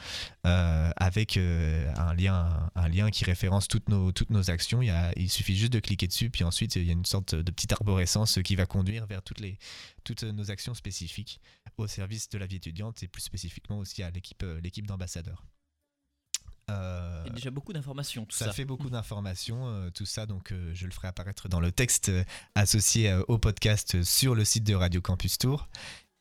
avec 0.45 1.37
un, 1.37 2.15
lien, 2.15 2.71
un 2.75 2.89
lien 2.89 3.11
qui 3.11 3.25
référence 3.25 3.69
toutes 3.69 3.89
nos, 3.89 4.13
toutes 4.13 4.31
nos 4.31 4.51
actions. 4.51 4.81
Il, 4.83 5.31
suffit 5.31 5.57
juste 5.57 5.73
de 5.73 5.81
cliquer 5.81 6.07
dessus, 6.07 6.31
puis 6.31 6.45
ensuite 6.45 6.77
il 6.77 6.85
y 6.85 6.91
a 6.91 6.93
une 6.93 7.05
sorte 7.07 7.35
de 7.35 7.51
petite 7.51 7.73
arborescence 7.73 8.39
qui 8.45 8.57
va 8.57 8.67
conduire 8.67 9.07
vers 9.07 9.23
toutes, 9.23 9.41
les, 9.41 9.59
toutes 10.05 10.23
nos 10.25 10.51
actions 10.51 10.75
spécifiques 10.75 11.41
au 11.79 11.87
service 11.87 12.29
de 12.29 12.39
la 12.39 12.47
vie 12.47 12.57
étudiante 12.57 13.03
et 13.03 13.09
plus 13.09 13.23
spécifiquement 13.23 13.79
aussi 13.79 14.03
à 14.03 14.11
l'équipe 14.11 14.87
d'ambassadeurs. 14.87 15.45
Euh, 16.71 17.23
Il 17.27 17.29
y 17.29 17.33
a 17.33 17.35
déjà 17.35 17.51
beaucoup 17.51 17.73
d'informations, 17.73 18.25
tout 18.25 18.37
ça, 18.37 18.47
ça. 18.47 18.53
fait 18.53 18.65
beaucoup 18.65 18.89
d'informations, 18.91 19.67
euh, 19.69 19.91
tout 19.91 20.07
ça, 20.07 20.25
donc 20.27 20.51
euh, 20.53 20.71
je 20.75 20.87
le 20.87 20.93
ferai 20.93 21.09
apparaître 21.09 21.49
dans 21.49 21.61
le 21.61 21.71
texte 21.73 22.11
associé 22.55 23.15
au 23.29 23.39
podcast 23.39 24.03
sur 24.03 24.35
le 24.35 24.45
site 24.45 24.65
de 24.65 24.75
Radio 24.75 25.01
Campus 25.01 25.39
Tour. 25.39 25.69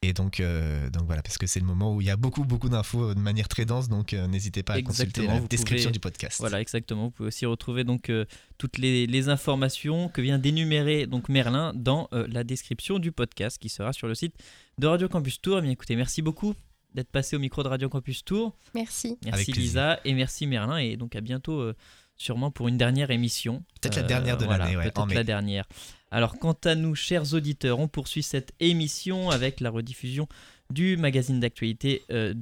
Et 0.05 0.11
donc, 0.11 0.41
euh, 0.41 0.89
donc 0.89 1.03
voilà, 1.05 1.21
parce 1.21 1.37
que 1.37 1.47
c'est 1.47 1.61
le 1.61 1.65
moment 1.65 1.95
où 1.95 2.01
il 2.01 2.07
y 2.07 2.09
a 2.09 2.17
beaucoup, 2.17 2.43
beaucoup 2.43 2.67
d'infos 2.67 3.13
de 3.13 3.19
manière 3.21 3.47
très 3.47 3.63
dense, 3.63 3.87
donc 3.87 4.11
euh, 4.11 4.27
n'hésitez 4.27 4.61
pas 4.61 4.73
à 4.73 4.81
consulter 4.81 5.03
Exactement, 5.21 5.33
la 5.35 5.39
vous 5.39 5.47
description 5.47 5.87
pouvez- 5.87 5.93
du 5.93 5.99
podcast. 6.01 6.39
Voilà, 6.41 6.59
exactement. 6.59 7.03
Vous 7.05 7.11
pouvez 7.11 7.27
aussi 7.27 7.45
retrouver 7.45 7.85
donc 7.85 8.09
euh, 8.09 8.25
toutes 8.57 8.77
les, 8.79 9.07
les 9.07 9.29
informations 9.29 10.09
que 10.09 10.19
vient 10.19 10.39
d'énumérer 10.39 11.07
donc 11.07 11.29
Merlin 11.29 11.71
dans 11.73 12.09
la 12.11 12.43
description 12.43 12.99
du 12.99 13.13
podcast 13.13 13.57
qui 13.57 13.69
sera 13.69 13.93
sur 13.93 14.09
le 14.09 14.15
site 14.15 14.35
de 14.77 14.87
Radio 14.87 15.07
Campus 15.07 15.39
Tour. 15.39 15.59
Eh 15.59 15.61
bien, 15.61 15.71
écoutez, 15.71 15.95
merci 15.95 16.21
beaucoup 16.21 16.53
d'être 16.93 17.11
passé 17.11 17.35
au 17.35 17.39
micro 17.39 17.63
de 17.63 17.67
Radio 17.67 17.89
Campus 17.89 18.23
Tour. 18.23 18.55
Merci. 18.75 19.17
Merci 19.23 19.33
Avec 19.33 19.45
plaisir. 19.45 19.61
Lisa 19.61 19.99
et 20.05 20.13
merci 20.13 20.47
Merlin 20.47 20.77
et 20.77 20.97
donc 20.97 21.15
à 21.15 21.21
bientôt 21.21 21.59
euh, 21.59 21.75
sûrement 22.15 22.51
pour 22.51 22.67
une 22.67 22.77
dernière 22.77 23.11
émission. 23.11 23.63
Peut-être 23.81 23.97
la 23.97 24.03
dernière 24.03 24.37
de 24.37 24.45
l'année, 24.45 24.77
ouais, 24.77 24.91
Peut-être 24.91 25.13
la 25.13 25.23
dernière. 25.23 25.65
Alors 26.11 26.37
quant 26.37 26.57
à 26.63 26.75
nous, 26.75 26.93
chers 26.95 27.33
auditeurs, 27.33 27.79
on 27.79 27.87
poursuit 27.87 28.23
cette 28.23 28.53
émission 28.59 29.29
avec 29.29 29.59
la 29.59 29.71
rediffusion 29.71 30.27
du 30.69 30.97
magazine 30.97 31.39
d'actualité 31.39 32.03
euh, 32.11 32.33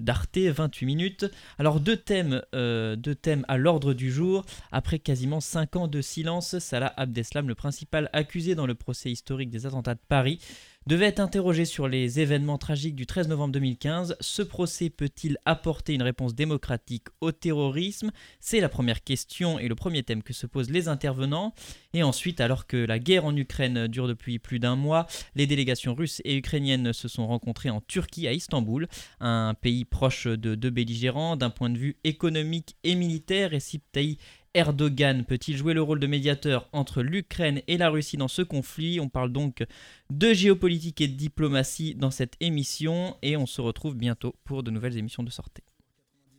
d'Arte, 0.00 0.38
28 0.38 0.86
minutes. 0.86 1.26
Alors 1.58 1.80
deux 1.80 1.96
thèmes, 1.96 2.42
euh, 2.54 2.96
deux 2.96 3.14
thèmes 3.14 3.44
à 3.48 3.56
l'ordre 3.58 3.94
du 3.94 4.10
jour. 4.10 4.44
Après 4.70 4.98
quasiment 4.98 5.40
5 5.40 5.76
ans 5.76 5.88
de 5.88 6.00
silence, 6.00 6.58
Salah 6.58 6.92
Abdeslam, 6.96 7.48
le 7.48 7.54
principal 7.54 8.08
accusé 8.12 8.54
dans 8.54 8.66
le 8.66 8.74
procès 8.74 9.10
historique 9.10 9.50
des 9.50 9.66
attentats 9.66 9.94
de 9.94 10.00
Paris, 10.08 10.40
devait 10.86 11.06
être 11.06 11.20
interrogé 11.20 11.64
sur 11.64 11.88
les 11.88 12.20
événements 12.20 12.58
tragiques 12.58 12.96
du 12.96 13.06
13 13.06 13.28
novembre 13.28 13.52
2015. 13.52 14.16
Ce 14.20 14.42
procès 14.42 14.90
peut-il 14.90 15.38
apporter 15.44 15.94
une 15.94 16.02
réponse 16.02 16.34
démocratique 16.34 17.06
au 17.20 17.32
terrorisme? 17.32 18.10
C'est 18.40 18.60
la 18.60 18.68
première 18.68 19.04
question 19.04 19.58
et 19.58 19.68
le 19.68 19.74
premier 19.74 20.02
thème 20.02 20.22
que 20.22 20.32
se 20.32 20.46
posent 20.46 20.70
les 20.70 20.88
intervenants. 20.88 21.54
Et 21.94 22.02
ensuite, 22.02 22.40
alors 22.40 22.66
que 22.66 22.76
la 22.76 22.98
guerre 22.98 23.24
en 23.24 23.36
Ukraine 23.36 23.86
dure 23.86 24.08
depuis 24.08 24.38
plus 24.38 24.58
d'un 24.58 24.76
mois, 24.76 25.06
les 25.34 25.46
délégations 25.46 25.94
russes 25.94 26.20
et 26.24 26.36
ukrainiennes 26.36 26.92
se 26.92 27.08
sont 27.08 27.26
rencontrées 27.26 27.70
en 27.70 27.80
Turquie, 27.80 28.26
à 28.26 28.32
Istanbul, 28.32 28.88
un 29.20 29.54
pays 29.54 29.84
proche 29.84 30.26
de 30.26 30.54
deux 30.54 30.70
belligérants 30.70 31.36
d'un 31.36 31.50
point 31.50 31.70
de 31.70 31.78
vue 31.78 31.96
économique 32.04 32.76
et 32.84 32.94
militaire. 32.94 33.54
Et 33.54 33.60
Tayyip 33.92 34.20
Erdogan 34.54 35.24
peut-il 35.24 35.56
jouer 35.56 35.72
le 35.72 35.80
rôle 35.80 35.98
de 35.98 36.06
médiateur 36.06 36.68
entre 36.72 37.02
l'Ukraine 37.02 37.62
et 37.68 37.78
la 37.78 37.88
Russie 37.88 38.18
dans 38.18 38.28
ce 38.28 38.42
conflit? 38.42 39.00
On 39.00 39.08
parle 39.08 39.32
donc 39.32 39.64
de 40.10 40.34
géopolitique 40.34 41.00
et 41.00 41.08
de 41.08 41.16
diplomatie 41.16 41.94
dans 41.94 42.10
cette 42.10 42.34
émission 42.40 43.16
et 43.22 43.38
on 43.38 43.46
se 43.46 43.62
retrouve 43.62 43.94
bientôt 43.94 44.34
pour 44.44 44.62
de 44.62 44.70
nouvelles 44.70 44.98
émissions 44.98 45.22
de 45.22 45.30
sortie. 45.30 45.62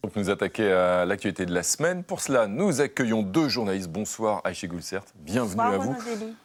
Donc 0.03 0.17
nous 0.17 0.29
attaquer 0.29 0.69
à 0.69 1.05
l'actualité 1.05 1.45
de 1.45 1.53
la 1.53 1.63
semaine. 1.63 2.03
Pour 2.03 2.19
cela, 2.19 2.45
nous 2.45 2.81
accueillons 2.81 3.23
deux 3.23 3.47
journalistes. 3.47 3.89
Bonsoir 3.89 4.41
Aïché 4.43 4.67
Goulsert, 4.67 5.05
bienvenue 5.15 5.61
à 5.61 5.77
vous. 5.77 5.95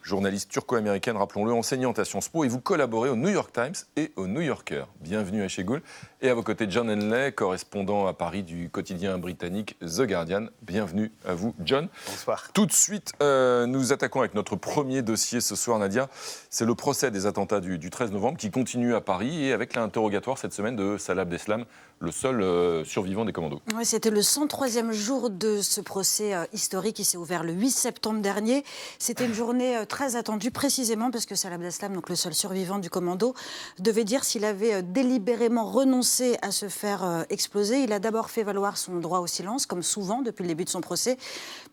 Journaliste 0.01 0.49
turco-américaine, 0.49 1.17
rappelons-le, 1.17 1.53
enseignante 1.53 1.99
à 1.99 2.05
Sciences 2.05 2.29
Po 2.29 2.45
et 2.45 2.49
vous 2.49 2.61
collaborez 2.61 3.11
au 3.11 3.17
New 3.17 3.31
York 3.31 3.53
Times 3.53 3.75
et 3.97 4.13
au 4.15 4.29
New 4.29 4.43
Yorker. 4.43 4.85
Bienvenue 5.01 5.43
Aïché 5.43 5.65
Goul. 5.65 5.83
Et 6.21 6.31
à 6.31 6.35
vos 6.35 6.43
côtés, 6.43 6.67
John 6.69 6.91
Henley, 6.91 7.31
correspondant 7.31 8.09
à 8.09 8.13
Paris 8.13 8.43
du 8.43 8.71
quotidien 8.71 9.19
britannique 9.19 9.77
The 9.79 10.03
Guardian. 10.03 10.47
Bienvenue 10.63 11.13
à 11.25 11.35
vous, 11.35 11.55
John. 11.65 11.87
Bonsoir. 12.09 12.51
Tout 12.53 12.67
de 12.67 12.73
suite, 12.73 13.13
euh, 13.23 13.67
nous 13.67 13.93
attaquons 13.93 14.19
avec 14.19 14.35
notre 14.35 14.57
premier 14.57 15.03
dossier 15.03 15.41
ce 15.41 15.55
soir, 15.55 15.79
Nadia. 15.79 16.09
C'est 16.51 16.65
le 16.65 16.75
procès 16.75 17.13
des 17.13 17.27
attentats 17.27 17.61
du, 17.61 17.79
13 17.89 18.11
novembre 18.11 18.37
qui 18.37 18.51
continue 18.51 18.97
à 18.97 19.01
Paris 19.01 19.45
et 19.45 19.53
avec 19.53 19.77
l'interrogatoire 19.77 20.39
cette 20.39 20.53
semaine 20.53 20.75
de 20.75 20.99
Salah 20.99 21.23
Abdeslam, 21.23 21.65
le 22.01 22.11
seul 22.11 22.43
euh, 22.43 22.85
survivant 22.85 23.25
des 23.25 23.33
commandos. 23.33 23.61
Oui, 23.77 23.85
c'était 23.85 24.11
le 24.11 24.21
103e 24.21 24.91
jour 24.91 25.31
de 25.31 25.61
ce 25.61 25.81
procès 25.81 26.35
euh, 26.35 26.47
historique 26.53 26.97
qui 26.97 27.05
s'est 27.05 27.17
ouvert 27.17 27.45
le 27.45 27.53
8 27.53 27.71
septembre 27.71 28.21
dernier. 28.21 28.65
C'était 28.99 29.25
une 29.25 29.35
journée 29.35 29.77
euh, 29.77 29.85
très 29.85 30.17
attendue, 30.17 30.51
précisément 30.51 31.13
parce 31.13 31.27
que 31.27 31.37
Salah 31.37 31.57
Abdeslam, 31.57 31.95
donc 31.95 32.09
le 32.09 32.17
seul 32.17 32.35
survivant 32.35 32.81
du 32.81 32.91
commando, 32.91 33.35
devait 33.79 34.05
dire 34.05 34.25
s'il 34.25 34.45
avait 34.45 34.83
délibérément 34.83 35.65
renoncé 35.65 36.08
à 36.43 36.51
se 36.51 36.69
faire 36.69 37.25
exploser. 37.31 37.83
Il 37.83 37.93
a 37.93 37.99
d'abord 37.99 38.31
fait 38.31 38.43
valoir 38.43 38.77
son 38.77 38.97
droit 38.97 39.21
au 39.21 39.27
silence, 39.27 39.67
comme 39.67 39.83
souvent 39.83 40.23
depuis 40.23 40.43
le 40.43 40.49
début 40.49 40.65
de 40.65 40.71
son 40.71 40.81
procès. 40.81 41.17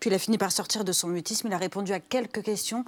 Puis 0.00 0.10
il 0.10 0.14
a 0.14 0.18
fini 0.18 0.38
par 0.38 0.52
sortir 0.52 0.84
de 0.84 0.92
son 0.92 1.08
mutisme. 1.08 1.48
Il 1.48 1.52
a 1.52 1.58
répondu 1.58 1.92
à 1.92 2.00
quelques 2.00 2.42
questions 2.42 2.84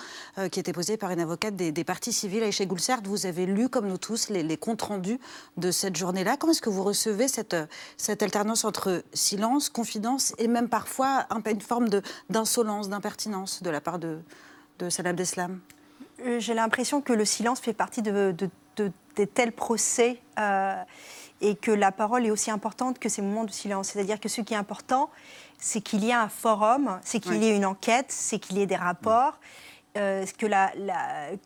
qui 0.50 0.60
étaient 0.60 0.72
posées 0.72 0.96
par 0.96 1.10
une 1.10 1.20
avocate 1.20 1.56
des, 1.56 1.72
des 1.72 1.84
partis 1.84 2.12
civils. 2.12 2.50
Chez 2.52 2.66
Goulsert, 2.66 3.00
vous 3.04 3.26
avez 3.26 3.46
lu, 3.46 3.68
comme 3.68 3.86
nous 3.88 3.98
tous, 3.98 4.28
les, 4.28 4.42
les 4.42 4.56
comptes 4.56 4.82
rendus 4.82 5.18
de 5.56 5.70
cette 5.70 5.96
journée-là. 5.96 6.36
Comment 6.36 6.52
est-ce 6.52 6.62
que 6.62 6.70
vous 6.70 6.84
recevez 6.84 7.28
cette, 7.28 7.56
cette 7.96 8.22
alternance 8.22 8.64
entre 8.64 9.02
silence, 9.12 9.68
confidence 9.68 10.34
et 10.38 10.48
même 10.48 10.68
parfois 10.68 11.26
une 11.46 11.60
forme 11.60 11.88
d'insolence, 12.28 12.88
d'impertinence 12.88 13.62
de 13.62 13.70
la 13.70 13.80
part 13.80 13.98
de, 13.98 14.18
de 14.78 14.90
Salah 14.90 15.10
Abdeslam? 15.10 15.60
Euh, 16.24 16.40
J'ai 16.40 16.54
l'impression 16.54 17.00
que 17.00 17.12
le 17.12 17.24
silence 17.24 17.60
fait 17.60 17.72
partie 17.72 18.02
de, 18.02 18.34
de, 18.36 18.50
tels 19.34 19.52
procès 19.52 20.20
euh, 20.38 20.74
et 21.40 21.54
que 21.56 21.70
la 21.70 21.92
parole 21.92 22.26
est 22.26 22.30
aussi 22.30 22.50
importante 22.50 22.98
que 22.98 23.08
ces 23.08 23.22
moments 23.22 23.44
de 23.44 23.50
silence. 23.50 23.88
C'est-à-dire 23.88 24.20
que 24.20 24.28
ce 24.28 24.40
qui 24.40 24.54
est 24.54 24.56
important, 24.56 25.10
c'est 25.58 25.80
qu'il 25.80 26.04
y 26.04 26.10
ait 26.10 26.14
un 26.14 26.28
forum, 26.28 26.98
c'est 27.02 27.20
qu'il 27.20 27.42
y 27.42 27.46
ait 27.46 27.56
une 27.56 27.66
enquête, 27.66 28.06
c'est 28.08 28.38
qu'il 28.38 28.58
y 28.58 28.62
ait 28.62 28.66
des 28.66 28.76
rapports. 28.76 29.38
Euh, 29.96 30.24
que 30.36 30.46
la, 30.46 30.70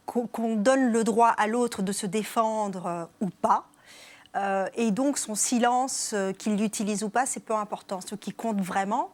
qu'on 0.05 0.57
donne 0.57 0.91
le 0.91 1.05
droit 1.05 1.29
à 1.29 1.47
l'autre 1.47 1.81
de 1.81 1.93
se 1.93 2.07
défendre 2.07 3.09
ou 3.21 3.31
pas, 3.31 3.67
euh, 4.37 4.67
et 4.75 4.91
donc 4.91 5.19
son 5.19 5.35
silence, 5.35 6.13
euh, 6.15 6.33
qu'il 6.33 6.57
l'utilise 6.57 7.05
ou 7.05 7.11
pas, 7.11 7.27
c'est 7.27 7.41
peu 7.41 7.55
important. 7.55 8.01
Ce 8.01 8.15
qui 8.15 8.33
compte 8.33 8.61
vraiment, 8.61 9.11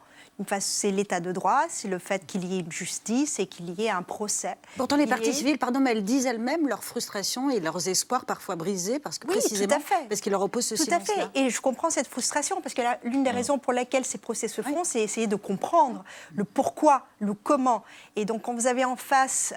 c'est 0.60 0.90
l'état 0.90 1.20
de 1.20 1.32
droit, 1.32 1.62
c'est 1.68 1.88
le 1.88 1.98
fait 1.98 2.26
qu'il 2.26 2.44
y 2.44 2.56
ait 2.56 2.60
une 2.60 2.72
justice 2.72 3.38
et 3.38 3.46
qu'il 3.46 3.70
y 3.70 3.86
ait 3.86 3.90
un 3.90 4.02
procès. 4.02 4.56
Pourtant, 4.76 4.96
les 4.96 5.06
parties 5.06 5.34
civiles, 5.34 5.58
pardon, 5.58 5.80
mais 5.80 5.92
elles 5.92 6.04
disent 6.04 6.26
elles-mêmes 6.26 6.68
leur 6.68 6.84
frustration 6.84 7.50
et 7.50 7.60
leurs 7.60 7.88
espoirs 7.88 8.24
parfois 8.24 8.56
brisés 8.56 8.98
parce 8.98 9.18
que 9.18 9.26
précisément 9.26 9.76
parce 10.08 10.20
qu'ils 10.20 10.32
leur 10.32 10.42
opposent 10.42 10.66
ce 10.66 10.74
Tout 10.74 10.94
à 10.94 11.00
fait. 11.00 11.28
Et 11.34 11.50
je 11.50 11.60
comprends 11.60 11.90
cette 11.90 12.08
frustration 12.08 12.60
parce 12.60 12.74
que 12.74 12.82
l'une 13.04 13.24
des 13.24 13.30
raisons 13.30 13.58
pour 13.58 13.72
lesquelles 13.72 14.04
ces 14.04 14.18
procès 14.18 14.48
se 14.48 14.62
font, 14.62 14.84
c'est 14.84 15.00
essayer 15.00 15.26
de 15.26 15.36
comprendre 15.36 16.04
le 16.34 16.44
pourquoi, 16.44 17.06
le 17.18 17.34
comment. 17.34 17.82
Et 18.16 18.24
donc, 18.24 18.42
quand 18.42 18.54
vous 18.54 18.66
avez 18.66 18.84
en 18.84 18.96
face 18.96 19.54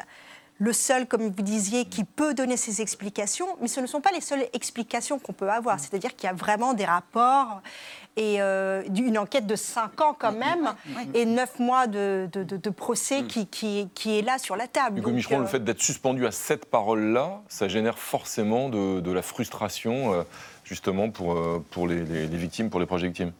le 0.62 0.74
seul, 0.74 1.08
comme 1.08 1.24
vous 1.24 1.42
disiez, 1.42 1.86
qui 1.86 2.04
peut 2.04 2.36
donner 2.36 2.56
ces 2.56 2.82
explications, 2.84 3.48
mais 3.62 3.68
ce 3.68 3.80
ne 3.80 3.88
sont 3.88 4.00
pas 4.00 4.12
les 4.12 4.22
seules 4.22 4.46
explications 4.54 5.18
qu'on 5.18 5.34
peut 5.34 5.50
avoir. 5.50 5.80
C'est-à-dire 5.80 6.16
qu'il 6.16 6.28
y 6.28 6.30
a 6.30 6.36
vraiment 6.36 6.76
des 6.76 6.86
rapports 6.86 7.64
et 8.18 8.42
euh, 8.42 8.84
une 8.96 9.18
enquête 9.18 9.48
de 9.48 9.56
5 9.56 10.02
ans 10.02 10.16
quand 10.18 10.34
même, 10.34 10.74
et 11.14 11.26
9 11.26 11.60
mois 11.60 11.88
de, 11.88 12.30
procès 12.76 13.22
mm. 13.22 13.28
qui, 13.28 13.90
qui, 13.94 14.20
est 14.20 14.22
là 14.22 14.38
sur 14.38 14.56
la 14.56 14.68
table. 14.68 15.00
Hugo 15.00 15.12
Micheron, 15.12 15.40
le 15.40 15.46
euh, 15.46 15.48
fait 15.48 15.64
d'être 15.64 15.82
suspendu 15.82 16.26
à 16.26 16.32
cette 16.32 16.66
parole-là, 16.66 17.42
ça 17.48 17.68
génère 17.68 17.98
forcément 17.98 18.70
de, 18.70 19.12
la 19.12 19.22
frustration, 19.22 20.14
euh, 20.14 20.24
justement, 20.64 21.10
pour, 21.10 21.38
pour 21.72 21.88
les, 21.88 22.04
victimes, 22.28 22.70
pour 22.70 22.80
les 22.80 22.86
proches 22.86 23.04
victimes 23.04 23.32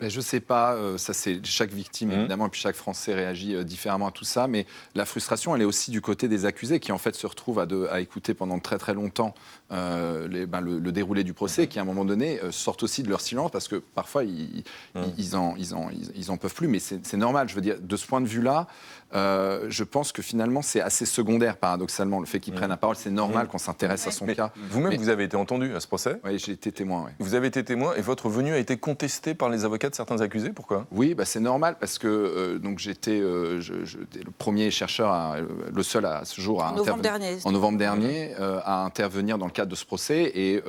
ben, 0.00 0.08
je 0.08 0.16
ne 0.16 0.22
sais 0.22 0.40
pas, 0.40 0.72
euh, 0.74 0.96
ça 0.96 1.12
c'est 1.12 1.44
chaque 1.44 1.72
victime 1.72 2.08
mmh. 2.08 2.20
évidemment, 2.20 2.46
et 2.46 2.48
puis 2.48 2.60
chaque 2.60 2.74
Français 2.74 3.14
réagit 3.14 3.54
euh, 3.54 3.64
différemment 3.64 4.08
à 4.08 4.10
tout 4.10 4.24
ça, 4.24 4.46
mais 4.46 4.64
la 4.94 5.04
frustration, 5.04 5.54
elle 5.54 5.60
est 5.62 5.66
aussi 5.66 5.90
du 5.90 6.00
côté 6.00 6.26
des 6.26 6.46
accusés 6.46 6.80
qui 6.80 6.90
en 6.90 6.96
fait 6.96 7.14
se 7.14 7.26
retrouvent 7.26 7.58
à, 7.58 7.66
à 7.90 8.00
écouter 8.00 8.32
pendant 8.32 8.58
très 8.58 8.78
très 8.78 8.94
longtemps 8.94 9.34
euh, 9.72 10.26
les, 10.26 10.46
ben, 10.46 10.62
le, 10.62 10.80
déroulé 10.90 11.22
du 11.22 11.34
procès, 11.34 11.66
qui 11.66 11.78
à 11.78 11.82
un 11.82 11.84
moment 11.84 12.06
donné 12.06 12.40
sortent 12.50 12.82
aussi 12.82 13.02
de 13.02 13.10
leur 13.10 13.20
silence 13.20 13.50
parce 13.50 13.68
que 13.68 13.76
parfois 13.76 14.19
ils, 14.24 14.64
mmh. 14.94 15.00
ils, 15.18 15.36
en, 15.36 15.54
ils, 15.56 15.74
en, 15.74 15.88
ils, 16.14 16.30
en, 16.30 16.36
peuvent 16.36 16.54
plus, 16.54 16.68
mais 16.68 16.78
c'est 16.78 17.16
normal. 17.16 17.48
Je 17.48 17.54
veux 17.54 17.60
dire, 17.60 17.76
de 17.80 17.96
ce 17.96 18.06
point 18.06 18.20
de 18.20 18.26
vue-là, 18.26 18.66
je 19.12 19.84
pense 19.84 20.12
que 20.12 20.22
finalement 20.22 20.62
c'est 20.62 20.80
assez 20.80 21.06
secondaire 21.06 21.56
paradoxalement 21.56 22.20
le 22.20 22.26
fait 22.26 22.40
qu'ils 22.40 22.54
mmh. 22.54 22.56
prennent 22.56 22.70
la 22.70 22.76
parole. 22.76 22.96
C'est 22.96 23.10
normal 23.10 23.48
qu'on 23.48 23.58
s'intéresse 23.58 24.06
à 24.06 24.10
son 24.10 24.26
cas. 24.26 24.52
Vous-même, 24.70 24.96
vous 24.96 25.08
avez 25.08 25.24
été 25.24 25.36
entendu 25.36 25.74
à 25.74 25.80
ce 25.80 25.86
procès 25.86 26.20
Oui, 26.24 26.38
j'ai 26.38 26.52
été 26.52 26.72
témoin. 26.72 27.10
Vous 27.18 27.34
avez 27.34 27.48
été 27.48 27.64
témoin 27.64 27.94
et 27.96 28.00
votre 28.00 28.28
venue 28.28 28.52
a 28.52 28.58
été 28.58 28.76
contestée 28.76 29.34
par 29.34 29.48
les 29.48 29.64
avocats 29.64 29.90
certains 29.92 30.20
accusés 30.20 30.50
Pourquoi? 30.50 30.86
Oui, 30.90 31.14
bah 31.14 31.24
c'est 31.24 31.40
normal 31.40 31.76
parce 31.78 31.98
que 31.98 32.06
euh, 32.06 32.58
donc 32.58 32.78
j'étais 32.78 33.20
euh, 33.20 33.60
le 33.60 34.30
premier 34.30 34.70
chercheur, 34.70 35.12
euh, 35.12 35.42
le 35.72 35.82
seul 35.82 36.04
à 36.06 36.24
ce 36.24 36.40
jour 36.40 36.62
à 36.62 36.72
en 36.72 36.76
novembre 36.76 37.02
dernier, 37.02 37.38
en 37.44 37.52
novembre 37.52 37.78
dernier 37.78 38.34
à 38.38 38.84
intervenir 38.84 39.38
dans 39.38 39.46
le 39.46 39.52
cadre 39.52 39.70
de 39.70 39.76
ce 39.76 39.84
procès 39.84 40.30
et 40.34 40.62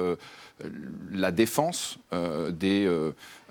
la 1.11 1.31
défense 1.31 1.97
des 2.51 2.89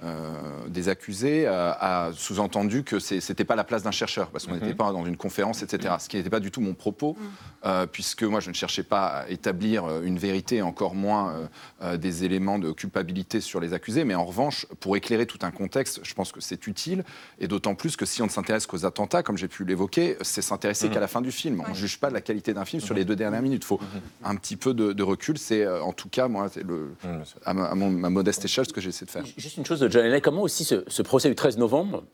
euh, 0.02 0.66
des 0.68 0.88
accusés 0.88 1.46
a, 1.46 2.10
sous-entendu 2.14 2.84
que 2.84 2.98
ce 2.98 3.14
n'était 3.14 3.44
pas 3.44 3.56
la 3.56 3.64
place 3.64 3.82
d'un 3.82 3.90
chercheur, 3.90 4.30
parce 4.30 4.46
qu'on 4.46 4.54
n'était 4.54 4.68
mhm. 4.68 4.76
pas 4.76 4.92
dans 4.92 5.04
une 5.04 5.16
conférence, 5.16 5.62
etc. 5.62 5.94
Ce 5.98 6.08
qui 6.08 6.16
n'était 6.16 6.30
pas 6.30 6.40
du 6.40 6.50
tout 6.50 6.62
mon 6.62 6.74
propos, 6.74 7.16
mhm. 7.18 7.28
euh, 7.66 7.86
puisque 7.86 8.22
moi 8.22 8.40
je 8.40 8.48
ne 8.48 8.54
cherchais 8.54 8.82
pas 8.82 9.06
à 9.06 9.28
établir 9.28 9.84
euh, 9.84 10.02
une 10.02 10.18
vérité, 10.18 10.62
encore 10.62 10.94
moins 10.94 11.34
des 11.98 12.24
éléments 12.24 12.58
de 12.58 12.72
culpabilité 12.72 13.40
sur 13.40 13.60
les 13.60 13.72
accusés, 13.72 14.04
mais 14.04 14.14
en 14.14 14.24
revanche, 14.24 14.66
pour 14.80 14.96
éclairer 14.96 15.26
tout 15.26 15.38
un 15.42 15.50
contexte, 15.50 16.00
je 16.02 16.14
pense 16.14 16.32
que 16.32 16.40
c'est 16.40 16.66
utile, 16.66 17.04
et 17.38 17.48
d'autant 17.48 17.74
plus 17.74 17.96
que 17.96 18.06
si 18.06 18.22
on 18.22 18.26
ne 18.26 18.30
s'intéresse 18.30 18.66
qu'aux 18.66 18.84
attentats, 18.86 19.22
comme 19.22 19.36
j'ai 19.36 19.48
pu 19.48 19.64
l'évoquer, 19.64 20.16
c'est 20.22 20.42
s'intéresser 20.42 20.88
mhm. 20.88 20.94
qu'à 20.94 21.00
la 21.00 21.08
fin 21.08 21.20
du 21.20 21.32
film. 21.32 21.62
On 21.66 21.70
ne 21.70 21.74
juge 21.74 21.98
pas 21.98 22.08
de 22.08 22.14
la 22.14 22.20
qualité 22.20 22.54
d'un 22.54 22.64
film 22.64 22.82
sur 22.82 22.94
les 22.94 23.04
deux 23.04 23.16
dernières 23.16 23.42
minutes. 23.42 23.62
Il 23.64 23.66
faut 23.66 23.80
un 24.24 24.36
petit 24.36 24.56
peu 24.56 24.74
de, 24.74 25.02
recul. 25.02 25.38
C'est 25.38 25.66
en 25.66 25.92
tout 25.92 26.08
cas, 26.08 26.28
moi, 26.28 26.48
le, 26.64 26.94
à, 27.44 27.54
ma, 27.54 27.74
modeste 27.74 28.44
échelle, 28.44 28.66
ce 28.66 28.72
que 28.72 28.80
j'essaie 28.80 29.04
de 29.04 29.10
faire. 29.10 29.24
Juste 29.36 29.56
une 29.56 29.66
chose 29.66 29.80
de 29.80 29.89
John 29.90 30.20
comment 30.20 30.42
aussi 30.42 30.64
ce, 30.64 31.02
procès 31.02 31.28
du 31.28 31.34
13 31.34 31.58
novembre 31.58 32.04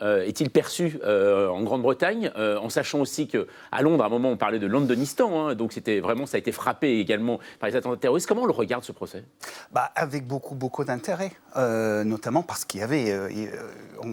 est-il 0.00 0.50
perçu 0.50 0.98
euh, 1.04 1.48
en 1.48 1.62
Grande-Bretagne, 1.62 2.30
euh, 2.36 2.58
en 2.58 2.68
sachant 2.68 3.00
aussi 3.00 3.28
qu'à 3.28 3.82
Londres, 3.82 4.02
à 4.02 4.06
un 4.06 4.10
moment, 4.10 4.30
on 4.30 4.36
parlait 4.36 4.58
de 4.58 4.66
Londonistan, 4.66 5.48
hein, 5.48 5.54
donc 5.54 5.72
c'était 5.72 6.00
vraiment, 6.00 6.26
ça 6.26 6.36
a 6.36 6.38
été 6.38 6.52
frappé 6.52 6.98
également 6.98 7.38
par 7.60 7.68
les 7.68 7.76
attentats 7.76 7.96
terroristes. 7.96 8.26
Comment 8.26 8.42
on 8.42 8.46
le 8.46 8.52
regarde 8.52 8.84
ce 8.84 8.92
procès? 8.92 9.24
Bah, 9.72 9.92
Avec 9.94 10.26
beaucoup, 10.26 10.54
beaucoup 10.54 10.84
d'intérêt, 10.84 11.32
notamment 11.56 12.42
parce 12.42 12.64
qu'il 12.64 12.80
y 12.80 12.82
avait 12.82 13.14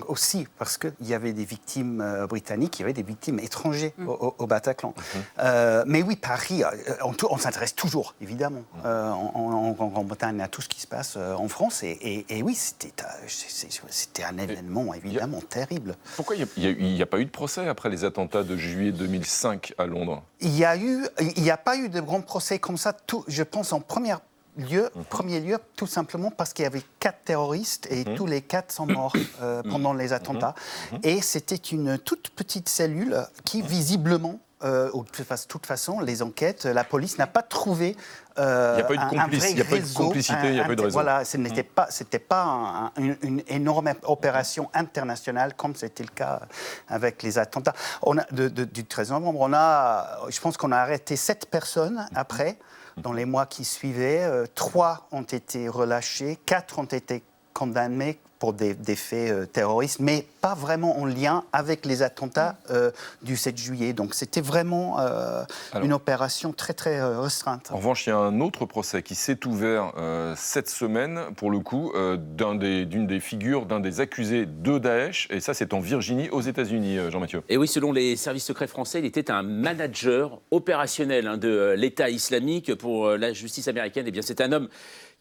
aussi 0.08 0.48
parce 0.58 0.78
qu'il 0.78 0.94
y 1.02 1.14
avait 1.14 1.34
des 1.34 1.46
victimes 1.46 2.26
britanniques, 2.30 2.80
il 2.80 2.84
y 2.84 2.86
avait 2.86 2.94
des 2.94 3.04
victimes 3.04 3.40
étrangères 3.40 3.92
mm. 3.98 4.08
au, 4.08 4.48
Bataclan. 4.48 4.94
Mm-hmm. 5.40 5.84
mais 5.88 6.04
oui, 6.04 6.16
Paris, 6.16 6.64
on, 7.04 7.14
on 7.30 7.38
s'intéresse 7.38 7.76
toujours, 7.76 8.16
évidemment, 8.22 8.64
mm. 8.84 8.88
en, 8.88 9.72
Grande-Bretagne 9.72 10.42
à 10.42 10.48
tout 10.48 10.62
ce 10.62 10.70
qui 10.70 10.80
se 10.80 10.88
passe 10.88 11.18
en 11.18 11.48
France, 11.48 11.84
et, 11.84 12.26
et 12.30 12.44
oui, 12.44 12.56
c'était 12.56 14.24
un 14.24 14.38
événement 14.38 14.94
évidemment 14.94 15.42
terrible. 15.42 15.71
Terrible. 15.72 15.96
Pourquoi 16.16 16.36
il 16.36 16.48
n'y 16.58 17.02
a, 17.02 17.06
pas 17.06 17.20
eu 17.20 17.26
de 17.26 17.30
procès 17.30 17.68
après 17.68 17.90
les 17.90 18.04
attentats 18.04 18.44
de 18.44 18.58
juillet 18.58 18.92
2005 18.92 19.74
à 19.78 19.86
Londres? 19.86 20.24
Il 20.40 20.58
y 20.58 20.66
a 20.66 20.78
eu, 20.78 21.06
il 21.38 21.44
n'y 21.44 21.52
a 21.52 21.58
pas 21.58 21.78
eu 21.78 21.90
de 21.90 22.02
grand 22.02 22.22
procès 22.22 22.60
comme 22.60 22.78
ça. 22.78 22.94
Tout, 22.94 23.24
je 23.28 23.44
pense 23.44 23.74
en 23.74 23.80
première 23.80 24.20
lieu, 24.58 24.90
mhm. 24.96 25.04
premier 25.06 25.40
lieu, 25.40 25.58
tout 25.76 25.88
simplement 25.88 26.30
parce 26.30 26.54
qu'il 26.54 26.64
y 26.64 26.66
avait 26.66 26.84
quatre 27.00 27.24
terroristes 27.24 27.88
et 27.90 28.04
mhm. 28.04 28.16
tous 28.16 28.26
les 28.26 28.42
quatre 28.42 28.72
sont 28.72 28.86
morts 28.86 29.14
euh, 29.42 29.62
mhm. 29.64 29.72
pendant 29.72 29.94
les 29.94 30.14
attentats. 30.14 30.56
Et 31.04 31.22
c'était 31.22 31.56
une 31.56 31.98
toute 31.98 32.30
petite 32.32 32.68
cellule 32.68 33.26
qui, 33.46 33.62
visiblement, 33.62 34.40
euh, 34.64 34.92
de 34.92 35.48
toute 35.48 35.66
façon, 35.66 36.02
les 36.02 36.22
enquêtes, 36.22 36.66
la 36.66 36.84
police 36.84 37.18
n'a 37.18 37.28
pas 37.28 37.42
trouvé 37.42 37.96
euh, 38.40 38.74
il 38.74 38.78
n'y 38.78 38.82
a 38.82 38.86
pas 38.86 38.94
eu 38.94 38.98
de, 38.98 39.10
complicité, 39.10 39.52
il 39.52 39.56
n'y 40.54 40.60
a 40.60 40.66
pas 40.66 40.74
eu 40.74 40.76
de 40.76 40.82
réseau. 40.82 40.94
Voilà, 40.94 41.26
ce 41.26 41.38
n'était 41.38 41.64
pas, 41.64 41.88
c'était 41.90 42.20
pas 42.20 42.92
une, 42.98 43.42
énorme 43.48 43.94
opération 44.04 44.70
internationale 44.74 45.54
comme 45.56 45.76
c'était 45.76 46.04
le 46.04 46.10
cas 46.10 46.42
avec 46.88 47.24
les 47.24 47.38
attentats. 47.38 47.74
On 48.02 48.18
a, 48.18 48.26
du 48.32 48.86
13 48.86 49.12
novembre, 49.12 49.40
on 49.42 49.54
a, 49.54 50.20
je 50.30 50.40
pense 50.40 50.58
qu'on 50.58 50.72
a 50.72 50.78
arrêté 50.78 51.16
sept 51.16 51.48
personnes 51.48 52.08
après 52.16 52.58
dans 52.98 53.14
les 53.14 53.26
mois 53.26 53.46
qui 53.46 53.66
suivaient. 53.66 54.24
Euh, 54.24 54.46
trois 54.54 55.08
ont 55.12 55.24
été 55.24 55.68
relâchés, 55.68 56.38
quatre 56.46 56.80
ont 56.80 56.86
été 56.86 57.24
condamnés 57.54 58.20
pour 58.42 58.54
des, 58.54 58.74
faits 58.96 59.32
euh, 59.32 59.46
terroristes, 59.46 60.00
mais 60.00 60.26
pas 60.42 60.56
vraiment 60.56 61.00
en 61.00 61.06
lien 61.06 61.44
avec 61.54 61.86
les 61.86 62.02
attentats 62.02 62.58
euh, 62.72 62.90
du 63.22 63.38
7 63.38 63.56
juillet. 63.56 63.94
Donc 63.94 64.16
c'était 64.16 64.42
vraiment 64.42 64.98
une 65.80 65.94
opération 65.94 66.52
très 66.52 66.74
très 66.74 67.00
restreinte. 67.04 67.70
En 67.72 67.78
revanche, 67.78 68.08
il 68.08 68.10
y 68.10 68.14
a 68.14 68.18
un 68.18 68.42
autre 68.42 68.66
procès 68.66 69.04
qui 69.04 69.14
s'est 69.14 69.46
ouvert 69.46 69.94
cette 70.36 70.70
semaine, 70.70 71.22
pour 71.36 71.52
le 71.52 71.60
coup, 71.60 71.94
d'une 72.18 72.58
des, 72.58 72.86
des, 72.86 73.20
figures, 73.20 73.68
d'un 73.68 73.80
des 73.80 74.00
accusés 74.00 74.48
de 74.48 74.80
Daesh, 74.80 75.28
et 75.30 75.40
ça 75.40 75.54
c'est 75.54 75.76
en 75.76 75.80
Virginie, 75.80 76.30
aux 76.32 76.42
États-Unis, 76.42 77.12
Jean-Mathieu. 77.12 77.44
Et 77.48 77.58
oui, 77.58 77.68
selon 77.68 77.92
les 77.92 78.16
services 78.16 78.46
secrets 78.46 78.68
français, 78.68 79.00
il 79.00 79.06
était 79.06 79.30
un 79.30 79.44
manager 79.44 80.42
opérationnel 80.50 81.28
hein, 81.28 81.38
de 81.38 81.76
l'État 81.78 82.10
islamique 82.10 82.74
pour 82.74 83.10
la 83.10 83.34
justice 83.34 83.68
américaine. 83.68 84.08
Et 84.08 84.10
eh 84.10 84.12
bien 84.12 84.24
c'est 84.24 84.42
un 84.42 84.52
homme 84.52 84.68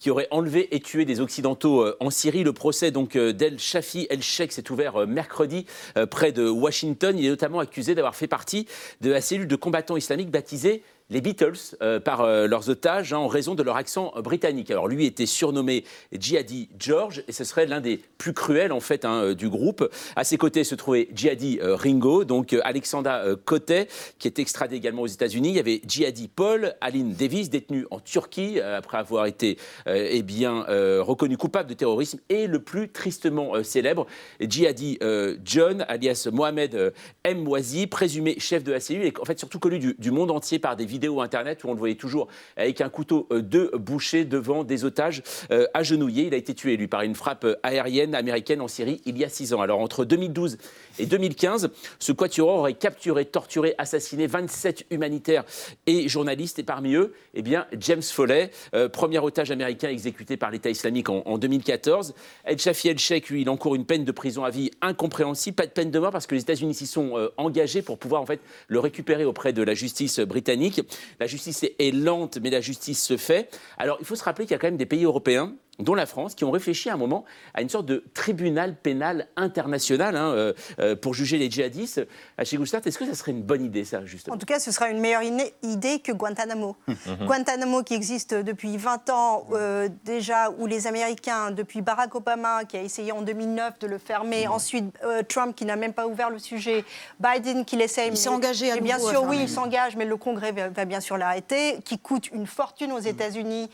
qui 0.00 0.10
aurait 0.10 0.26
enlevé 0.30 0.74
et 0.74 0.80
tué 0.80 1.04
des 1.04 1.20
Occidentaux 1.20 1.82
euh, 1.82 1.96
en 2.00 2.10
Syrie. 2.10 2.42
Le 2.42 2.52
procès 2.52 2.90
donc 2.90 3.14
euh, 3.14 3.32
d'El 3.32 3.58
Shafi 3.58 4.08
El 4.10 4.22
Sheikh 4.22 4.50
s'est 4.50 4.70
ouvert 4.72 5.02
euh, 5.02 5.06
mercredi 5.06 5.66
près 6.10 6.32
de 6.32 6.48
Washington. 6.48 7.16
Il 7.18 7.26
est 7.26 7.28
notamment 7.28 7.60
accusé 7.60 7.94
d'avoir 7.94 8.16
fait 8.16 8.26
partie 8.26 8.66
de 9.02 9.10
la 9.10 9.20
cellule 9.20 9.46
de 9.46 9.56
combattants 9.56 9.96
islamiques 9.96 10.30
baptisée 10.30 10.82
les 11.10 11.20
Beatles 11.20 11.76
euh, 11.82 12.00
par 12.00 12.22
euh, 12.22 12.46
leurs 12.46 12.70
otages 12.70 13.12
hein, 13.12 13.18
en 13.18 13.26
raison 13.26 13.54
de 13.54 13.62
leur 13.62 13.76
accent 13.76 14.12
britannique. 14.22 14.70
Alors 14.70 14.88
lui 14.88 15.04
était 15.04 15.26
surnommé 15.26 15.84
Jihadi 16.12 16.68
George 16.78 17.24
et 17.28 17.32
ce 17.32 17.44
serait 17.44 17.66
l'un 17.66 17.80
des 17.80 18.00
plus 18.16 18.32
cruels 18.32 18.72
en 18.72 18.80
fait 18.80 19.04
hein, 19.04 19.34
du 19.34 19.48
groupe. 19.48 19.88
À 20.16 20.24
ses 20.24 20.38
côtés 20.38 20.64
se 20.64 20.74
trouvait 20.74 21.08
Jihadi 21.14 21.58
euh, 21.60 21.74
Ringo, 21.74 22.24
donc 22.24 22.54
Alexandra 22.62 23.24
Kote 23.44 23.72
qui 24.18 24.28
est 24.28 24.38
extradé 24.38 24.76
également 24.76 25.02
aux 25.02 25.08
États-Unis. 25.08 25.50
Il 25.50 25.56
y 25.56 25.60
avait 25.60 25.82
Jihadi 25.86 26.28
Paul, 26.28 26.74
Aline 26.80 27.12
Davis 27.12 27.50
détenu 27.50 27.86
en 27.90 27.98
Turquie 27.98 28.60
après 28.60 28.98
avoir 28.98 29.26
été 29.26 29.58
eh 29.86 30.22
bien 30.22 30.64
reconnu 31.00 31.36
coupable 31.36 31.68
de 31.68 31.74
terrorisme 31.74 32.20
et 32.28 32.46
le 32.46 32.60
plus 32.60 32.90
tristement 32.90 33.62
célèbre 33.62 34.06
Jihadi 34.40 34.98
John 35.44 35.84
alias 35.88 36.28
Mohamed 36.32 36.92
M. 37.24 37.42
Mwazi, 37.42 37.86
présumé 37.86 38.38
chef 38.38 38.62
de 38.62 38.72
la 38.72 38.80
cellule 38.80 39.06
et 39.06 39.12
en 39.20 39.24
fait 39.24 39.38
surtout 39.38 39.58
connu 39.58 39.94
du 39.98 40.10
monde 40.10 40.30
entier 40.30 40.58
par 40.58 40.76
des 40.76 40.84
vidéos 40.84 40.99
vidéos 41.00 41.22
internet 41.22 41.64
où 41.64 41.68
on 41.68 41.72
le 41.72 41.78
voyait 41.78 41.94
toujours 41.94 42.28
avec 42.58 42.82
un 42.82 42.90
couteau 42.90 43.26
euh, 43.32 43.40
de 43.40 43.70
boucher 43.74 44.26
devant 44.26 44.64
des 44.64 44.84
otages 44.84 45.22
euh, 45.50 45.66
agenouillés. 45.72 46.26
Il 46.26 46.34
a 46.34 46.36
été 46.36 46.54
tué, 46.54 46.76
lui, 46.76 46.88
par 46.88 47.00
une 47.00 47.14
frappe 47.14 47.44
euh, 47.44 47.56
aérienne 47.62 48.14
américaine 48.14 48.60
en 48.60 48.68
Syrie 48.68 49.00
il 49.06 49.16
y 49.16 49.24
a 49.24 49.30
six 49.30 49.54
ans. 49.54 49.62
Alors 49.62 49.80
entre 49.80 50.04
2012 50.04 50.58
et 50.98 51.06
2015, 51.06 51.70
ce 51.98 52.12
quatuor 52.12 52.48
aurait 52.48 52.74
capturé, 52.74 53.24
torturé, 53.24 53.74
assassiné 53.78 54.26
27 54.26 54.84
humanitaires 54.90 55.44
et 55.86 56.06
journalistes. 56.06 56.58
Et 56.58 56.64
parmi 56.64 56.94
eux, 56.94 57.14
eh 57.32 57.40
bien, 57.40 57.66
James 57.78 58.02
Foley, 58.02 58.50
premier 58.92 59.18
otage 59.18 59.50
américain 59.50 59.88
exécuté 59.88 60.36
par 60.36 60.50
l'État 60.50 60.68
islamique 60.68 61.08
en, 61.08 61.38
2014. 61.38 62.14
El 62.44 62.58
Shafi 62.58 62.88
El 62.88 62.98
Sheikh, 62.98 63.30
lui, 63.30 63.42
il 63.42 63.48
encourt 63.48 63.74
une 63.74 63.86
peine 63.86 64.04
de 64.04 64.12
prison 64.12 64.44
à 64.44 64.50
vie 64.50 64.70
incompréhensible, 64.82 65.54
pas 65.54 65.66
de 65.66 65.70
peine 65.70 65.90
de 65.90 65.98
mort 65.98 66.10
parce 66.10 66.26
que 66.26 66.34
les 66.34 66.42
États-Unis 66.42 66.74
s'y 66.74 66.86
sont 66.86 67.30
engagés 67.36 67.82
pour 67.82 67.98
pouvoir 67.98 68.20
en 68.20 68.26
fait 68.26 68.40
le 68.68 68.78
récupérer 68.78 69.24
auprès 69.24 69.52
de 69.52 69.62
la 69.62 69.74
justice 69.74 70.20
britannique. 70.20 70.82
La 71.18 71.26
justice 71.26 71.64
est 71.64 71.94
lente, 71.94 72.38
mais 72.42 72.50
la 72.50 72.60
justice 72.60 73.02
se 73.02 73.16
fait. 73.16 73.50
Alors, 73.78 73.96
il 74.00 74.06
faut 74.06 74.16
se 74.16 74.24
rappeler 74.24 74.46
qu'il 74.46 74.52
y 74.52 74.56
a 74.56 74.58
quand 74.58 74.66
même 74.68 74.76
des 74.76 74.86
pays 74.86 75.04
européens 75.04 75.54
dont 75.80 75.94
la 75.94 76.06
France, 76.06 76.34
qui 76.34 76.44
ont 76.44 76.50
réfléchi 76.50 76.90
à 76.90 76.94
un 76.94 76.96
moment 76.96 77.24
à 77.54 77.62
une 77.62 77.68
sorte 77.68 77.86
de 77.86 78.04
tribunal 78.14 78.76
pénal 78.76 79.28
international 79.36 80.16
hein, 80.16 80.30
euh, 80.30 80.52
euh, 80.78 80.96
pour 80.96 81.14
juger 81.14 81.38
les 81.38 81.50
djihadistes. 81.50 82.06
Chez 82.42 82.56
Gustave, 82.56 82.82
est-ce 82.86 82.98
que 82.98 83.06
ça 83.06 83.14
serait 83.14 83.32
une 83.32 83.42
bonne 83.42 83.64
idée, 83.64 83.84
ça, 83.84 84.04
justement? 84.04 84.36
En 84.36 84.38
tout 84.38 84.46
cas, 84.46 84.58
ce 84.58 84.72
sera 84.72 84.90
une 84.90 85.00
meilleure 85.00 85.22
idée 85.62 86.00
que 86.00 86.12
Guantanamo. 86.12 86.76
Mhm. 87.06 87.26
Guantanamo, 87.26 87.82
qui 87.82 87.94
existe 87.94 88.34
depuis 88.34 88.76
20 88.76 89.10
ans 89.10 89.46
euh, 89.52 89.88
déjà, 90.04 90.50
où 90.50 90.66
les 90.66 90.86
Américains, 90.86 91.50
depuis 91.50 91.80
Barack 91.80 92.14
Obama, 92.14 92.64
qui 92.64 92.76
a 92.76 92.82
essayé 92.82 93.10
en 93.10 93.22
2009 93.22 93.78
de 93.78 93.86
le 93.86 93.98
fermer, 93.98 94.46
mhm. 94.46 94.52
ensuite 94.52 94.98
Trump, 95.28 95.56
qui 95.56 95.64
n'a 95.64 95.76
même 95.76 95.94
pas 95.94 96.06
ouvert 96.06 96.30
le 96.30 96.38
sujet, 96.38 96.84
Biden, 97.18 97.64
qui 97.64 97.76
l'essaie. 97.76 98.08
Il 98.08 98.16
s'est 98.16 98.28
engagé 98.28 98.70
à 98.70 98.76
Bien 98.76 98.98
sûr, 98.98 99.24
oui, 99.24 99.38
il 99.42 99.48
s'engage, 99.48 99.96
mais 99.96 100.04
le 100.04 100.16
Congrès 100.16 100.52
va, 100.52 100.84
bien 100.84 101.00
sûr 101.00 101.16
l'arrêter, 101.16 101.80
qui 101.84 101.98
coûte 101.98 102.28
une 102.32 102.46
fortune 102.46 102.92
aux 102.92 103.00
mhm. 103.00 103.06
États-Unis 103.06 103.70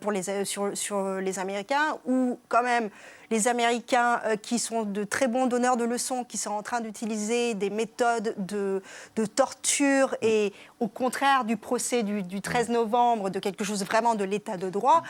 pour 0.00 0.12
les, 0.12 0.44
sur, 0.44 0.76
sur 0.76 1.16
les 1.16 1.38
Américains, 1.38 1.98
ou 2.06 2.38
quand 2.48 2.62
même 2.62 2.90
les 3.30 3.48
Américains 3.48 4.20
euh, 4.24 4.36
qui 4.36 4.58
sont 4.58 4.82
de 4.82 5.04
très 5.04 5.28
bons 5.28 5.46
donneurs 5.46 5.76
de 5.76 5.84
leçons, 5.84 6.24
qui 6.24 6.38
sont 6.38 6.50
en 6.50 6.62
train 6.62 6.80
d'utiliser 6.80 7.54
des 7.54 7.70
méthodes 7.70 8.34
de, 8.38 8.82
de, 9.16 9.26
torture 9.26 10.14
et 10.22 10.52
au 10.80 10.88
contraire 10.88 11.44
du 11.44 11.56
procès 11.56 12.02
du, 12.02 12.40
13 12.40 12.70
novembre, 12.70 13.30
de 13.30 13.38
quelque 13.38 13.64
chose 13.64 13.84
vraiment 13.84 14.14
de 14.14 14.24
l'état 14.24 14.56
de 14.56 14.70
droit, 14.70 15.02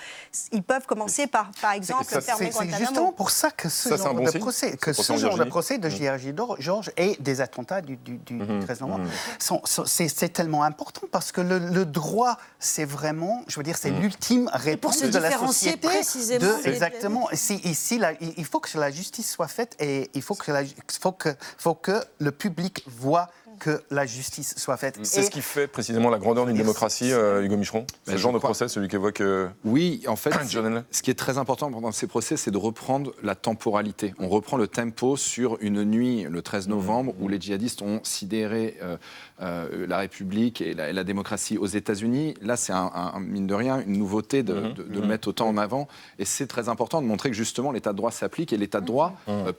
ils 0.53 0.63
peuvent 0.63 0.87
commencer 0.87 1.27
par, 1.27 1.51
par 1.61 1.73
exemple, 1.73 2.05
fermer 2.05 2.51
Guantanamo. 2.51 2.73
C'est 2.73 2.79
justement 2.79 3.13
pour 3.13 3.31
ça 3.31 3.51
que 3.51 3.69
ce 3.69 3.97
genre 3.97 4.15
de 4.15 4.39
procès, 4.39 4.77
que 4.77 4.93
ce 4.93 5.17
genre 5.17 5.39
de 5.39 5.45
procès 5.45 5.79
de 5.79 5.89
J.R.J. 5.89 6.35
Georges 6.59 6.91
et 6.97 7.17
des 7.21 7.41
attentats 7.41 7.81
du, 7.81 7.99
13 7.99 8.31
mhm. 8.31 8.89
novembre, 8.89 9.05
mhm. 9.05 9.85
c'est 9.87 10.33
tellement 10.33 10.63
important 10.65 11.07
parce 11.11 11.33
que 11.33 11.41
le, 11.41 11.85
droit, 11.85 12.39
c'est 12.59 12.85
vraiment, 12.85 13.43
je 13.47 13.57
veux 13.57 13.63
dire, 13.63 13.77
c'est 13.77 13.91
l'ultime 13.91 14.51
réponse 14.53 15.03
de 15.03 15.19
la 15.19 15.31
société. 15.39 15.89
Précisément. 15.89 16.45
De, 16.45 16.69
exactement. 16.69 17.31
Ici, 17.31 17.99
il 18.21 18.45
faut 18.45 18.61
que 18.61 18.79
la 18.79 18.91
justice 18.91 19.31
soit 19.31 19.49
faite 19.49 19.77
et 19.81 20.11
il 20.15 20.23
faut 20.23 20.35
que 20.35 20.51
le 22.19 22.31
public 22.31 22.85
voit 22.87 23.29
que 23.59 23.83
la 23.91 24.07
justice 24.07 24.55
soit 24.57 24.77
faite. 24.77 24.99
C'est 25.03 25.23
ce 25.23 25.31
qui 25.31 25.43
fait 25.43 25.67
précisément 25.67 26.11
la 26.11 26.19
grandeur 26.19 26.47
d'une 26.47 26.57
démocratie, 26.57 27.13
euh, 27.13 27.43
Hugo 27.43 27.57
Micheron 27.57 27.87
Ce 28.07 28.17
genre 28.17 28.33
de 28.33 28.39
procès, 28.39 28.69
celui 28.69 28.89
qu'évoque. 28.89 29.21
Euh, 29.21 29.49
oui, 29.65 30.03
en 30.07 30.17
fait, 30.17 30.31
ce 30.91 31.03
qui 31.03 31.11
est 31.11 31.19
très 31.19 31.39
important 31.39 31.71
pendant 31.71 31.93
ces 31.93 32.07
procès, 32.07 32.37
c'est 32.37 32.51
de 32.51 32.59
reprendre 32.59 33.13
la 33.23 33.35
temporalité. 33.35 34.15
On 34.19 34.29
reprend 34.29 34.57
le 34.57 34.67
tempo 34.67 35.17
sur 35.17 35.59
une 35.61 35.85
nuit, 35.85 36.27
le 36.29 36.43
13 36.43 36.69
novembre, 36.69 37.15
où 37.21 37.29
les 37.29 37.41
djihadistes 37.41 37.83
ont 37.83 38.01
sidéré 38.03 38.79
euh, 39.41 39.87
la 39.87 39.99
République 39.99 40.61
et 40.61 40.75
la, 40.75 41.05
démocratie 41.05 41.59
aux 41.59 41.67
États-Unis. 41.67 42.35
Là, 42.43 42.57
c'est 42.57 42.73
un, 42.73 43.21
mine 43.21 43.47
de 43.47 43.55
rien 43.55 43.83
une 43.87 43.99
nouveauté 43.99 44.43
de, 44.43 44.55
le 44.55 45.01
mhm. 45.01 45.07
mettre 45.07 45.29
autant 45.29 45.49
en 45.49 45.57
avant. 45.57 45.89
Et 46.19 46.25
c'est 46.25 46.47
très 46.47 46.69
important 46.69 47.01
de 47.03 47.07
montrer 47.07 47.31
que 47.31 47.37
justement 47.37 47.73
l'état 47.73 47.93
de 47.93 47.97
droit 47.97 48.11
s'applique 48.11 48.53
et 48.53 48.57
l'état 48.57 48.81
de 48.81 48.87
droit 48.87 49.15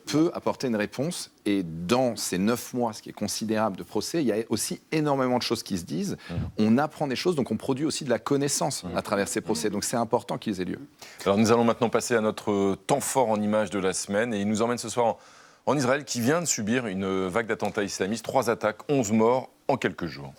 peut 0.06 0.32
apporter 0.34 0.68
une 0.68 0.76
réponse. 0.76 1.32
Et 1.46 1.64
dans 1.64 2.16
ces 2.16 2.38
neuf 2.38 2.74
mois, 2.74 2.94
ce 2.94 3.02
qui 3.02 3.10
est 3.10 3.14
considérable 3.14 3.78
de 3.78 3.84
procès, 3.90 4.22
il 4.22 4.28
y 4.28 4.32
a 4.32 4.38
aussi 4.48 4.80
énormément 4.94 5.38
de 5.38 5.44
choses 5.44 5.64
qui 5.64 5.78
se 5.78 5.84
disent. 5.84 6.16
Mmh. 6.30 6.34
On 6.60 6.78
apprend 6.78 7.08
des 7.08 7.18
choses, 7.18 7.36
donc 7.36 7.52
on 7.52 7.58
produit 7.58 7.86
aussi 7.86 8.06
de 8.06 8.10
la 8.10 8.20
connaissance 8.20 8.86
mmh. 8.86 8.96
à 8.96 9.02
travers 9.02 9.28
ces 9.28 9.42
procès. 9.42 9.68
Mmh. 9.68 9.74
Donc 9.74 9.84
c'est 9.84 9.98
important 9.98 10.38
qu'ils 10.38 10.62
aient 10.62 10.66
lieu. 10.66 10.80
Alors 11.26 11.38
nous 11.38 11.52
allons 11.52 11.66
maintenant 11.66 11.90
passer 11.90 12.16
à 12.16 12.22
notre 12.22 12.76
temps 12.88 13.02
fort 13.02 13.30
en 13.30 13.42
images 13.42 13.70
de 13.70 13.80
la 13.80 13.92
semaine. 13.92 14.34
Et 14.34 14.40
il 14.40 14.48
nous 14.48 14.62
emmène 14.62 14.78
ce 14.78 14.88
soir 14.88 15.18
en, 15.66 15.78
Israël, 15.78 16.06
qui 16.06 16.22
vient 16.22 16.40
de 16.40 16.46
subir 16.46 16.88
une 16.88 17.28
vague 17.28 17.48
d'attentats 17.48 17.84
islamistes. 17.84 18.24
Trois 18.24 18.50
attaques, 18.50 18.90
onze 18.90 19.12
morts 19.12 19.50
en 19.68 19.76
quelques 19.76 20.06
jours. 20.06 20.34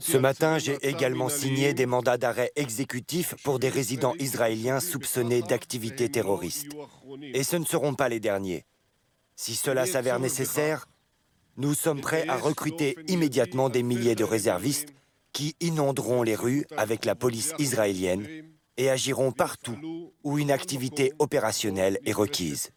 Ce 0.00 0.16
matin, 0.18 0.58
j'ai 0.58 0.76
également 0.82 1.30
signé 1.30 1.72
des 1.72 1.86
mandats 1.86 2.18
d'arrêt 2.18 2.52
exécutifs 2.54 3.34
pour 3.42 3.58
des 3.58 3.70
résidents 3.70 4.14
israéliens 4.18 4.78
soupçonnés 4.78 5.40
d'activités 5.40 6.10
terroristes. 6.10 6.68
Et 7.32 7.42
ce 7.42 7.56
ne 7.56 7.64
seront 7.64 7.94
pas 7.94 8.10
les 8.10 8.20
derniers. 8.20 8.66
Si 9.42 9.54
cela 9.54 9.86
s'avère 9.86 10.20
nécessaire, 10.20 10.86
nous 11.56 11.72
sommes 11.72 12.02
prêts 12.02 12.28
à 12.28 12.36
recruter 12.36 12.94
immédiatement 13.08 13.70
des 13.70 13.82
milliers 13.82 14.14
de 14.14 14.22
réservistes 14.22 14.92
qui 15.32 15.56
inonderont 15.60 16.22
les 16.22 16.34
rues 16.34 16.66
avec 16.76 17.06
la 17.06 17.14
police 17.14 17.54
israélienne 17.58 18.28
et 18.76 18.90
agiront 18.90 19.32
partout 19.32 20.12
où 20.24 20.38
une 20.38 20.50
activité 20.50 21.14
opérationnelle 21.18 21.98
est 22.04 22.12
requise. 22.12 22.70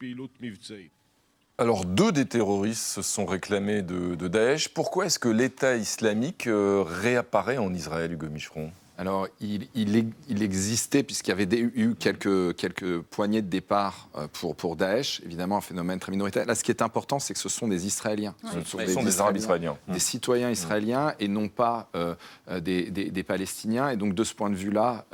Alors, 1.58 1.84
deux 1.84 2.14
des 2.14 2.28
terroristes 2.28 2.86
se 2.86 3.02
sont 3.02 3.26
réclamés 3.26 3.82
de, 3.82 4.16
Daesh. 4.16 4.70
Pourquoi 4.70 5.08
est-ce 5.08 5.20
que 5.20 5.28
l'État 5.28 5.76
islamique 5.76 6.48
euh, 6.48 6.82
réapparaît 6.88 7.58
en 7.58 7.74
Israël, 7.74 8.14
Hugo 8.14 8.30
Micheron? 8.30 8.72
Alors, 8.96 9.28
il, 9.42 9.68
il, 9.74 10.44
existait, 10.44 11.02
puisqu'il 11.02 11.32
y 11.32 11.34
avait 11.34 11.48
eu 11.52 11.96
quelques, 11.98 12.56
quelques 12.56 13.00
poignées 13.00 13.42
de 13.42 13.48
départ 13.48 14.08
euh, 14.16 14.28
pour, 14.32 14.56
pour 14.56 14.76
Daesh, 14.76 15.20
évidemment 15.26 15.58
un 15.58 15.62
phénomène 15.62 15.98
très 15.98 16.12
minoritaire. 16.12 16.46
Là, 16.46 16.54
ce 16.54 16.64
qui 16.64 16.70
est 16.70 16.84
important, 16.84 17.18
c'est 17.18 17.34
que 17.34 17.40
ce 17.40 17.50
sont 17.50 17.68
des 17.68 17.88
Israéliens. 17.88 18.36
Ce 18.44 18.62
sont, 18.70 18.78
des, 18.78 19.20
Arabes 19.20 19.38
israéliens. 19.38 19.78
Des 19.88 20.00
citoyens 20.00 20.52
israéliens 20.52 21.16
et 21.20 21.28
non 21.28 21.48
pas 21.48 21.90
euh, 21.96 22.14
euh, 22.50 22.60
des, 22.60 22.92
des, 22.92 23.24
Palestiniens. 23.24 23.90
Et 23.90 23.98
donc, 23.98 24.14
de 24.14 24.24
ce 24.24 24.36
point 24.36 24.52
de 24.52 24.56
vue-là, 24.56 25.06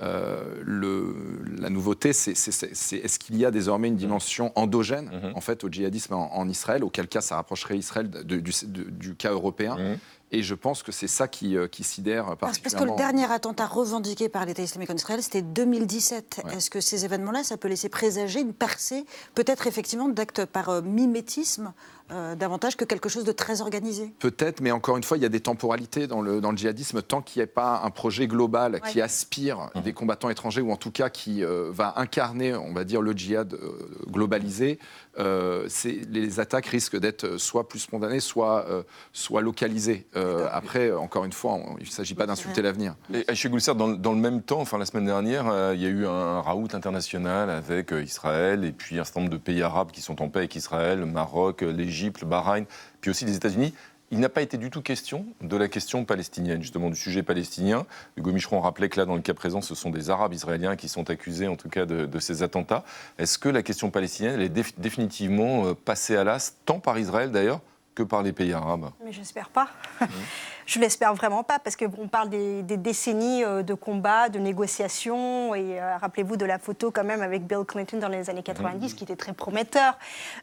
le, 0.00 1.14
la 1.58 1.68
nouveauté, 1.68 2.12
c'est 2.12 2.30
est-ce 2.30 3.18
qu'il 3.18 3.36
y 3.36 3.44
a 3.44 3.50
désormais 3.50 3.88
une 3.88 3.96
dimension 3.96 4.52
endogène, 4.54 5.10
en 5.34 5.40
fait, 5.40 5.64
au 5.64 5.68
djihadisme 5.68 6.14
en, 6.14 6.48
Israël, 6.48 6.84
auquel 6.84 7.08
cas 7.08 7.22
ça 7.22 7.34
rapprocherait 7.34 7.76
Israël 7.76 8.08
du, 8.08 8.40
du, 8.40 9.14
cas 9.16 9.32
européen? 9.32 9.98
Et 10.32 10.42
je 10.42 10.54
pense 10.54 10.82
que 10.82 10.92
c'est 10.92 11.08
ça 11.08 11.26
qui, 11.26 11.56
euh, 11.56 11.66
qui 11.66 11.82
sidère 11.82 12.36
particulièrement. 12.36 12.62
Parce 12.62 12.74
que 12.74 12.90
le 12.90 12.96
dernier 12.96 13.32
attentat 13.32 13.66
revendiqué 13.66 14.28
par 14.28 14.46
l'État 14.46 14.62
islamique 14.62 14.90
en 14.90 14.94
Israël, 14.94 15.22
c'était 15.22 15.42
2017. 15.42 16.42
Est-ce 16.52 16.70
que 16.70 16.80
ces 16.80 17.04
événements-là, 17.04 17.42
ça 17.42 17.56
peut 17.56 17.68
laisser 17.68 17.88
présager 17.88 18.40
une 18.40 18.52
percée, 18.52 19.04
peut-être 19.34 19.66
effectivement 19.66 20.08
d'actes 20.08 20.44
par 20.44 20.68
euh, 20.68 20.82
mimétisme 20.82 21.72
euh, 22.12 22.34
davantage 22.34 22.76
que 22.76 22.84
quelque 22.84 23.08
chose 23.08 23.24
de 23.24 23.32
très 23.32 23.60
organisé 23.60 24.12
Peut-être, 24.18 24.60
mais 24.60 24.72
encore 24.72 24.96
une 24.96 25.02
fois, 25.02 25.16
il 25.16 25.22
y 25.22 25.26
a 25.26 25.28
des 25.28 25.40
temporalités 25.40 26.06
dans 26.06 26.20
le, 26.20 26.40
dans 26.40 26.50
le 26.50 26.56
djihadisme. 26.56 27.02
Tant 27.02 27.22
qu'il 27.22 27.40
n'y 27.40 27.44
a 27.44 27.46
pas 27.46 27.82
un 27.84 27.90
projet 27.90 28.26
global 28.26 28.80
qui 28.80 29.00
aspire 29.00 29.70
mmh. 29.74 29.80
des 29.82 29.92
combattants 29.92 30.30
étrangers, 30.30 30.60
ou 30.60 30.72
en 30.72 30.76
tout 30.76 30.90
cas 30.90 31.08
qui 31.08 31.44
euh, 31.44 31.70
va 31.72 31.94
incarner, 31.96 32.54
on 32.54 32.72
va 32.72 32.84
dire, 32.84 33.02
le 33.02 33.12
djihad 33.12 33.54
euh, 33.54 33.78
globalisé, 34.08 34.78
les 35.18 36.40
attaques 36.40 36.66
risquent 36.66 36.98
d'être 36.98 37.36
soit 37.36 37.68
plus 37.68 37.80
spontanées, 37.80 38.20
soit, 38.20 38.64
soit 39.12 39.42
localisées. 39.42 40.06
après, 40.50 40.92
encore 40.92 41.26
une 41.26 41.32
fois, 41.32 41.58
il 41.78 41.84
ne 41.84 41.90
s'agit 41.90 42.14
pas 42.14 42.24
d'insulter 42.24 42.62
l'avenir. 42.62 42.94
Et 43.12 43.34
chez 43.34 43.50
Goulser, 43.50 43.74
dans, 43.74 43.88
dans, 43.88 44.12
le 44.12 44.18
même 44.18 44.40
temps, 44.40 44.60
enfin 44.60 44.78
la 44.78 44.86
semaine 44.86 45.04
dernière, 45.04 45.74
il 45.74 45.80
y 45.82 45.84
a 45.84 45.90
eu 45.90 46.06
un 46.06 46.40
raout 46.40 46.68
international 46.72 47.50
avec 47.50 47.90
Israël 47.90 48.64
et 48.64 48.72
puis 48.72 48.98
un 48.98 49.04
certain 49.04 49.20
nombre 49.20 49.32
de 49.32 49.38
pays 49.38 49.60
arabes 49.60 49.90
qui 49.90 50.00
sont 50.00 50.22
en 50.22 50.30
paix 50.30 50.38
avec 50.38 50.56
Israël, 50.56 51.00
le 51.00 51.06
Maroc, 51.06 51.60
l'Égypte 51.60 51.99
le 52.06 52.26
Bahreïn, 52.26 52.64
puis 53.00 53.10
aussi 53.10 53.24
les 53.24 53.36
États-Unis. 53.36 53.74
Il 54.12 54.18
n'a 54.18 54.28
pas 54.28 54.42
été 54.42 54.58
du 54.58 54.70
tout 54.70 54.82
question 54.82 55.24
de 55.40 55.56
la 55.56 55.68
question 55.68 56.04
palestinienne, 56.04 56.60
justement 56.62 56.90
du 56.90 56.96
sujet 56.96 57.22
palestinien. 57.22 57.86
Hugo 58.16 58.32
Micheron 58.32 58.60
rappelait 58.60 58.88
que 58.88 58.98
là, 58.98 59.06
dans 59.06 59.14
le 59.14 59.20
cas 59.20 59.34
présent, 59.34 59.60
ce 59.60 59.76
sont 59.76 59.90
des 59.90 60.10
Arabes 60.10 60.34
israéliens 60.34 60.74
qui 60.74 60.88
sont 60.88 61.10
accusés, 61.10 61.46
en 61.46 61.54
tout 61.54 61.68
cas, 61.68 61.86
de, 61.86 62.18
ces 62.18 62.42
attentats. 62.42 62.84
Est-ce 63.18 63.38
que 63.38 63.48
la 63.48 63.62
question 63.62 63.90
palestinienne 63.90 64.40
est 64.40 64.80
définitivement 64.80 65.66
euh, 65.66 65.74
passée 65.74 66.16
à 66.16 66.24
l'as, 66.24 66.56
tant 66.66 66.80
par 66.80 66.98
Israël 66.98 67.30
d'ailleurs 67.30 67.60
que 68.00 68.08
par 68.08 68.22
les 68.22 68.32
pays 68.32 68.52
arabes 68.52 68.90
Mais 69.04 69.12
j'espère 69.12 69.48
pas. 69.48 69.68
Mmh. 70.00 70.06
Je 70.66 70.78
l'espère 70.78 71.14
vraiment 71.14 71.42
pas, 71.42 71.58
parce 71.58 71.74
qu'on 71.74 72.06
parle 72.06 72.30
des, 72.30 72.62
décennies 72.62 73.42
euh, 73.42 73.64
de 73.64 73.74
combats, 73.74 74.28
de 74.28 74.38
négociations, 74.38 75.52
et 75.52 75.80
euh, 75.80 75.96
rappelez-vous 75.96 76.36
de 76.36 76.44
la 76.44 76.60
photo 76.60 76.92
quand 76.92 77.02
même 77.02 77.22
avec 77.22 77.44
Bill 77.44 77.64
Clinton 77.66 77.98
dans 77.98 78.08
les 78.08 78.30
années 78.30 78.44
90, 78.44 78.94
qui 78.94 79.02
était 79.02 79.16
très 79.16 79.32
prometteur. 79.32 79.98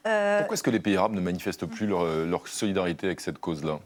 Euh, 0.06 0.40
Pourquoi 0.40 0.56
est-ce 0.56 0.64
que 0.64 0.70
les 0.70 0.82
pays 0.82 0.98
arabes 0.98 1.14
ne 1.14 1.22
manifestent 1.22 1.66
plus 1.66 1.88
leur 1.88 2.48
solidarité 2.48 3.08
avec 3.08 3.22
cette 3.22 3.38
cause-là? 3.40 3.80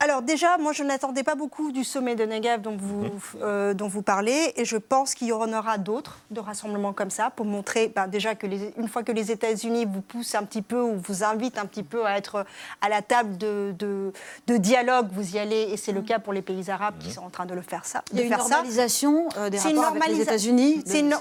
Alors 0.00 0.22
déjà, 0.22 0.58
moi 0.58 0.72
je 0.72 0.84
n'attendais 0.84 1.24
pas 1.24 1.34
beaucoup 1.34 1.72
du 1.72 1.82
sommet 1.82 2.14
de 2.14 2.24
Negev 2.24 2.60
dont 2.60 2.76
vous, 2.76 3.02
mmh. 3.02 3.10
euh, 3.42 3.74
dont 3.74 3.88
vous 3.88 4.02
parlez 4.02 4.52
et 4.54 4.64
je 4.64 4.76
pense 4.76 5.14
qu'il 5.14 5.26
y 5.26 5.32
en 5.32 5.52
aura 5.52 5.76
d'autres 5.76 6.20
de 6.30 6.38
rassemblements 6.38 6.92
comme 6.92 7.10
ça 7.10 7.30
pour 7.30 7.46
montrer 7.46 7.88
ben, 7.88 8.06
déjà 8.06 8.36
que 8.36 8.46
les, 8.46 8.72
une 8.78 8.86
fois 8.86 9.02
que 9.02 9.10
les 9.10 9.32
États-Unis 9.32 9.86
vous 9.86 10.00
poussent 10.00 10.36
un 10.36 10.44
petit 10.44 10.62
peu 10.62 10.80
ou 10.80 11.00
vous 11.02 11.24
invitent 11.24 11.58
un 11.58 11.66
petit 11.66 11.82
peu 11.82 12.06
à 12.06 12.16
être 12.16 12.46
à 12.80 12.88
la 12.88 13.02
table 13.02 13.38
de, 13.38 13.74
de, 13.76 14.56
dialogue, 14.56 15.08
vous 15.12 15.34
y 15.34 15.38
allez 15.38 15.68
et 15.72 15.76
c'est 15.76 15.92
le 15.92 16.02
mmh. 16.02 16.06
cas 16.06 16.18
pour 16.20 16.32
les 16.32 16.42
pays 16.42 16.70
arabes 16.70 16.98
qui 17.00 17.08
mmh. 17.08 17.12
sont 17.12 17.22
en 17.22 17.30
train 17.30 17.46
de 17.46 17.54
le 17.54 17.62
faire 17.62 17.84
ça. 17.84 18.04
Il 18.12 18.18
y 18.18 18.22
a 18.22 18.24
une 18.24 18.30
normalisation 18.30 19.28
euh, 19.36 19.50
des 19.50 19.58
rapports 19.58 19.84
avec 19.84 20.06
les 20.06 20.20
États-Unis 20.20 20.82
C'est 20.86 21.00
une, 21.00 21.16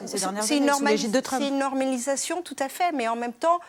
une 0.51 1.57
normalisation 1.57 2.43
tout 2.43 2.55
à 2.59 2.69
fait, 2.69 2.91
mais 2.93 3.07
en 3.07 3.15
même 3.15 3.34
temps, 3.34 3.59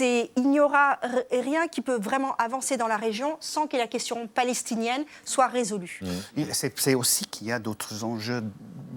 il 0.00 0.28
n'y 0.48 0.60
aura 0.60 0.98
rien 1.30 1.68
qui 1.68 1.82
peut 1.82 1.98
vraiment 1.98 2.34
avancer 2.36 2.78
dans 2.78 2.88
la 2.88 2.96
région 2.96 3.36
sans 3.40 3.66
qu'il 3.66 3.78
y 3.78 3.82
ait 3.82 3.84
la 3.84 3.88
question 3.88 4.26
palestinienne 4.26 4.53
palestinienne 4.54 5.04
soit 5.24 5.48
résolue. 5.48 6.00
Mmh. 6.36 6.42
C'est 6.52 6.94
aussi 6.94 7.26
qu'il 7.26 7.48
y 7.48 7.52
a 7.52 7.58
d'autres 7.58 8.04
enjeux 8.04 8.42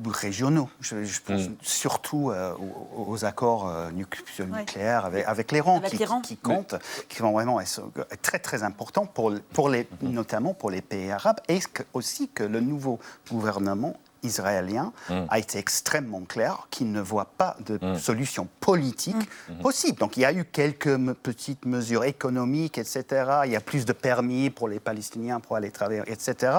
régionaux. 0.06 0.70
Je, 0.80 0.96
pense 1.26 1.50
mmh. 1.50 1.56
surtout 1.62 2.30
euh, 2.30 2.54
aux, 2.96 3.26
accords 3.26 3.68
euh, 3.68 3.90
nucléaires 3.92 5.06
avec, 5.06 5.52
l'Iran, 5.52 5.82
qui, 5.82 5.98
qui, 6.24 6.38
comptent, 6.38 6.76
qui 7.10 7.22
vont 7.22 7.32
vraiment 7.32 7.60
être 7.60 7.82
très 8.22 8.40
très 8.40 8.64
importants, 8.64 9.06
pour, 9.06 9.34
pour 9.54 9.70
les, 9.70 9.88
mmh. 10.02 10.10
notamment 10.10 10.54
pour 10.54 10.70
les 10.70 10.82
pays 10.82 11.12
arabes, 11.12 11.40
et 11.50 11.60
aussi 11.94 12.30
que 12.30 12.44
le 12.44 12.62
nouveau 12.62 13.00
gouvernement 13.30 13.98
israélien 14.24 14.94
mm. 15.10 15.26
a 15.30 15.40
été 15.40 15.58
extrêmement 15.58 16.22
clair 16.22 16.68
qu'il 16.72 16.92
ne 16.92 17.02
voit 17.02 17.32
pas 17.38 17.58
de 17.66 17.80
mm. 17.82 17.98
solution 17.98 18.48
politique 18.60 19.16
mm. 19.50 19.62
possible. 19.62 19.98
Donc 19.98 20.18
il 20.18 20.22
y 20.22 20.26
a 20.26 20.34
eu 20.34 20.46
quelques 20.46 20.98
petites 21.14 21.66
mesures 21.66 22.04
économiques, 22.04 22.78
etc. 22.78 23.04
Il 23.46 23.52
y 23.52 23.56
a 23.56 23.62
plus 23.62 23.86
de 23.86 23.94
permis 23.94 24.50
pour 24.50 24.68
les 24.68 24.80
Palestiniens 24.80 25.40
pour 25.40 25.56
aller 25.56 25.72
travailler, 25.72 26.02
etc. 26.08 26.54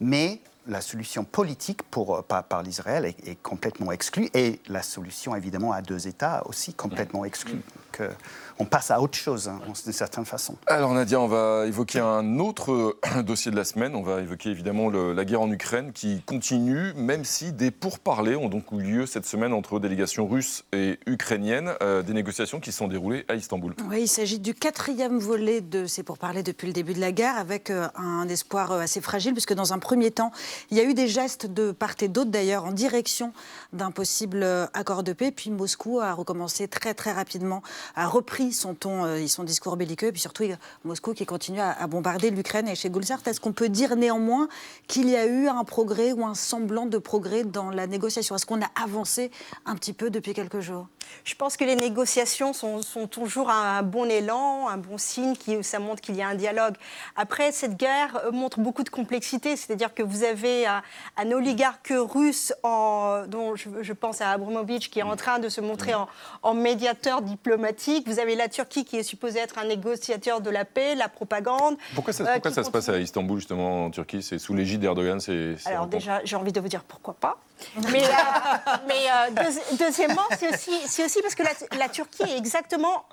Mais 0.00 0.40
la 0.66 0.80
solution 0.80 1.24
politique 1.24 1.82
pour, 1.82 2.22
par, 2.24 2.44
par 2.44 2.62
l'Israël 2.62 3.06
est, 3.06 3.28
est, 3.28 3.42
complètement 3.42 3.90
exclue 3.90 4.28
et 4.34 4.60
la 4.68 4.82
solution 4.82 5.34
évidemment 5.34 5.72
à 5.72 5.80
deux 5.80 6.06
États 6.08 6.42
aussi 6.46 6.74
complètement 6.74 7.24
exclue. 7.24 7.62
On 8.60 8.64
passe 8.64 8.90
à 8.90 9.00
autre 9.00 9.16
chose, 9.16 9.48
hein, 9.48 9.60
d'une 9.84 9.92
certaine 9.92 10.24
façon. 10.24 10.56
Alors 10.66 10.92
Nadia, 10.92 11.20
on 11.20 11.28
va 11.28 11.64
évoquer 11.66 12.00
un 12.00 12.40
autre 12.40 12.96
dossier 13.22 13.52
de 13.52 13.56
la 13.56 13.64
semaine. 13.64 13.94
On 13.94 14.02
va 14.02 14.20
évoquer 14.20 14.50
évidemment 14.50 14.90
la 14.90 15.24
guerre 15.24 15.42
en 15.42 15.50
Ukraine 15.50 15.92
qui 15.92 16.22
continue, 16.22 16.92
même 16.94 17.24
si 17.24 17.52
des 17.52 17.70
pourparlers 17.70 18.36
ont 18.36 18.48
donc 18.48 18.64
eu 18.72 18.80
lieu 18.80 19.06
cette 19.06 19.26
semaine 19.26 19.52
entre 19.52 19.78
délégations 19.78 20.26
russes 20.26 20.64
et 20.72 20.98
ukrainiennes, 21.06 21.72
euh, 21.82 22.02
des 22.02 22.12
négociations 22.12 22.60
qui 22.60 22.72
sont 22.72 22.88
déroulées 22.88 23.24
à 23.28 23.34
Istanbul. 23.34 23.74
Oui, 23.88 24.02
il 24.02 24.08
s'agit 24.08 24.38
du 24.38 24.54
quatrième 24.54 25.18
volet 25.18 25.60
de 25.60 25.86
ces 25.86 26.02
pourparlers 26.02 26.42
depuis 26.42 26.66
le 26.66 26.72
début 26.72 26.94
de 26.94 27.00
la 27.00 27.12
guerre, 27.12 27.36
avec 27.36 27.70
euh, 27.70 27.88
un 27.96 28.28
espoir 28.28 28.72
euh, 28.72 28.80
assez 28.80 29.00
fragile, 29.00 29.32
puisque 29.32 29.54
dans 29.54 29.72
un 29.72 29.78
premier 29.78 30.10
temps, 30.10 30.32
il 30.70 30.76
y 30.76 30.80
a 30.80 30.84
eu 30.84 30.94
des 30.94 31.08
gestes 31.08 31.46
de 31.46 31.72
part 31.72 31.94
et 32.00 32.08
d'autre 32.08 32.30
d'ailleurs 32.30 32.64
en 32.64 32.72
direction 32.72 33.32
d'un 33.72 33.90
possible 33.90 34.44
accord 34.74 35.02
de 35.02 35.12
paix, 35.12 35.30
puis 35.30 35.50
Moscou 35.50 36.00
a 36.00 36.12
recommencé 36.12 36.68
très 36.68 36.94
très 36.94 37.12
rapidement, 37.12 37.62
a 37.94 38.06
repris 38.06 38.52
son 38.52 38.74
ton 38.74 39.04
euh, 39.04 39.26
son 39.26 39.44
discours 39.44 39.76
belliqueux, 39.76 40.08
et 40.08 40.12
puis 40.12 40.20
surtout 40.20 40.44
Moscou 40.84 41.14
qui 41.14 41.26
continue 41.26 41.60
à, 41.60 41.86
bombarder 41.86 42.30
l'Ukraine. 42.30 42.68
Et 42.68 42.74
chez 42.74 42.90
Gulsart, 42.90 43.20
est-ce 43.26 43.40
qu'on 43.40 43.52
peut 43.52 43.68
dire 43.68 43.96
néanmoins 43.96 44.48
qu'il 44.86 45.08
y 45.08 45.16
a 45.16 45.26
eu 45.26 45.48
un 45.48 45.64
progrès 45.64 46.12
ou 46.12 46.24
un 46.24 46.34
semblant 46.34 46.86
de 46.86 46.98
progrès 46.98 47.44
dans 47.44 47.70
la 47.70 47.86
négociation? 47.86 48.34
Est-ce 48.34 48.46
qu'on 48.46 48.62
a 48.62 48.70
avancé 48.82 49.30
un 49.66 49.74
petit 49.74 49.92
peu 49.92 50.10
depuis 50.10 50.34
quelques 50.34 50.60
jours? 50.60 50.86
Je 51.24 51.34
pense 51.34 51.56
que 51.56 51.64
les 51.64 51.76
négociations 51.76 52.52
sont, 52.52 52.80
toujours 53.10 53.50
un, 53.50 53.82
bon 53.82 54.10
élan, 54.10 54.68
un 54.68 54.76
bon 54.76 54.98
signe, 54.98 55.34
qui, 55.36 55.62
ça 55.62 55.78
montre 55.78 56.00
qu'il 56.00 56.16
y 56.16 56.22
a 56.22 56.28
un 56.28 56.34
dialogue. 56.34 56.74
Après, 57.16 57.52
cette 57.52 57.76
guerre 57.76 58.30
montre 58.32 58.60
beaucoup 58.60 58.82
de 58.82 58.88
complexité, 58.88 59.56
c'est-à-dire 59.56 59.94
que 59.94 60.02
vous 60.02 60.22
avez 60.22 60.66
un, 60.66 61.32
oligarque 61.32 61.92
russe, 61.92 62.52
en, 62.62 63.24
dont 63.26 63.54
je, 63.56 63.92
pense 63.92 64.20
à 64.20 64.30
Abramovich, 64.30 64.90
qui 64.90 65.00
est 65.00 65.04
en 65.04 65.16
train 65.16 65.38
de 65.38 65.48
se 65.48 65.60
montrer 65.60 65.92
en, 65.94 66.54
médiateur 66.54 67.22
diplomatique. 67.22 67.77
Vous 68.06 68.18
avez 68.18 68.34
la 68.34 68.48
Turquie 68.48 68.84
qui 68.84 68.96
est 68.96 69.02
supposée 69.02 69.38
être 69.38 69.58
un 69.58 69.64
négociateur 69.64 70.40
de 70.40 70.50
la 70.50 70.64
paix, 70.64 70.94
la 70.94 71.08
propagande. 71.08 71.76
Pourquoi 71.94 72.12
ça, 72.12 72.24
pourquoi 72.24 72.50
euh, 72.50 72.54
ça 72.54 72.64
se 72.64 72.70
passe 72.70 72.88
à 72.88 72.98
Istanbul, 72.98 73.38
justement, 73.38 73.86
en 73.86 73.90
Turquie? 73.90 74.22
C'est 74.22 74.38
sous 74.38 74.54
l'égide 74.54 74.80
d'Erdogan 74.80 75.18
Alors 75.64 75.86
déjà, 75.86 76.20
j'ai 76.24 76.36
envie 76.36 76.52
de 76.52 76.60
vous 76.60 76.68
dire 76.68 76.82
pourquoi 76.84 77.14
pas. 77.14 77.38
Mais, 77.92 78.04
euh, 78.04 78.08
mais 78.86 78.94
euh, 79.10 79.50
deuxièmement, 79.78 80.22
c'est 80.38 80.48
aussi, 80.48 81.02
aussi, 81.04 81.20
parce 81.22 81.34
que 81.34 81.42
la, 81.76 81.88
Turquie 81.88 82.22
est 82.22 82.38
exactement 82.38 83.04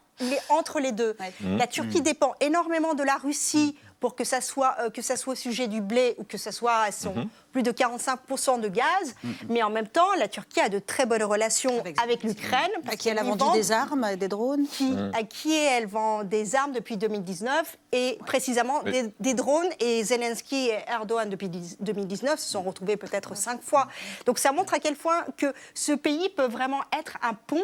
entre 0.49 0.79
les 0.79 0.91
deux. 0.91 1.17
La 1.57 1.65
Turquie 1.65 2.01
mmh. 2.01 2.03
dépend 2.03 2.33
énormément 2.41 2.93
de 2.93 3.01
la 3.01 3.15
Russie 3.15 3.75
pour 3.99 4.15
que 4.15 4.23
ça 4.23 4.41
soit, 4.41 4.75
euh, 4.79 4.89
que 4.89 5.01
ça 5.01 5.15
soit 5.15 5.33
au 5.33 5.35
sujet 5.35 5.67
du 5.67 5.81
blé 5.81 6.15
ou 6.17 6.23
que 6.23 6.37
ça 6.37 6.51
soit 6.51 6.77
à 6.77 6.91
son 6.91 7.13
mhm. 7.13 7.29
plus 7.51 7.63
de 7.63 7.71
45% 7.71 8.59
de 8.59 8.67
gaz. 8.67 9.15
Mhm. 9.23 9.33
Mais 9.49 9.63
en 9.63 9.69
même 9.69 9.87
temps, 9.87 10.13
la 10.17 10.27
Turquie 10.27 10.61
a 10.61 10.69
de 10.69 10.79
très 10.79 11.05
bonnes 11.05 11.23
relations 11.23 11.79
avec, 12.01 12.23
l'Ukraine. 12.23 12.69
À 12.87 12.95
qui 12.95 13.09
elle 13.09 13.19
a 13.19 13.23
vendu 13.23 13.45
des 13.53 13.71
armes, 13.71 14.15
des 14.15 14.27
drones 14.27 14.67
qui, 14.67 14.91
mhm. 14.91 15.11
À 15.13 15.23
qui 15.23 15.55
elle 15.55 15.87
vend 15.87 16.23
des 16.23 16.55
armes 16.55 16.71
depuis 16.71 16.97
2019 16.97 17.77
et 17.91 18.17
précisément 18.25 18.81
des, 19.19 19.33
drones. 19.33 19.69
Et 19.79 20.03
Zelensky 20.03 20.69
et 20.69 20.79
Erdogan 20.87 21.29
depuis 21.29 21.49
2019 21.49 22.39
se 22.39 22.49
sont 22.49 22.61
retrouvés 22.61 22.97
peut-être 22.97 23.35
cinq 23.35 23.61
fois. 23.61 23.87
Donc 24.25 24.39
ça 24.39 24.51
montre 24.51 24.73
à 24.73 24.79
quel 24.79 24.95
point 24.95 25.23
que 25.37 25.53
ce 25.73 25.93
pays 25.93 26.29
peut 26.29 26.47
vraiment 26.47 26.81
être 26.97 27.17
un 27.21 27.33
pont 27.33 27.63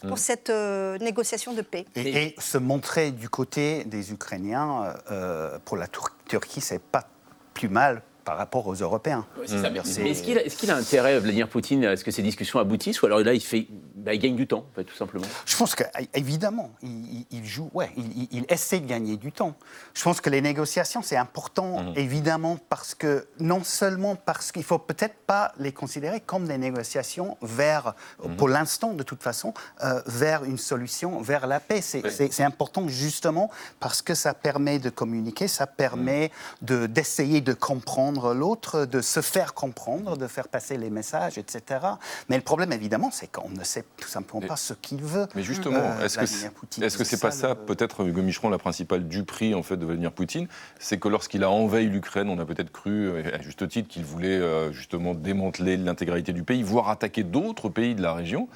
pour 0.00 0.12
mm. 0.12 0.16
cette 0.16 0.50
euh, 0.50 0.98
négociation 0.98 1.52
de 1.52 1.62
paix. 1.62 1.84
Et, 1.96 2.34
se 2.38 2.58
montrer 2.58 3.10
du 3.10 3.28
côté 3.28 3.84
des 3.84 4.12
Ukrainiens, 4.12 4.94
euh, 5.10 5.58
pour 5.64 5.76
la 5.76 5.86
Turquie, 6.26 6.60
c'est 6.60 6.82
pas 6.82 7.08
plus 7.54 7.68
mal 7.68 8.02
par 8.28 8.36
rapport 8.36 8.66
aux 8.66 8.74
Européens. 8.74 9.24
est-ce 9.42 10.22
qu'il 10.22 10.36
a, 10.36 10.44
est 10.44 10.70
a, 10.70 10.76
intérêt, 10.76 11.18
Vladimir 11.18 11.48
Poutine, 11.48 11.86
à 11.86 11.96
ce 11.96 12.04
que 12.04 12.10
ces 12.10 12.20
discussions 12.20 12.58
aboutissent, 12.58 13.00
ou 13.00 13.06
alors 13.06 13.20
là, 13.20 13.32
il, 13.32 13.40
fait, 13.40 13.66
bah, 13.94 14.12
il 14.12 14.18
gagne 14.20 14.36
du 14.36 14.46
temps, 14.46 14.66
tout 14.76 14.94
simplement? 14.94 15.24
Je 15.46 15.56
pense 15.56 15.74
qu'évidemment, 15.74 16.70
il, 16.82 17.24
il, 17.30 17.46
joue, 17.46 17.70
ouais, 17.72 17.90
il, 17.96 18.44
essaie 18.50 18.80
de 18.80 18.86
gagner 18.86 19.16
du 19.16 19.32
temps. 19.32 19.54
Je 19.94 20.02
pense 20.02 20.20
que 20.20 20.28
les 20.28 20.42
négociations, 20.42 21.00
c'est 21.00 21.16
important, 21.16 21.82
mmh. 21.82 21.92
évidemment, 21.96 22.58
parce 22.68 22.94
que, 22.94 23.26
non 23.40 23.64
seulement 23.64 24.14
parce 24.14 24.52
qu'il 24.52 24.60
ne 24.60 24.66
faut 24.66 24.78
peut-être 24.78 25.16
pas 25.26 25.52
les 25.58 25.72
considérer 25.72 26.20
comme 26.20 26.46
des 26.46 26.58
négociations 26.58 27.38
vers, 27.40 27.94
mmh. 28.22 28.36
pour 28.36 28.50
l'instant, 28.50 28.92
de 28.92 29.04
toute 29.04 29.22
façon, 29.22 29.54
euh, 29.82 30.02
vers 30.04 30.44
une 30.44 30.58
solution, 30.58 31.22
vers 31.22 31.46
la 31.46 31.60
paix. 31.60 31.80
C'est 31.80 32.42
important, 32.42 32.88
justement, 32.88 33.50
parce 33.80 34.02
que 34.02 34.12
ça 34.12 34.34
permet 34.34 34.78
de 34.78 34.90
communiquer, 34.90 35.48
ça 35.48 35.66
permet 35.66 36.30
mmh. 36.60 36.88
d'essayer 36.88 37.40
de 37.40 37.54
comprendre 37.54 38.17
l'autre, 38.26 38.84
de 38.84 39.00
se 39.00 39.20
faire 39.20 39.54
comprendre, 39.54 40.16
de 40.16 40.26
faire 40.26 40.48
passer 40.48 40.76
les 40.76 40.90
messages, 40.90 41.38
etc. 41.38 41.80
Mais 42.28 42.36
le 42.36 42.42
problème, 42.42 42.72
évidemment, 42.72 43.10
c'est 43.10 43.30
qu'on 43.30 43.48
ne 43.48 43.64
sait 43.64 43.84
tout 43.96 44.08
simplement 44.08 44.46
pas 44.46 44.56
ce 44.56 44.74
qu'il 44.74 45.02
veut. 45.02 45.26
Mais 45.34 45.42
justement, 45.42 45.78
euh, 45.78 46.04
est-ce 46.04 46.18
que 46.18 46.26
c'est 46.26 46.46
est 46.46 46.88
-ce 46.88 47.04
c'est 47.04 47.20
pas 47.20 47.30
ça, 47.30 47.54
peut-être, 47.54 48.06
Hugo 48.06 48.22
Micheron, 48.22 48.50
la 48.50 48.58
principale 48.58 49.06
duperie 49.08 49.54
en 49.54 49.62
fait, 49.62 49.76
de 49.76 49.84
Vladimir 49.84 50.12
Poutine? 50.12 50.48
C'est 50.78 50.98
que 50.98 51.08
lorsqu'il 51.08 51.44
a 51.44 51.50
envahi 51.50 51.86
l'Ukraine, 51.86 52.28
on 52.28 52.38
a 52.38 52.44
peut-être 52.44 52.72
cru, 52.72 53.22
à 53.32 53.40
juste 53.40 53.68
titre, 53.68 53.88
qu'il 53.88 54.04
voulait 54.04 54.28
euh, 54.28 54.72
justement 54.72 55.14
démanteler 55.14 55.76
l'intégralité 55.76 56.32
du 56.32 56.42
pays, 56.42 56.62
voire 56.62 56.88
attaquer 56.88 57.22
d'autres 57.22 57.68
pays 57.68 57.94
de 57.94 58.02
la 58.02 58.12
région. 58.12 58.48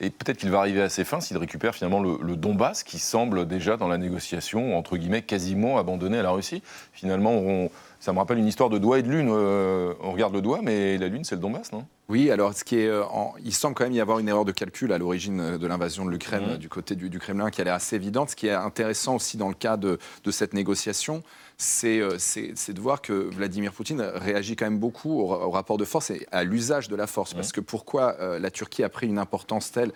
Et 0.00 0.10
peut-être 0.10 0.36
qu'il 0.38 0.50
va 0.50 0.60
arriver 0.60 0.82
à 0.82 0.88
ses 0.88 1.04
fins 1.04 1.20
s'il 1.20 1.36
récupère 1.38 1.74
finalement 1.74 2.00
le, 2.00 2.36
Donbass, 2.36 2.84
qui 2.84 2.98
semble 2.98 3.46
déjà 3.48 3.76
dans 3.76 3.88
la 3.88 3.98
négociation, 3.98 4.78
entre 4.78 4.96
guillemets, 4.96 5.22
quasiment 5.22 5.78
abandonné 5.78 6.18
à 6.18 6.22
la 6.22 6.30
Russie. 6.30 6.62
Finalement, 6.92 7.32
on, 7.32 7.70
ça 8.00 8.12
me 8.12 8.18
rappelle 8.18 8.38
une 8.38 8.46
histoire 8.46 8.70
de 8.70 8.78
doigt 8.78 9.00
et 9.00 9.02
de 9.02 9.10
lune. 9.10 9.28
Euh, 9.30 9.92
on 10.00 10.12
regarde 10.12 10.32
le 10.32 10.40
doigt, 10.40 10.60
mais 10.62 10.98
la 10.98 11.08
lune, 11.08 11.24
c'est 11.24 11.34
le 11.34 11.40
Donbass, 11.40 11.72
non? 11.72 11.84
Oui, 12.08 12.30
alors 12.30 12.54
ce 12.54 12.62
qui 12.62 12.76
est, 12.76 12.86
euh, 12.86 13.02
il 13.44 13.52
semble 13.52 13.74
quand 13.74 13.84
même 13.84 13.92
y 13.92 14.00
avoir 14.00 14.20
une 14.20 14.28
erreur 14.28 14.44
de 14.44 14.52
calcul 14.52 14.92
à 14.92 14.98
l'origine 14.98 15.40
euh, 15.40 15.58
de 15.58 15.66
l'invasion 15.66 16.06
de 16.06 16.10
l'Ukraine 16.10 16.54
mmh. 16.54 16.58
du 16.58 16.68
côté 16.68 16.94
du, 16.94 17.18
Kremlin 17.18 17.50
qui 17.50 17.60
a 17.60 17.64
l'air 17.64 17.74
assez 17.74 17.96
évidente. 17.96 18.30
Ce 18.30 18.36
qui 18.36 18.46
est 18.46 18.52
intéressant 18.52 19.16
aussi 19.16 19.36
dans 19.36 19.48
le 19.48 19.54
cas 19.54 19.76
de, 19.76 19.98
de 20.22 20.30
cette 20.30 20.54
négociation, 20.54 21.22
c'est 21.56 21.98
de 21.98 22.80
voir 22.80 23.02
que 23.02 23.12
Vladimir 23.12 23.72
Poutine 23.72 24.00
réagit 24.00 24.54
quand 24.54 24.66
même 24.66 24.78
beaucoup 24.78 25.20
au, 25.20 25.50
rapport 25.50 25.76
de 25.76 25.84
force 25.84 26.10
et 26.10 26.24
à 26.30 26.44
l'usage 26.44 26.88
de 26.88 26.94
la 26.94 27.08
force. 27.08 27.32
Mmh. 27.32 27.36
Parce 27.36 27.50
que 27.50 27.60
pourquoi 27.60 28.16
la 28.38 28.50
Turquie 28.52 28.84
a 28.84 28.88
pris 28.88 29.08
une 29.08 29.18
importance 29.18 29.72
telle 29.72 29.90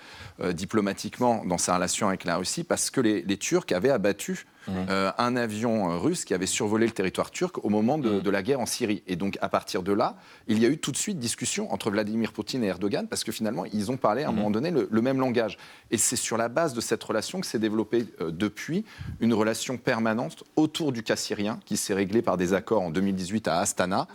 diplomatiquement 0.53 1.45
dans 1.45 1.59
sa 1.59 1.77
relation 1.77 2.09
avec 2.09 2.25
la 2.25 2.37
Russie? 2.37 2.65
Parce 2.65 2.91
que 2.91 3.01
les, 3.01 3.23
les 3.23 3.37
Turcs 3.37 3.71
avaient 3.71 3.91
abattu 3.91 4.45
Mmh. 4.69 4.73
Euh, 4.91 5.11
un 5.19 5.37
avion 5.37 5.91
euh, 5.91 5.97
russe 5.97 6.25
qui 6.25 6.35
avait 6.35 6.47
survolé 6.47 6.87
le 6.87 6.93
territoire 6.93 7.31
turc 7.31 7.65
au 7.65 7.69
moment 7.69 7.99
mmh. 7.99 8.21
de, 8.21 8.31
la 8.31 8.43
guerre 8.43 8.61
en 8.61 8.67
Syrie. 8.67 9.03
Et 9.07 9.17
donc, 9.17 9.39
à 9.43 9.49
partir 9.49 9.83
de 9.83 9.93
là, 9.93 10.17
il 10.47 10.59
y 10.59 10.67
a 10.67 10.69
eu 10.69 10.79
tout 10.79 10.93
de 10.93 10.97
suite 10.97 11.19
discussion 11.19 11.73
entre 11.73 11.91
Vladimir 11.91 12.33
Poutine 12.33 12.63
et 12.63 12.69
Erdogan, 12.69 13.09
parce 13.09 13.25
que 13.25 13.33
finalement, 13.33 13.65
ils 13.65 13.91
ont 13.91 13.97
parlé 13.97 14.23
à 14.23 14.29
un 14.29 14.33
mmh. 14.33 14.37
moment 14.37 14.51
donné 14.51 14.71
le, 14.71 15.03
même 15.03 15.19
langage. 15.19 15.59
Et 15.91 15.99
c'est 15.99 16.17
sur 16.17 16.37
la 16.37 16.49
base 16.49 16.75
de 16.75 16.81
cette 16.81 17.03
relation 17.03 17.41
que 17.41 17.47
s'est 17.47 17.59
développée 17.59 18.07
euh, 18.21 18.31
depuis 18.31 18.85
une 19.21 19.35
relation 19.35 19.77
permanente 19.77 20.45
autour 20.55 20.93
du 20.93 21.03
cas 21.03 21.17
syrien, 21.17 21.59
qui 21.65 21.77
s'est 21.77 21.95
réglée 21.95 22.23
par 22.23 22.37
des 22.37 22.55
accords 22.55 22.83
en 22.83 22.91
2018 22.91 23.49
à 23.49 23.59
Astana 23.59 24.07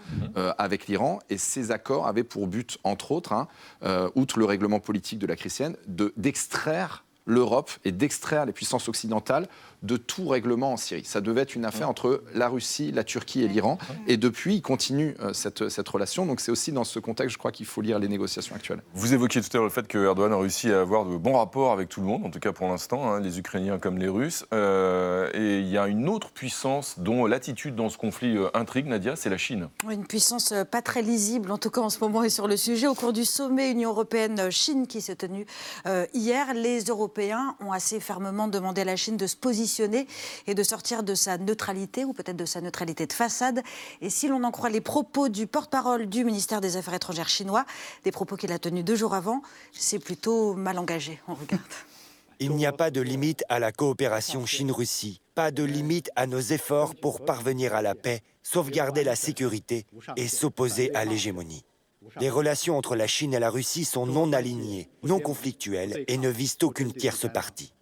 avec 0.57 0.87
l'Iran. 0.87 1.19
Et 1.29 1.37
ces 1.37 1.71
accords 1.71 2.07
avaient 2.07 2.23
pour 2.23 2.47
but, 2.47 2.77
entre 2.83 3.11
autres, 3.11 3.33
hein, 3.33 3.47
outre 4.15 4.39
le 4.39 4.45
règlement 4.45 4.79
politique 4.79 5.19
de 5.19 5.27
la 5.27 5.35
crise 5.35 5.47
d'extraire 6.17 7.03
l'Europe 7.27 7.69
et 7.85 7.91
d'extraire 7.91 8.45
les 8.45 8.53
puissances 8.53 8.89
occidentales 8.89 9.47
de 9.83 9.95
tout 9.97 10.27
règlement 10.27 10.73
en 10.73 10.77
Syrie. 10.77 11.05
Ça 11.05 11.21
devait 11.21 11.41
être 11.41 11.55
une 11.55 11.65
affaire 11.65 11.87
entre 11.87 12.23
la 12.33 12.47
Russie, 12.47 12.91
la 12.91 13.03
Turquie 13.03 13.43
et 13.43 13.47
l'Iran. 13.47 13.77
Et 14.07 14.17
depuis, 14.17 14.55
il 14.55 14.61
continue 14.61 15.15
euh, 15.19 15.33
cette, 15.33 15.69
cette, 15.69 15.87
relation. 15.87 16.25
Donc 16.25 16.39
c'est 16.39 16.51
aussi 16.51 16.71
dans 16.71 16.83
ce 16.83 16.97
contexte, 16.99 17.33
je 17.33 17.37
crois, 17.37 17.51
qu'il 17.51 17.67
faut 17.67 17.81
lire 17.81 17.99
les 17.99 18.07
négociations 18.07 18.55
actuelles. 18.55 18.81
Vous 18.95 19.13
évoquiez 19.13 19.41
tout 19.41 19.49
à 19.53 19.57
l'heure 19.57 19.65
le 19.65 19.69
fait 19.69 19.87
que 19.87 19.99
Erdogan 19.99 20.33
a 20.33 20.37
réussi 20.37 20.71
à 20.71 20.81
avoir 20.81 21.05
de 21.05 21.15
bons 21.15 21.37
rapports 21.37 21.71
avec 21.71 21.89
tout 21.89 22.01
le 22.01 22.07
monde, 22.07 22.25
en 22.25 22.31
tout 22.31 22.39
cas 22.39 22.51
pour 22.53 22.67
l'instant, 22.67 23.11
hein, 23.11 23.19
les 23.19 23.37
Ukrainiens 23.37 23.77
comme 23.77 23.99
les 23.99 24.07
Russes. 24.07 24.45
Euh, 24.51 25.29
et 25.33 25.59
il 25.59 25.67
y 25.67 25.77
a 25.77 25.87
une 25.87 26.09
autre 26.09 26.31
puissance 26.31 26.97
dont 26.97 27.27
l'attitude 27.27 27.75
dans 27.75 27.89
ce 27.89 27.97
conflit 27.97 28.35
euh, 28.35 28.49
intrigue, 28.55 28.87
Nadia, 28.87 29.15
c'est 29.15 29.29
la 29.29 29.37
Chine. 29.37 29.69
Une 29.89 30.07
puissance 30.07 30.53
pas 30.71 30.81
très 30.81 31.03
lisible, 31.03 31.51
en 31.51 31.59
tout 31.59 31.69
cas 31.69 31.81
en 31.81 31.89
ce 31.89 31.99
moment, 31.99 32.23
et 32.23 32.29
sur 32.29 32.47
le 32.47 32.57
sujet. 32.57 32.87
Au 32.87 32.95
cours 32.95 33.13
du 33.13 33.25
sommet 33.25 33.71
Union 33.71 33.91
européenne-Chine 33.91 34.87
qui 34.87 35.01
s'est 35.01 35.15
tenu 35.15 35.45
hier, 36.13 36.53
les 36.53 36.83
Européens 36.85 37.16
ont 37.59 37.71
assez 37.71 37.99
fermement 37.99 38.47
demandé 38.47 38.81
à 38.81 38.85
la 38.85 38.95
Chine 38.95 39.17
de 39.17 39.27
se 39.27 39.35
positionner 39.35 40.07
et 40.45 40.53
de 40.53 40.63
sortir 40.63 41.03
de 41.03 41.15
sa 41.15 41.37
neutralité 41.37 42.05
ou 42.05 42.13
peut-être 42.13 42.37
de 42.37 42.45
sa 42.45 42.61
neutralité 42.61 43.07
de 43.07 43.13
façade. 43.13 43.61
Et 44.01 44.09
si 44.09 44.27
l'on 44.27 44.43
en 44.43 44.51
croit 44.51 44.69
les 44.69 44.81
propos 44.81 45.29
du 45.29 45.47
porte-parole 45.47 46.07
du 46.07 46.23
ministère 46.23 46.61
des 46.61 46.77
Affaires 46.77 46.93
étrangères 46.93 47.29
chinois, 47.29 47.65
des 48.03 48.11
propos 48.11 48.35
qu'il 48.35 48.51
a 48.51 48.59
tenus 48.59 48.85
deux 48.85 48.95
jours 48.95 49.15
avant, 49.15 49.41
c'est 49.73 49.99
plutôt 49.99 50.53
mal 50.53 50.77
engagé. 50.77 51.19
On 51.27 51.33
regarde. 51.33 51.63
Il 52.39 52.51
n'y 52.51 52.67
a 52.67 52.71
pas 52.71 52.91
de 52.91 53.01
limite 53.01 53.43
à 53.49 53.57
la 53.57 53.71
coopération 53.71 54.45
Chine-Russie, 54.45 55.21
pas 55.33 55.49
de 55.49 55.63
limite 55.63 56.11
à 56.15 56.27
nos 56.27 56.39
efforts 56.39 56.93
pour 56.93 57.25
parvenir 57.25 57.73
à 57.73 57.81
la 57.81 57.95
paix, 57.95 58.21
sauvegarder 58.43 59.03
la 59.03 59.15
sécurité 59.15 59.87
et 60.17 60.27
s'opposer 60.27 60.93
à 60.93 61.03
l'hégémonie. 61.03 61.65
Les 62.19 62.29
relations 62.29 62.77
entre 62.77 62.95
la 62.95 63.07
Chine 63.07 63.33
et 63.33 63.39
la 63.39 63.49
Russie 63.49 63.85
sont 63.85 64.05
non 64.05 64.33
alignées, 64.33 64.89
non 65.03 65.19
conflictuelles 65.19 66.03
et 66.07 66.17
ne 66.17 66.29
visent 66.29 66.57
aucune 66.63 66.93
tierce 66.93 67.27
partie. 67.31 67.73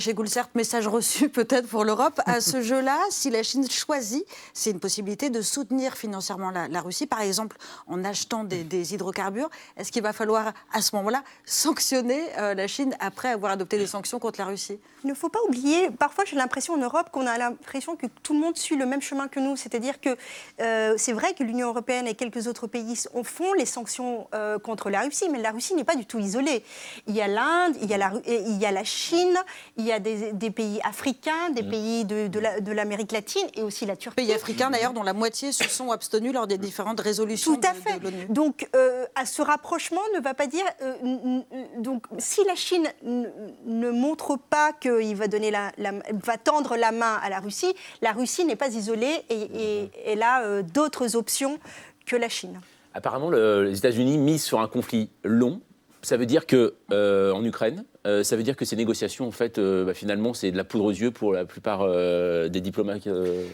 Chez 0.00 0.12
Goulcert, 0.12 0.48
message 0.54 0.88
reçu 0.88 1.28
peut-être 1.30 1.68
pour 1.68 1.84
l'Europe. 1.84 2.20
À 2.26 2.40
ce 2.40 2.62
jeu-là, 2.62 2.98
si 3.10 3.30
la 3.30 3.42
Chine 3.42 3.68
choisit, 3.70 4.24
c'est 4.52 4.70
une 4.70 4.80
possibilité 4.80 5.30
de 5.30 5.40
soutenir 5.40 5.94
financièrement 5.94 6.50
la, 6.50 6.80
Russie, 6.80 7.06
par 7.06 7.20
exemple 7.20 7.56
en 7.86 8.04
achetant 8.04 8.42
des, 8.44 8.94
hydrocarbures. 8.94 9.50
Est-ce 9.76 9.92
qu'il 9.92 10.02
va 10.02 10.12
falloir 10.12 10.52
à 10.72 10.82
ce 10.82 10.96
moment-là 10.96 11.22
sanctionner 11.44 12.20
euh, 12.38 12.54
la 12.54 12.66
Chine 12.66 12.96
après 12.98 13.28
avoir 13.28 13.52
adopté 13.52 13.78
des 13.78 13.86
sanctions 13.86 14.18
contre 14.18 14.40
la 14.40 14.46
Russie? 14.46 14.78
Il 15.04 15.10
ne 15.10 15.14
faut 15.14 15.28
pas 15.28 15.38
oublier, 15.46 15.90
parfois 15.90 16.24
j'ai 16.24 16.36
l'impression 16.36 16.74
en 16.74 16.78
Europe 16.78 17.10
qu'on 17.12 17.26
a 17.26 17.38
l'impression 17.38 17.94
que 17.94 18.06
tout 18.22 18.32
le 18.32 18.40
monde 18.40 18.56
suit 18.56 18.76
le 18.76 18.86
même 18.86 19.02
chemin 19.02 19.28
que 19.28 19.38
nous. 19.38 19.54
C'est-à-dire 19.54 20.00
que 20.00 20.16
euh, 20.60 20.94
c'est 20.96 21.12
vrai 21.12 21.34
que 21.34 21.44
l'Union 21.44 21.68
européenne 21.68 22.06
et 22.08 22.14
quelques 22.14 22.46
autres 22.46 22.66
pays 22.66 22.98
font 23.22 23.52
les 23.52 23.66
sanctions 23.66 24.26
euh, 24.34 24.58
contre 24.58 24.90
la 24.90 25.02
Russie, 25.02 25.28
mais 25.30 25.40
la 25.40 25.50
Russie 25.50 25.74
n'est 25.74 25.84
pas 25.84 25.96
du 25.96 26.06
tout 26.06 26.18
isolée. 26.18 26.64
Il 27.06 27.14
y 27.14 27.20
a 27.20 27.28
l'Inde, 27.28 27.76
il, 27.80 27.90
il 27.90 28.58
y 28.58 28.66
a 28.66 28.72
la 28.72 28.84
Chine, 28.84 29.36
il 29.76 29.83
y 29.84 29.92
a 29.92 29.98
des, 29.98 30.50
pays 30.50 30.80
africains, 30.82 31.50
des 31.50 31.62
mm. 31.62 31.70
pays 31.70 32.04
de, 32.04 32.72
l'Amérique 32.72 33.12
latine 33.12 33.46
et 33.54 33.62
aussi 33.62 33.86
la 33.86 33.96
Turquie. 33.96 34.16
Pays 34.16 34.32
africains 34.32 34.70
d'ailleurs 34.70 34.92
dont 34.92 35.02
la 35.02 35.12
moitié 35.12 35.52
se 35.52 35.68
sont 35.68 35.90
abstenus 35.90 36.32
lors 36.32 36.46
des 36.46 36.58
différentes 36.58 37.00
résolutions 37.00 37.54
Tout 37.54 37.66
à 37.66 37.74
fait. 37.74 38.00
donc 38.28 38.68
euh, 38.74 39.06
à 39.14 39.26
ce 39.26 39.42
rapprochement 39.42 40.00
ne 40.14 40.20
va 40.20 40.34
pas 40.34 40.46
dire... 40.46 40.64
Euh, 40.82 41.40
donc 41.78 42.06
si 42.18 42.42
la 42.44 42.54
Chine 42.54 42.88
ne 43.02 43.90
montre 43.90 44.36
pas 44.36 44.72
qu'il 44.72 45.16
va, 45.16 45.28
donner 45.28 45.50
la, 45.50 45.72
va 45.78 46.36
tendre 46.36 46.76
la 46.76 46.92
main 46.92 47.18
à 47.22 47.30
la 47.30 47.40
Russie, 47.40 47.74
la 48.02 48.12
Russie 48.12 48.44
n'est 48.44 48.56
pas 48.56 48.74
isolée 48.74 49.24
et, 49.30 49.90
elle 50.06 50.22
a 50.22 50.42
euh, 50.42 50.62
d'autres 50.62 51.16
options 51.16 51.58
que 52.06 52.16
la 52.16 52.28
Chine. 52.28 52.60
Apparemment, 52.92 53.30
les 53.30 53.76
États-Unis 53.76 54.18
misent 54.18 54.44
sur 54.44 54.60
un 54.60 54.68
conflit 54.68 55.10
long. 55.24 55.60
Ça 56.02 56.16
veut 56.16 56.26
dire 56.26 56.46
que 56.46 56.74
en 56.90 57.44
Ukraine, 57.44 57.84
euh, 58.06 58.22
ça 58.22 58.36
veut 58.36 58.42
dire 58.42 58.56
que 58.56 58.66
ces 58.66 58.76
négociations, 58.76 59.26
en 59.26 59.30
fait, 59.30 59.58
euh, 59.58 59.86
bah, 59.86 59.94
finalement, 59.94 60.34
c'est 60.34 60.50
de 60.50 60.56
la 60.56 60.64
poudre 60.64 60.84
aux 60.84 60.90
yeux 60.90 61.10
pour 61.10 61.32
la 61.32 61.46
plupart 61.46 61.80
euh, 61.82 62.48
des 62.48 62.60
diplomates 62.60 63.08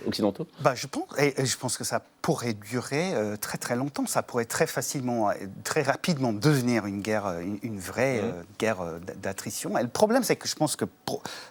occidentaux 0.07 0.47
bah, 0.61 0.75
je, 0.75 0.89
pense, 0.89 1.07
et, 1.19 1.35
je 1.45 1.57
pense 1.57 1.77
que 1.77 1.85
ça 1.85 2.03
pourrait 2.21 2.55
durer 2.55 3.13
très 3.41 3.59
très 3.59 3.77
longtemps. 3.77 4.07
Ça 4.07 4.23
pourrait 4.23 4.45
très 4.45 4.67
facilement, 4.67 5.31
très 5.63 5.83
rapidement 5.83 6.33
devenir 6.33 6.87
une 6.87 7.01
guerre, 7.01 7.39
une, 7.41 7.79
vraie 7.79 8.23
mmh. 8.23 8.45
guerre 8.59 8.79
d'attrition. 9.23 9.79
Et 9.79 9.83
le 9.83 9.89
problème, 9.89 10.25
c'est 10.25 10.37
que 10.37 10.49
je 10.49 10.57
pense 10.57 10.77
que 10.77 10.85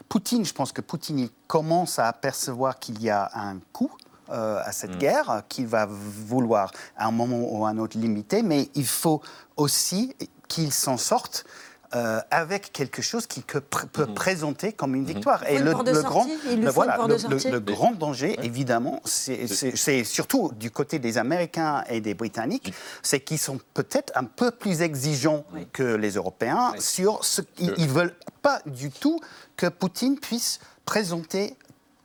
Poutine, 0.10 0.46
je 0.46 0.54
pense 0.54 0.72
que 0.72 0.82
Poutine 0.82 1.20
il 1.20 1.30
commence 1.48 2.00
à 2.00 2.08
apercevoir 2.08 2.80
qu'il 2.80 3.02
y 3.02 3.10
a 3.10 3.30
un 3.34 3.60
coût. 3.72 3.92
à 4.30 4.72
cette 4.72 4.96
mmh. 4.96 5.00
guerre, 5.00 5.44
qu'il 5.50 5.66
va 5.68 5.88
vouloir 5.88 6.72
à 6.98 7.08
un 7.08 7.12
moment 7.12 7.40
ou 7.40 7.66
à 7.66 7.70
un 7.70 7.78
autre 7.80 7.98
limiter, 7.98 8.44
mais 8.44 8.70
il 8.76 8.86
faut 8.86 9.22
aussi 9.58 10.16
qu'il 10.48 10.72
s'en 10.72 10.98
sorte 10.98 11.46
euh, 11.96 12.20
avec 12.30 12.72
quelque 12.72 13.02
chose 13.02 13.26
qui 13.26 13.42
peut, 13.42 13.64
mhm. 13.98 14.14
présenter 14.14 14.74
comme 14.74 14.94
une 14.94 15.02
mhm. 15.02 15.08
victoire. 15.08 15.44
Et 15.50 15.58
le, 15.58 15.74
grand, 15.74 16.28
voilà, 16.72 17.00
le, 17.08 17.60
grand 17.60 17.94
danger, 17.94 18.38
évidemment, 18.44 19.02
c'est 19.06 20.04
surtout 20.04 20.52
du 20.60 20.70
côté 20.70 21.00
des 21.00 21.18
Américains 21.18 21.84
et 21.90 22.00
des 22.00 22.14
Britanniques, 22.14 22.74
c'est 23.02 23.20
qu'ils 23.22 23.40
sont 23.40 23.60
peut-être 23.74 24.14
un 24.16 24.26
peu 24.26 24.52
plus 24.52 24.82
exigeants 24.82 25.46
que 25.74 25.96
les 25.96 26.12
Européens 26.12 26.74
sur 26.78 27.26
ce 27.26 27.42
qu'ils 27.42 27.72
ne 27.72 27.88
veulent 27.88 28.16
pas 28.44 28.62
du 28.66 28.92
tout 28.92 29.20
que 29.58 29.68
Poutine 29.68 30.20
puisse 30.20 30.60
présenter 30.86 31.56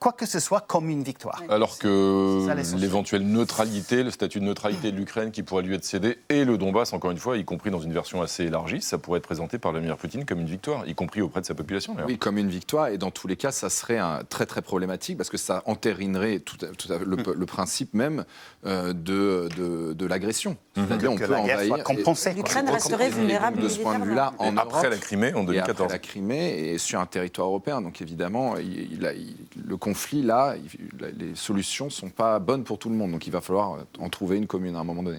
quoi 0.05 0.13
que 0.13 0.27
ce 0.27 0.39
soit 0.39 0.61
comme 0.61 0.91
une 0.91 1.03
victoire. 1.03 1.43
Alors 1.49 1.79
que 1.79 2.47
l'éventuelle 2.77 3.27
neutralité, 3.27 4.03
le 4.03 4.11
statut 4.11 4.39
de 4.39 4.45
neutralité 4.45 4.93
de 4.93 4.99
l'Ukraine 4.99 5.31
qui 5.31 5.43
pourrait 5.43 5.63
lui 5.63 5.75
être 5.75 5.85
cédé, 5.85 6.19
et 6.29 6.45
le 6.45 6.59
Donbass, 6.59 6.93
encore 6.93 7.11
une 7.11 7.17
fois, 7.17 7.39
y 7.39 7.45
compris 7.47 7.71
dans 7.71 7.81
une 7.81 7.95
version 7.95 8.21
assez 8.21 8.45
élargie, 8.45 8.83
ça 8.83 8.99
pourrait 8.99 9.21
être 9.21 9.25
présenté 9.25 9.57
par 9.57 9.73
Vladimir 9.73 9.97
Poutine 9.97 10.27
comme 10.27 10.41
une 10.41 10.47
victoire, 10.47 10.87
y 10.87 10.95
compris 10.95 11.23
auprès 11.23 11.41
de 11.41 11.47
sa 11.47 11.55
population. 11.55 11.97
Oui, 12.07 12.19
comme 12.19 12.37
une 12.37 12.51
victoire, 12.51 12.89
et 12.89 12.99
dans 12.99 13.11
tous 13.11 13.29
les 13.29 13.37
cas, 13.37 13.51
ça 13.51 13.71
serait 13.71 13.97
un, 13.97 14.21
très 14.29 14.45
très 14.45 14.61
problématique 14.61 15.17
parce 15.17 15.31
que 15.31 15.39
ça 15.39 15.63
entérinerait 15.65 16.41
tout, 16.41 16.59
le, 16.61 17.47
principe 17.47 17.95
même 17.95 18.27
euh, 18.67 18.93
de, 18.93 19.49
de, 19.95 20.07
l'agression. 20.07 20.59
Mhm. 20.77 20.87
C'est-à-dire 20.87 21.13
on 21.13 21.17
peut 21.17 21.35
envahir. 21.35 21.77
L'Ukraine 22.37 22.69
resterait 22.69 23.09
vulnérable 23.09 23.63
de 23.63 23.69
ce 23.69 23.81
point 23.81 23.99
de 23.99 24.05
vue-là 24.05 24.35
en 24.39 24.59
après 24.59 24.91
la 24.91 24.99
Crimée 24.99 25.33
en 25.33 25.45
2014. 25.45 25.71
après 25.71 25.95
la 25.95 25.99
Crimée 25.99 26.73
et 26.73 26.77
sur 26.77 27.01
un 27.01 27.07
territoire 27.07 27.49
européen. 27.49 27.81
Donc 27.81 28.03
évidemment, 28.03 28.57
il, 28.59 29.09
le 29.67 29.77
conflit 29.79 29.94
là, 30.23 30.55
les 31.17 31.35
solutions 31.35 31.91
sont 31.91 32.11
pas 32.11 32.39
bonnes 32.39 32.65
pour 32.65 32.79
tout 32.79 32.89
le 32.89 32.97
monde. 32.97 33.13
Donc 33.13 33.27
il 33.27 33.31
va 33.31 33.41
falloir 33.41 33.79
en 33.99 34.09
trouver 34.09 34.37
une 34.37 34.47
commune 34.47 34.77
à 34.77 34.81
un 34.81 34.85
moment 34.85 35.03
donné. 35.03 35.19